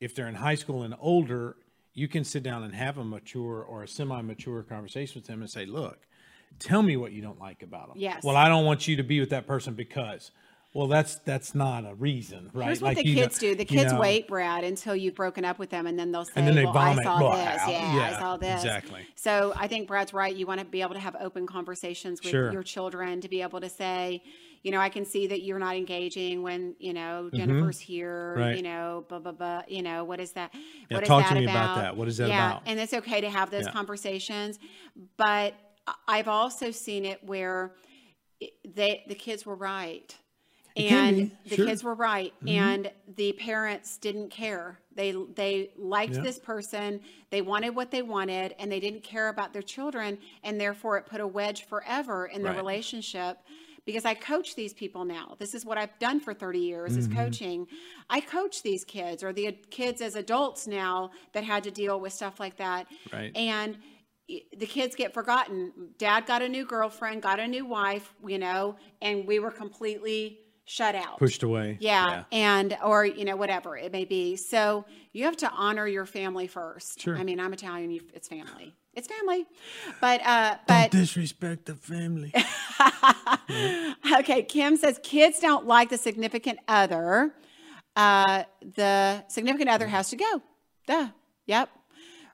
If 0.00 0.14
they're 0.14 0.28
in 0.28 0.36
high 0.36 0.54
school 0.54 0.82
and 0.82 0.94
older, 0.98 1.56
you 1.92 2.08
can 2.08 2.24
sit 2.24 2.42
down 2.42 2.62
and 2.62 2.74
have 2.74 2.96
a 2.96 3.04
mature 3.04 3.62
or 3.62 3.82
a 3.82 3.88
semi 3.88 4.22
mature 4.22 4.62
conversation 4.62 5.20
with 5.20 5.26
them 5.26 5.42
and 5.42 5.50
say, 5.50 5.66
look, 5.66 5.98
tell 6.58 6.82
me 6.82 6.96
what 6.96 7.12
you 7.12 7.20
don't 7.20 7.38
like 7.38 7.62
about 7.62 7.88
them. 7.88 7.98
Yes. 7.98 8.24
Well, 8.24 8.36
I 8.36 8.48
don't 8.48 8.64
want 8.64 8.88
you 8.88 8.96
to 8.96 9.02
be 9.04 9.20
with 9.20 9.30
that 9.30 9.46
person 9.46 9.74
because. 9.74 10.30
Well, 10.74 10.88
that's 10.88 11.14
that's 11.20 11.54
not 11.54 11.88
a 11.88 11.94
reason, 11.94 12.50
right? 12.52 12.66
Here's 12.66 12.82
what 12.82 12.96
the 12.96 13.06
you 13.06 13.14
know- 13.14 13.22
kids 13.22 13.38
do. 13.38 13.54
The 13.54 13.62
you 13.62 13.78
kids 13.78 13.92
know, 13.92 14.00
wait, 14.00 14.26
Brad, 14.26 14.64
until 14.64 14.96
you've 14.96 15.14
broken 15.14 15.44
up 15.44 15.56
with 15.58 15.70
them, 15.70 15.86
and 15.86 15.96
then 15.96 16.10
they'll 16.10 16.24
say, 16.24 16.32
And 16.34 16.48
then 16.48 16.56
they 16.56 16.64
"Well, 16.64 16.72
vomit. 16.72 16.98
I 16.98 17.02
saw 17.04 17.18
this. 17.30 17.62
Yeah, 17.68 18.12
I 18.16 18.18
saw 18.18 18.36
this." 18.36 18.64
exactly. 18.64 19.06
So 19.14 19.52
I 19.56 19.68
think 19.68 19.86
Brad's 19.86 20.12
right. 20.12 20.34
You 20.34 20.46
want 20.46 20.58
to 20.58 20.66
be 20.66 20.82
able 20.82 20.94
to 20.94 21.00
have 21.00 21.14
open 21.20 21.46
conversations 21.46 22.20
with 22.22 22.32
Sure. 22.32 22.52
your 22.52 22.64
children 22.64 23.20
to 23.20 23.28
be 23.28 23.40
able 23.42 23.60
to 23.60 23.68
say, 23.68 24.20
you 24.64 24.72
know, 24.72 24.80
I 24.80 24.88
can 24.88 25.04
see 25.04 25.28
that 25.28 25.42
you're 25.42 25.60
not 25.60 25.76
engaging 25.76 26.42
when 26.42 26.74
you 26.80 26.92
know 26.92 27.30
Jennifer's 27.32 27.78
here. 27.78 28.32
Mm-hmm. 28.32 28.40
Right. 28.40 28.56
You 28.56 28.62
know, 28.64 29.04
blah 29.08 29.20
blah 29.20 29.30
blah. 29.32 29.62
You 29.68 29.82
know, 29.82 30.02
what 30.02 30.18
is 30.18 30.32
that? 30.32 30.50
Yeah, 30.54 30.96
what 30.96 31.02
is 31.04 31.08
talk 31.08 31.22
that 31.22 31.34
to 31.34 31.40
me 31.40 31.44
about 31.44 31.76
that. 31.76 31.96
What 31.96 32.08
is 32.08 32.16
that 32.16 32.28
yeah, 32.28 32.50
about? 32.50 32.62
and 32.66 32.80
it's 32.80 32.94
okay 32.94 33.20
to 33.20 33.30
have 33.30 33.50
those 33.50 33.66
Yeah. 33.66 33.70
conversations, 33.72 34.58
but 35.16 35.54
I've 36.08 36.26
also 36.26 36.72
seen 36.72 37.04
it 37.04 37.22
where 37.22 37.74
they 38.64 39.04
the 39.06 39.14
kids 39.14 39.46
were 39.46 39.54
right 39.54 40.16
and 40.76 41.16
the 41.44 41.48
sure. 41.50 41.58
Mm-hmm. 41.58 41.66
kids 41.66 41.84
were 41.84 41.94
right 41.94 42.32
and 42.48 42.90
the 43.16 43.32
parents 43.34 43.96
didn't 43.98 44.30
care 44.30 44.78
they 44.94 45.12
they 45.34 45.70
liked 45.78 46.14
Yeah. 46.14 46.22
this 46.22 46.38
person 46.38 47.00
they 47.30 47.42
wanted 47.42 47.70
what 47.76 47.90
they 47.90 48.02
wanted 48.02 48.54
and 48.58 48.70
they 48.72 48.80
didn't 48.80 49.02
care 49.04 49.28
about 49.28 49.52
their 49.52 49.62
children 49.62 50.18
and 50.42 50.60
therefore 50.60 50.98
it 50.98 51.06
put 51.06 51.20
a 51.20 51.26
wedge 51.26 51.64
forever 51.66 52.26
in 52.26 52.42
the 52.42 52.48
Right. 52.48 52.56
relationship 52.56 53.38
because 53.86 54.06
I 54.06 54.14
coach 54.14 54.54
these 54.56 54.72
people 54.72 55.04
now. 55.04 55.36
This 55.38 55.52
is 55.54 55.66
what 55.66 55.76
I've 55.76 55.96
done 55.98 56.18
for 56.18 56.32
30 56.32 56.58
years 56.58 56.92
Mm-hmm. 56.92 57.00
is 57.00 57.06
coaching. 57.08 57.66
I 58.08 58.20
coach 58.20 58.62
these 58.62 58.82
kids 58.82 59.22
or 59.22 59.32
the 59.32 59.52
kids 59.70 60.00
as 60.00 60.14
adults 60.16 60.66
now 60.66 61.10
that 61.34 61.44
had 61.44 61.62
to 61.64 61.70
deal 61.70 62.00
with 62.00 62.12
stuff 62.14 62.40
like 62.40 62.56
that. 62.56 62.86
Right. 63.12 63.30
And 63.36 63.76
the 64.26 64.64
kids 64.66 64.94
get 64.96 65.12
forgotten. 65.12 65.70
Dad 65.98 66.24
got 66.24 66.40
a 66.40 66.48
new 66.48 66.64
girlfriend, 66.64 67.20
got 67.20 67.38
a 67.38 67.46
new 67.46 67.66
wife, 67.66 68.14
you 68.26 68.38
know, 68.38 68.76
and 69.02 69.26
we 69.26 69.38
were 69.38 69.50
completely 69.50 70.38
shut 70.64 70.94
out. 70.94 71.18
pushed 71.18 71.42
away. 71.42 71.76
Yeah, 71.80 72.24
and 72.32 72.76
or 72.84 73.04
you 73.04 73.24
know 73.24 73.36
whatever 73.36 73.76
it 73.76 73.92
may 73.92 74.04
be. 74.04 74.36
So 74.36 74.84
you 75.12 75.24
have 75.24 75.36
to 75.38 75.50
honor 75.50 75.86
your 75.86 76.06
family 76.06 76.46
first. 76.46 77.00
Sure. 77.00 77.16
I 77.16 77.24
mean, 77.24 77.40
I'm 77.40 77.52
Italian. 77.52 77.90
You, 77.90 78.02
it's 78.14 78.28
family. 78.28 78.74
It's 78.94 79.08
family. 79.08 79.46
But 80.00 80.20
uh, 80.26 80.56
but 80.66 80.90
disrespect 80.90 81.66
the 81.66 81.74
family. 81.74 82.32
okay. 84.18 84.42
Kim 84.42 84.76
says 84.76 84.98
kids 85.02 85.40
don't 85.40 85.66
like 85.66 85.90
the 85.90 85.98
significant 85.98 86.58
other. 86.68 87.34
Uh, 87.96 88.44
the 88.74 89.24
significant 89.28 89.70
other 89.70 89.86
has 89.86 90.10
to 90.10 90.16
go. 90.16 90.42
Duh. 90.86 91.08
Yep. 91.46 91.70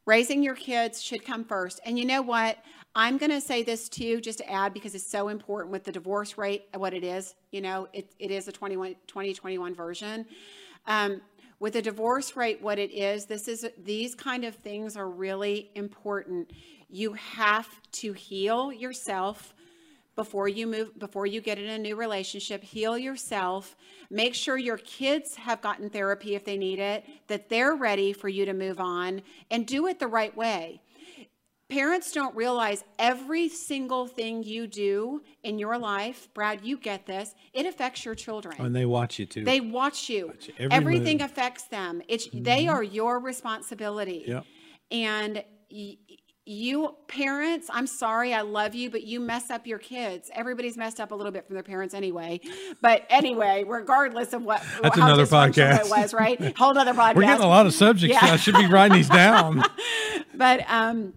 Raising 0.06 0.42
your 0.42 0.54
kids 0.54 1.02
should 1.02 1.24
come 1.24 1.44
first. 1.44 1.80
And 1.84 1.98
you 1.98 2.04
know 2.04 2.22
what? 2.22 2.56
I'm 2.94 3.18
going 3.18 3.30
to 3.30 3.40
say 3.40 3.62
this 3.62 3.88
too, 3.88 4.20
just 4.20 4.38
to 4.38 4.50
add, 4.50 4.74
because 4.74 4.94
it's 4.94 5.06
so 5.06 5.28
important 5.28 5.70
with 5.70 5.84
the 5.84 5.92
divorce 5.92 6.36
rate, 6.36 6.64
what 6.74 6.92
it 6.92 7.04
is. 7.04 7.34
You 7.52 7.60
know, 7.60 7.88
it, 7.92 8.12
it 8.18 8.30
is 8.30 8.48
a 8.48 8.52
21, 8.52 8.96
2021 9.06 9.74
version. 9.74 10.26
Um, 10.86 11.20
with 11.60 11.74
the 11.74 11.82
divorce 11.82 12.36
rate, 12.36 12.60
what 12.60 12.78
it 12.78 12.90
is, 12.90 13.26
this 13.26 13.46
is 13.46 13.68
these 13.84 14.14
kind 14.14 14.44
of 14.44 14.56
things 14.56 14.96
are 14.96 15.08
really 15.08 15.70
important. 15.74 16.50
You 16.88 17.12
have 17.12 17.68
to 17.92 18.12
heal 18.12 18.72
yourself 18.72 19.54
before 20.16 20.48
you 20.48 20.66
move 20.66 20.98
before 20.98 21.26
you 21.26 21.40
get 21.40 21.58
in 21.58 21.68
a 21.68 21.78
new 21.78 21.96
relationship 21.96 22.62
heal 22.62 22.98
yourself 22.98 23.76
make 24.10 24.34
sure 24.34 24.58
your 24.58 24.76
kids 24.76 25.34
have 25.36 25.62
gotten 25.62 25.88
therapy 25.88 26.34
if 26.34 26.44
they 26.44 26.58
need 26.58 26.78
it 26.78 27.04
that 27.28 27.48
they're 27.48 27.74
ready 27.74 28.12
for 28.12 28.28
you 28.28 28.44
to 28.44 28.52
move 28.52 28.80
on 28.80 29.22
and 29.50 29.66
do 29.66 29.86
it 29.86 29.98
the 29.98 30.06
right 30.06 30.36
way 30.36 30.82
parents 31.70 32.12
don't 32.12 32.34
realize 32.36 32.84
every 32.98 33.48
single 33.48 34.06
thing 34.06 34.42
you 34.42 34.66
do 34.66 35.22
in 35.42 35.58
your 35.58 35.78
life 35.78 36.28
brad 36.34 36.60
you 36.62 36.76
get 36.76 37.06
this 37.06 37.34
it 37.54 37.64
affects 37.66 38.04
your 38.04 38.14
children 38.14 38.54
and 38.58 38.74
they 38.74 38.84
watch 38.84 39.18
you 39.18 39.26
too. 39.26 39.44
they 39.44 39.60
watch 39.60 40.08
you. 40.08 40.32
you. 40.40 40.54
Every 40.58 40.76
Everything 40.76 41.18
move. 41.18 41.30
affects 41.30 41.64
them. 41.64 42.02
It's 42.08 42.28
they 42.32 42.66
are 42.68 42.82
your 42.82 43.20
responsibility. 43.20 44.24
Yep. 44.26 44.44
And 44.90 45.44
y- 45.70 45.96
you 46.46 46.96
parents, 47.06 47.68
I'm 47.72 47.86
sorry, 47.86 48.34
I 48.34 48.40
love 48.40 48.74
you, 48.74 48.90
but 48.90 49.04
you 49.04 49.20
mess 49.20 49.50
up 49.50 49.66
your 49.66 49.78
kids. 49.78 50.30
Everybody's 50.34 50.76
messed 50.76 50.98
up 50.98 51.12
a 51.12 51.14
little 51.14 51.30
bit 51.30 51.46
from 51.46 51.54
their 51.54 51.62
parents 51.62 51.94
anyway. 51.94 52.40
But 52.80 53.06
anyway, 53.08 53.64
regardless 53.66 54.32
of 54.32 54.42
what 54.42 54.62
That's 54.82 54.96
another 54.96 55.26
podcast. 55.26 55.84
it 55.84 55.90
was, 55.90 56.12
right? 56.12 56.56
Whole 56.56 56.76
other 56.76 56.92
podcast. 56.92 57.14
We're 57.16 57.22
getting 57.22 57.44
a 57.44 57.48
lot 57.48 57.66
of 57.66 57.74
subjects. 57.74 58.16
Yeah. 58.20 58.32
I 58.32 58.36
should 58.36 58.56
be 58.56 58.66
writing 58.66 58.96
these 58.96 59.08
down. 59.08 59.62
but 60.34 60.64
um 60.68 61.12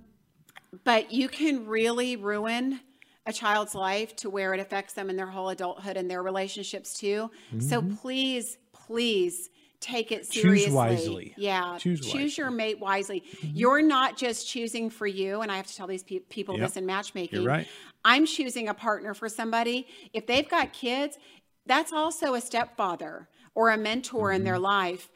but 0.84 1.12
you 1.12 1.28
can 1.30 1.68
really 1.68 2.16
ruin 2.16 2.80
a 3.26 3.32
child's 3.34 3.74
life 3.76 4.16
to 4.18 4.30
where 4.30 4.54
it 4.54 4.60
affects 4.60 4.94
them 4.94 5.10
in 5.10 5.16
their 5.16 5.28
whole 5.28 5.50
adulthood 5.50 5.96
and 5.98 6.10
their 6.12 6.22
relationships 6.24 6.94
too. 6.94 7.30
So 7.60 7.82
please 7.82 8.58
please 8.74 9.50
take 9.80 10.12
it 10.12 10.22
Mm-hmm. 10.24 10.32
Choose 10.32 10.42
seriously. 10.44 10.72
wisely. 10.74 11.34
yeah 11.38 11.78
Choose 11.78 12.38
your 12.38 12.50
mate 12.52 12.80
wisely. 12.80 13.24
You're 13.42 13.82
not 13.82 14.18
just 14.18 14.48
choosing 14.48 14.90
for 14.90 15.06
you 15.08 15.42
and 15.42 15.52
i 15.52 15.58
have 15.58 15.68
to 15.68 15.76
tell 15.76 15.88
these 15.88 16.04
pe- 16.04 16.20
people 16.20 16.58
Yep. 16.58 16.68
this 16.68 16.78
in 16.78 16.86
matchmaking. 16.86 17.42
You're 17.42 17.50
right. 17.50 17.68
i'm 18.06 18.26
choosing 18.26 18.70
a 18.70 18.74
partner 18.74 19.14
for 19.14 19.28
somebody. 19.30 19.88
If 20.14 20.26
they've 20.26 20.48
got 20.48 20.72
kids 20.74 21.18
that's 21.66 21.92
also 21.94 22.34
a 22.34 22.42
stepfather 22.42 23.28
or 23.56 23.70
a 23.72 23.78
mentor 23.78 24.32
in 24.32 24.44
their 24.46 24.60
life 24.60 25.10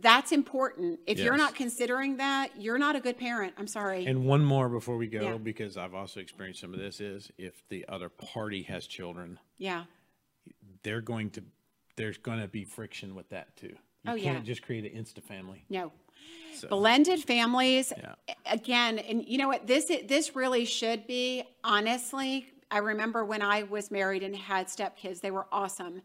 that's 0.00 0.32
important 0.32 0.98
if 1.06 1.18
you're 1.18 1.32
Mm-hmm. 1.32 1.38
Not 1.42 1.54
considering 1.54 2.16
that 2.16 2.50
you're 2.58 2.78
not 2.78 2.96
a 2.96 3.00
good 3.00 3.16
parent 3.18 3.54
i'm 3.58 3.66
sorry 3.68 4.06
And 4.06 4.24
one 4.24 4.44
more 4.44 4.68
before 4.68 4.96
we 4.96 5.06
go, 5.06 5.20
Yeah. 5.22 5.36
because 5.38 5.76
I've 5.76 5.94
also 5.94 6.20
experienced 6.20 6.60
some 6.60 6.74
of 6.74 6.80
this, 6.80 7.00
is 7.00 7.30
if 7.38 7.62
the 7.68 7.84
other 7.88 8.08
party 8.08 8.62
has 8.62 8.86
children, 8.86 9.38
yeah 9.58 9.84
they're 10.82 11.00
going 11.00 11.30
to, 11.30 11.42
there's 11.96 12.18
going 12.18 12.40
to 12.40 12.48
be 12.48 12.64
friction 12.64 13.14
with 13.14 13.28
that 13.30 13.56
too. 13.56 13.68
You 14.04 14.12
Oh, 14.12 14.14
yeah. 14.14 14.32
can't 14.32 14.44
just 14.46 14.62
create 14.62 14.90
an 14.90 15.00
insta 15.02 15.22
family. 15.22 15.64
no 15.68 15.92
So, 16.54 16.68
blended 16.68 17.22
families 17.22 17.92
Yeah. 17.96 18.14
again 18.46 18.98
and 18.98 19.24
you 19.26 19.38
know 19.38 19.48
what 19.48 19.66
this 19.66 19.86
this 20.08 20.34
really 20.34 20.64
should 20.64 21.06
be 21.06 21.44
honestly 21.62 22.46
i 22.70 22.78
remember 22.78 23.24
when 23.24 23.42
i 23.42 23.62
was 23.62 23.90
married 23.90 24.22
and 24.24 24.34
had 24.34 24.66
stepkids 24.66 25.20
they 25.20 25.30
were 25.30 25.46
awesome 25.52 26.02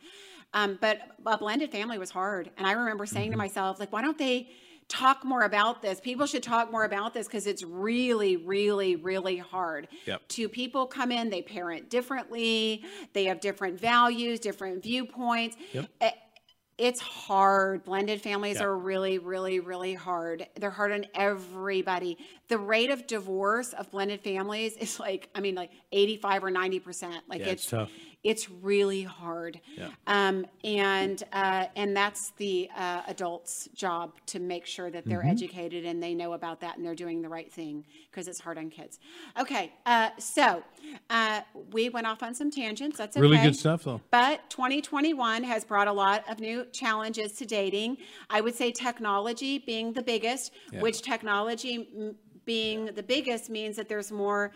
um, 0.53 0.77
but 0.81 0.99
a 1.25 1.37
blended 1.37 1.71
family 1.71 1.97
was 1.97 2.09
hard 2.11 2.49
and 2.57 2.65
i 2.67 2.71
remember 2.73 3.05
saying 3.05 3.25
Mm-hmm. 3.27 3.31
to 3.33 3.37
myself 3.37 3.79
like 3.79 3.91
why 3.91 4.01
don't 4.01 4.17
they 4.17 4.49
talk 4.89 5.23
more 5.23 5.43
about 5.43 5.81
this 5.81 5.99
people 6.01 6.25
should 6.25 6.43
talk 6.43 6.71
more 6.71 6.83
about 6.83 7.13
this 7.13 7.25
because 7.27 7.47
it's 7.47 7.63
really 7.63 8.35
really 8.37 8.95
really 8.97 9.37
hard 9.37 9.87
Yep. 10.05 10.21
two 10.27 10.49
people 10.49 10.85
come 10.85 11.11
in 11.11 11.29
they 11.29 11.41
parent 11.41 11.89
differently 11.89 12.83
they 13.13 13.25
have 13.25 13.39
different 13.39 13.79
values 13.79 14.39
different 14.39 14.83
viewpoints 14.83 15.55
Yep. 15.73 15.89
It's 16.75 16.99
hard. 16.99 17.83
Blended 17.83 18.19
families 18.19 18.57
Yeah. 18.57 18.63
are 18.65 18.75
really, 18.75 19.19
really, 19.19 19.59
really 19.59 19.93
hard. 19.93 20.47
They're 20.55 20.71
hard 20.71 20.91
on 20.91 21.05
everybody. 21.13 22.17
The 22.47 22.57
rate 22.57 22.89
of 22.89 23.05
divorce 23.05 23.73
of 23.73 23.91
blended 23.91 24.21
families 24.21 24.75
is 24.77 24.99
like, 24.99 25.29
I 25.35 25.39
mean, 25.39 25.53
like 25.53 25.69
85 25.91 26.43
or 26.45 26.49
90%. 26.51 27.13
Like 27.29 27.41
Yeah, 27.41 27.45
it's 27.49 27.61
it's 27.63 27.69
tough. 27.69 27.91
It's 28.23 28.49
really 28.49 29.03
hard. 29.03 29.59
Yeah. 29.77 29.89
Um, 30.07 30.45
and 30.63 31.21
uh, 31.33 31.65
and 31.75 31.95
that's 31.95 32.31
the 32.37 32.69
uh, 32.75 33.01
adults' 33.07 33.67
job 33.75 34.13
to 34.27 34.39
make 34.39 34.65
sure 34.65 34.89
that 34.89 35.03
Mm-hmm. 35.03 35.09
they're 35.09 35.25
educated 35.25 35.83
and 35.85 36.01
they 36.01 36.13
know 36.13 36.33
about 36.33 36.61
that 36.61 36.77
and 36.77 36.85
they're 36.85 36.95
doing 36.95 37.21
the 37.21 37.27
right 37.29 37.51
thing 37.51 37.83
because 38.09 38.27
it's 38.29 38.39
hard 38.39 38.57
on 38.57 38.69
kids. 38.69 38.99
Okay, 39.39 39.73
uh, 39.85 40.09
so 40.17 40.63
uh, 41.09 41.41
we 41.73 41.89
went 41.89 42.07
off 42.07 42.23
on 42.23 42.33
some 42.33 42.49
tangents. 42.49 42.97
That's 42.97 43.17
okay. 43.17 43.21
Really 43.21 43.37
good 43.39 43.55
stuff, 43.55 43.83
though. 43.83 43.99
But 44.11 44.49
2021 44.49 45.43
has 45.43 45.65
brought 45.65 45.87
a 45.87 45.91
lot 45.93 46.23
of 46.29 46.39
new 46.39 46.65
challenges 46.71 47.33
to 47.33 47.45
dating. 47.45 47.97
I 48.29 48.39
would 48.41 48.55
say 48.55 48.71
technology 48.71 49.57
being 49.59 49.91
the 49.93 50.01
biggest, 50.03 50.53
Yeah. 50.71 50.81
which 50.81 51.01
technology 51.01 51.89
mm, 51.97 52.15
being 52.45 52.85
the 52.87 53.03
biggest 53.03 53.49
means 53.49 53.75
that 53.75 53.87
there's 53.89 54.11
more 54.11 54.51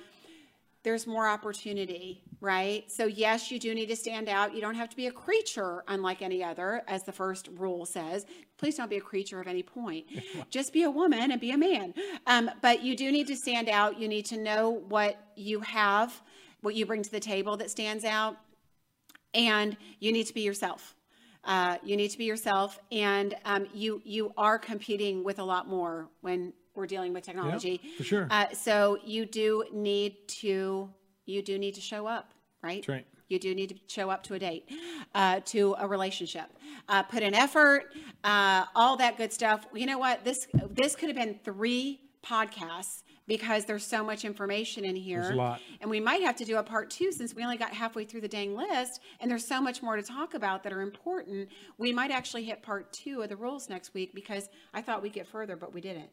there's 0.87 1.05
more 1.05 1.27
opportunity, 1.27 2.23
right? 2.39 2.89
So 2.89 3.07
yes, 3.07 3.51
you 3.51 3.59
do 3.59 3.75
need 3.75 3.87
to 3.87 3.95
stand 3.97 4.29
out. 4.29 4.55
You 4.55 4.61
don't 4.61 4.75
have 4.75 4.87
to 4.87 4.95
be 4.95 5.07
a 5.07 5.11
creature 5.11 5.83
unlike 5.89 6.21
any 6.21 6.41
other, 6.41 6.81
as 6.87 7.03
the 7.03 7.11
first 7.11 7.49
rule 7.57 7.85
says. 7.85 8.25
Please 8.57 8.77
don't 8.77 8.89
be 8.89 8.95
a 8.95 9.01
creature 9.01 9.41
of 9.41 9.47
any 9.47 9.63
point. 9.63 10.05
Just 10.49 10.71
be 10.71 10.83
a 10.83 10.89
woman 10.89 11.29
and 11.33 11.41
be 11.41 11.51
a 11.51 11.57
man. 11.57 11.93
Um, 12.25 12.49
but 12.61 12.83
you 12.83 12.95
do 12.95 13.11
need 13.11 13.27
to 13.27 13.35
stand 13.35 13.67
out. 13.67 13.99
You 13.99 14.07
need 14.07 14.27
to 14.27 14.37
know 14.37 14.69
what 14.69 15.21
you 15.35 15.59
have, 15.59 16.21
what 16.61 16.73
you 16.73 16.85
bring 16.85 17.03
to 17.03 17.11
the 17.11 17.19
table 17.19 17.57
that 17.57 17.69
stands 17.69 18.05
out, 18.05 18.37
and 19.33 19.75
you 19.99 20.13
need 20.13 20.27
to 20.27 20.33
be 20.33 20.43
yourself. 20.43 20.95
Uh, 21.43 21.79
you 21.83 21.97
need 21.97 22.11
to 22.11 22.17
be 22.17 22.23
yourself, 22.23 22.79
and 22.93 23.35
um, 23.43 23.67
you 23.73 24.01
you 24.05 24.31
are 24.37 24.57
competing 24.57 25.25
with 25.25 25.39
a 25.39 25.43
lot 25.43 25.67
more 25.67 26.07
when 26.21 26.53
we're 26.77 26.85
dealing 26.85 27.11
with 27.11 27.25
technology. 27.25 27.81
for 27.97 28.03
sure. 28.03 28.27
Uh, 28.29 28.45
so 28.53 28.97
you 29.03 29.25
do 29.25 29.65
need 29.73 30.15
to 30.27 30.89
you 31.25 31.41
do 31.41 31.57
need 31.59 31.75
to 31.75 31.81
show 31.81 32.07
up, 32.07 32.31
right? 32.61 32.75
That's 32.77 32.87
right. 32.89 33.07
You 33.27 33.39
do 33.39 33.53
need 33.53 33.69
to 33.69 33.75
show 33.87 34.09
up 34.09 34.23
to 34.23 34.35
a 34.35 34.39
date, 34.39 34.71
uh, 35.13 35.41
to 35.47 35.75
a 35.77 35.85
relationship, 35.85 36.45
uh, 36.87 37.03
put 37.03 37.21
in 37.21 37.33
effort, 37.33 37.93
uh, 38.23 38.63
all 38.73 38.95
that 38.97 39.17
good 39.17 39.33
stuff. 39.33 39.67
You 39.73 39.85
know 39.85 39.97
what? 39.97 40.23
This 40.23 40.47
this 40.69 40.95
could 40.95 41.09
have 41.09 41.17
been 41.17 41.37
three 41.43 41.99
podcasts 42.25 43.03
because 43.27 43.65
there's 43.65 43.85
so 43.85 44.03
much 44.03 44.23
information 44.23 44.85
in 44.85 44.95
here. 44.95 45.21
There's 45.21 45.33
a 45.33 45.37
lot. 45.37 45.59
And 45.81 45.89
we 45.89 45.99
might 45.99 46.21
have 46.21 46.37
to 46.37 46.45
do 46.45 46.57
a 46.57 46.63
part 46.63 46.89
two 46.89 47.11
since 47.11 47.35
we 47.35 47.43
only 47.43 47.57
got 47.57 47.73
halfway 47.73 48.05
through 48.05 48.21
the 48.21 48.27
dang 48.27 48.55
list 48.55 49.01
and 49.19 49.29
there's 49.29 49.45
so 49.45 49.61
much 49.61 49.83
more 49.83 49.97
to 49.97 50.01
talk 50.01 50.33
about 50.33 50.63
that 50.63 50.71
are 50.71 50.81
important. 50.81 51.49
We 51.77 51.91
might 51.91 52.11
actually 52.11 52.45
hit 52.45 52.63
part 52.63 52.93
two 52.93 53.21
of 53.21 53.29
the 53.29 53.35
rules 53.35 53.69
next 53.69 53.93
week 53.93 54.13
because 54.15 54.47
I 54.73 54.81
thought 54.81 55.01
we'd 55.01 55.13
get 55.13 55.27
further, 55.27 55.57
but 55.57 55.73
we 55.73 55.81
didn't. 55.81 56.09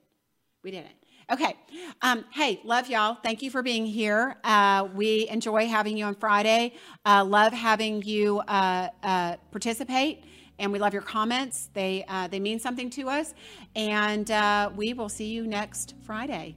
We 0.65 0.71
didn't. 0.71 0.97
Okay. 1.31 1.57
Um, 2.01 2.25
hey, 2.33 2.61
love 2.65 2.89
y'all. 2.89 3.17
Thank 3.23 3.43
you 3.43 3.51
for 3.51 3.63
being 3.63 3.85
here. 3.85 4.37
Uh, 4.43 4.89
we 4.95 5.29
enjoy 5.29 5.69
having 5.69 5.97
you 5.99 6.07
on 6.07 6.15
Friday. 6.15 6.73
Uh, 7.05 7.23
love 7.23 7.53
having 7.53 8.03
you 8.03 8.41
uh, 8.41 8.89
uh, 9.03 9.37
participate. 9.51 10.25
And 10.59 10.73
we 10.73 10.79
love 10.79 10.95
your 10.95 11.03
comments. 11.03 11.69
They 11.75 12.05
uh, 12.09 12.29
they 12.29 12.41
mean 12.41 12.59
something 12.59 12.89
to 12.91 13.11
us. 13.11 13.35
And 13.77 14.31
uh, 14.31 14.71
we 14.75 14.95
will 14.95 15.11
see 15.11 15.27
you 15.27 15.47
next 15.47 15.95
Friday. 16.03 16.57